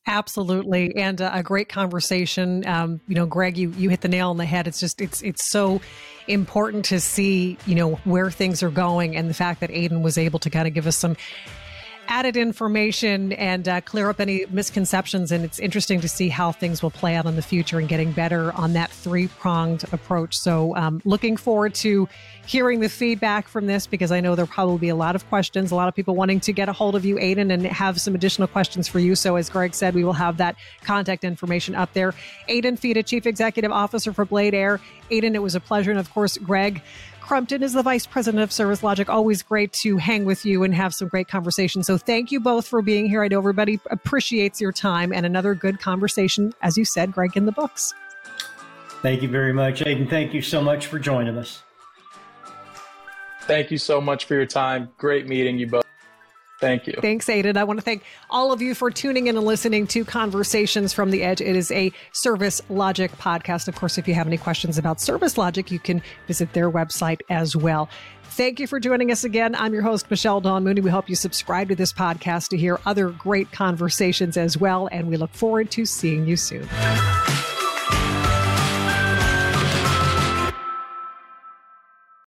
Absolutely, 0.07 0.95
and 0.97 1.21
uh, 1.21 1.31
a 1.33 1.43
great 1.43 1.69
conversation. 1.69 2.67
Um, 2.67 3.01
you 3.09 3.15
know, 3.15 3.27
Greg, 3.27 3.57
you 3.57 3.71
you 3.71 3.89
hit 3.89 4.03
the 4.03 4.09
nail 4.09 4.31
on 4.31 4.37
the 4.37 4.45
head. 4.45 4.69
It's 4.69 4.79
just 4.79 5.01
it's 5.01 5.23
it's 5.23 5.51
so 5.51 5.81
important 6.27 6.87
to 6.87 7.01
see 7.01 7.59
you 7.67 7.75
know 7.75 7.95
where 8.05 8.31
things 8.31 8.63
are 8.63 8.71
going, 8.71 9.17
and 9.17 9.29
the 9.29 9.35
fact 9.35 9.61
that 9.61 9.71
Aedan 9.71 10.03
was 10.03 10.19
able 10.19 10.39
to 10.41 10.51
kind 10.51 10.67
of 10.67 10.75
give 10.75 10.87
us 10.87 10.97
some 10.97 11.17
added 12.09 12.37
information 12.37 13.33
and 13.33 13.69
uh, 13.69 13.81
clear 13.81 14.09
up 14.09 14.21
any 14.21 14.47
misconceptions. 14.51 15.33
And 15.33 15.45
it's 15.45 15.59
interesting 15.59 16.01
to 16.01 16.09
see 16.09 16.29
how 16.29 16.53
things 16.53 16.83
will 16.83 16.91
play 16.91 17.15
out 17.15 17.27
in 17.27 17.37
the 17.37 17.43
future 17.43 17.79
and 17.79 17.89
getting 17.89 18.13
better 18.13 18.53
on 18.53 18.73
that 18.75 18.91
three 18.91 19.29
pronged 19.29 19.85
approach. 19.93 20.39
So, 20.39 20.77
um, 20.77 21.01
looking 21.05 21.37
forward 21.37 21.75
to 21.77 22.09
hearing 22.47 22.81
the 22.81 22.89
feedback 22.89 23.49
from 23.49 23.67
this 23.67 23.87
because 23.87 24.13
I 24.13 24.21
know 24.21 24.35
there'll 24.35 24.47
probably 24.47 24.79
be 24.79 24.89
a 24.91 24.95
lot 24.95 25.15
of 25.17 25.27
questions, 25.29 25.71
a 25.71 25.75
lot 25.75 25.89
of 25.89 25.95
people 25.95 26.15
wanting 26.15 26.41
to 26.41 26.53
get 26.53 26.69
a 26.69 26.73
hold 26.73 26.95
of 26.95 27.05
you, 27.05 27.17
Aedan, 27.17 27.53
and 27.53 27.65
have 27.67 28.01
some 28.01 28.15
additional 28.15 28.49
questions 28.49 28.87
for 28.87 28.99
you. 28.99 29.15
So, 29.15 29.37
as 29.37 29.49
Greg 29.49 29.75
said, 29.75 29.95
we 29.95 30.05
will 30.05 30.13
have 30.13 30.37
that 30.39 30.57
contact 30.83 31.25
information 31.25 31.75
up 31.75 31.93
there. 31.93 32.15
Aedan 32.49 32.79
Fida, 32.79 33.03
Chief 33.03 33.27
Executive 33.27 33.73
Officer 33.73 34.13
for 34.13 34.25
Blade 34.25 34.55
Air. 34.55 34.81
Aedan, 35.11 35.35
it 35.35 35.43
was 35.43 35.55
a 35.55 35.61
pleasure. 35.61 35.91
And 35.91 36.01
of 36.01 36.13
course, 36.13 36.39
Greg, 36.39 36.83
Crumpton 37.25 37.63
is 37.63 37.73
the 37.73 37.83
vice 37.83 38.05
president 38.05 38.43
of 38.43 38.53
Service 38.53 38.83
Logic. 38.83 39.09
Always 39.09 39.43
great 39.43 39.73
to 39.73 39.97
hang 39.97 40.27
with 40.27 40.45
you 40.45 40.63
and 40.63 40.75
have 40.75 40.95
some 40.95 41.09
great 41.09 41.27
conversation. 41.27 41.83
So 41.83 41.97
thank 41.97 42.31
you 42.31 42.39
both 42.39 42.69
for 42.69 42.83
being 42.83 43.09
here. 43.09 43.25
I 43.25 43.29
know 43.29 43.39
everybody 43.39 43.81
appreciates 43.91 44.61
your 44.61 44.73
time 44.73 45.11
and 45.11 45.25
another 45.25 45.55
good 45.55 45.81
conversation, 45.81 46.53
as 46.61 46.77
you 46.77 46.85
said, 46.85 47.13
Greg, 47.13 47.35
in 47.35 47.47
the 47.47 47.53
books. 47.53 47.95
Thank 49.01 49.23
you 49.23 49.29
very 49.29 49.55
much, 49.55 49.81
Aedan. 49.81 50.11
Thank 50.11 50.35
you 50.35 50.43
so 50.43 50.61
much 50.61 50.85
for 50.87 50.99
joining 50.99 51.39
us. 51.39 51.63
Thank 53.47 53.71
you 53.71 53.79
so 53.79 54.03
much 54.03 54.27
for 54.27 54.35
your 54.35 54.45
time. 54.45 54.91
Great 54.99 55.27
meeting 55.27 55.59
you 55.59 55.67
both. 55.67 55.85
Thank 56.61 56.87
you. 56.87 56.95
Thanks, 57.01 57.27
Aedan. 57.27 57.57
I 57.57 57.65
want 57.65 57.79
to 57.79 57.85
thank 57.85 58.05
all 58.31 58.53
of 58.53 58.63
you 58.63 58.75
for 58.75 58.91
tuning 58.91 59.27
in 59.27 59.37
and 59.37 59.45
listening 59.45 59.87
to 59.89 60.05
Conversations 60.05 60.93
from 60.93 61.11
the 61.11 61.23
Edge. 61.23 61.41
It 61.41 61.57
is 61.57 61.71
a 61.73 61.93
Service 62.13 62.63
Logic 62.69 63.11
podcast. 63.19 63.69
Of 63.69 63.75
course, 63.75 63.99
if 63.99 64.07
you 64.07 64.15
have 64.15 64.27
any 64.27 64.39
questions 64.39 64.79
about 64.79 65.01
Service 65.01 65.37
Logic, 65.37 65.71
you 65.71 65.79
can 65.79 66.01
visit 66.27 66.53
their 66.53 66.71
website 66.71 67.21
as 67.29 67.57
well. 67.57 67.89
Thank 68.25 68.59
you 68.59 68.67
for 68.67 68.81
joining 68.81 69.13
us 69.13 69.25
again. 69.25 69.55
I'm 69.55 69.73
your 69.73 69.83
host, 69.83 70.11
Michelle 70.11 70.41
Dawn 70.41 70.65
Mooney. 70.65 70.81
We 70.81 70.91
hope 70.91 71.09
you 71.09 71.15
subscribe 71.15 71.69
to 71.69 71.77
this 71.77 71.93
podcast 71.93 72.49
to 72.49 72.57
hear 72.57 72.81
other 72.87 73.11
great 73.11 73.53
conversations 73.53 74.37
as 74.37 74.57
well, 74.57 74.89
and 74.91 75.09
we 75.09 75.17
look 75.17 75.33
forward 75.33 75.71
to 75.73 75.85
seeing 75.85 76.27
you 76.27 76.37
soon. 76.37 76.69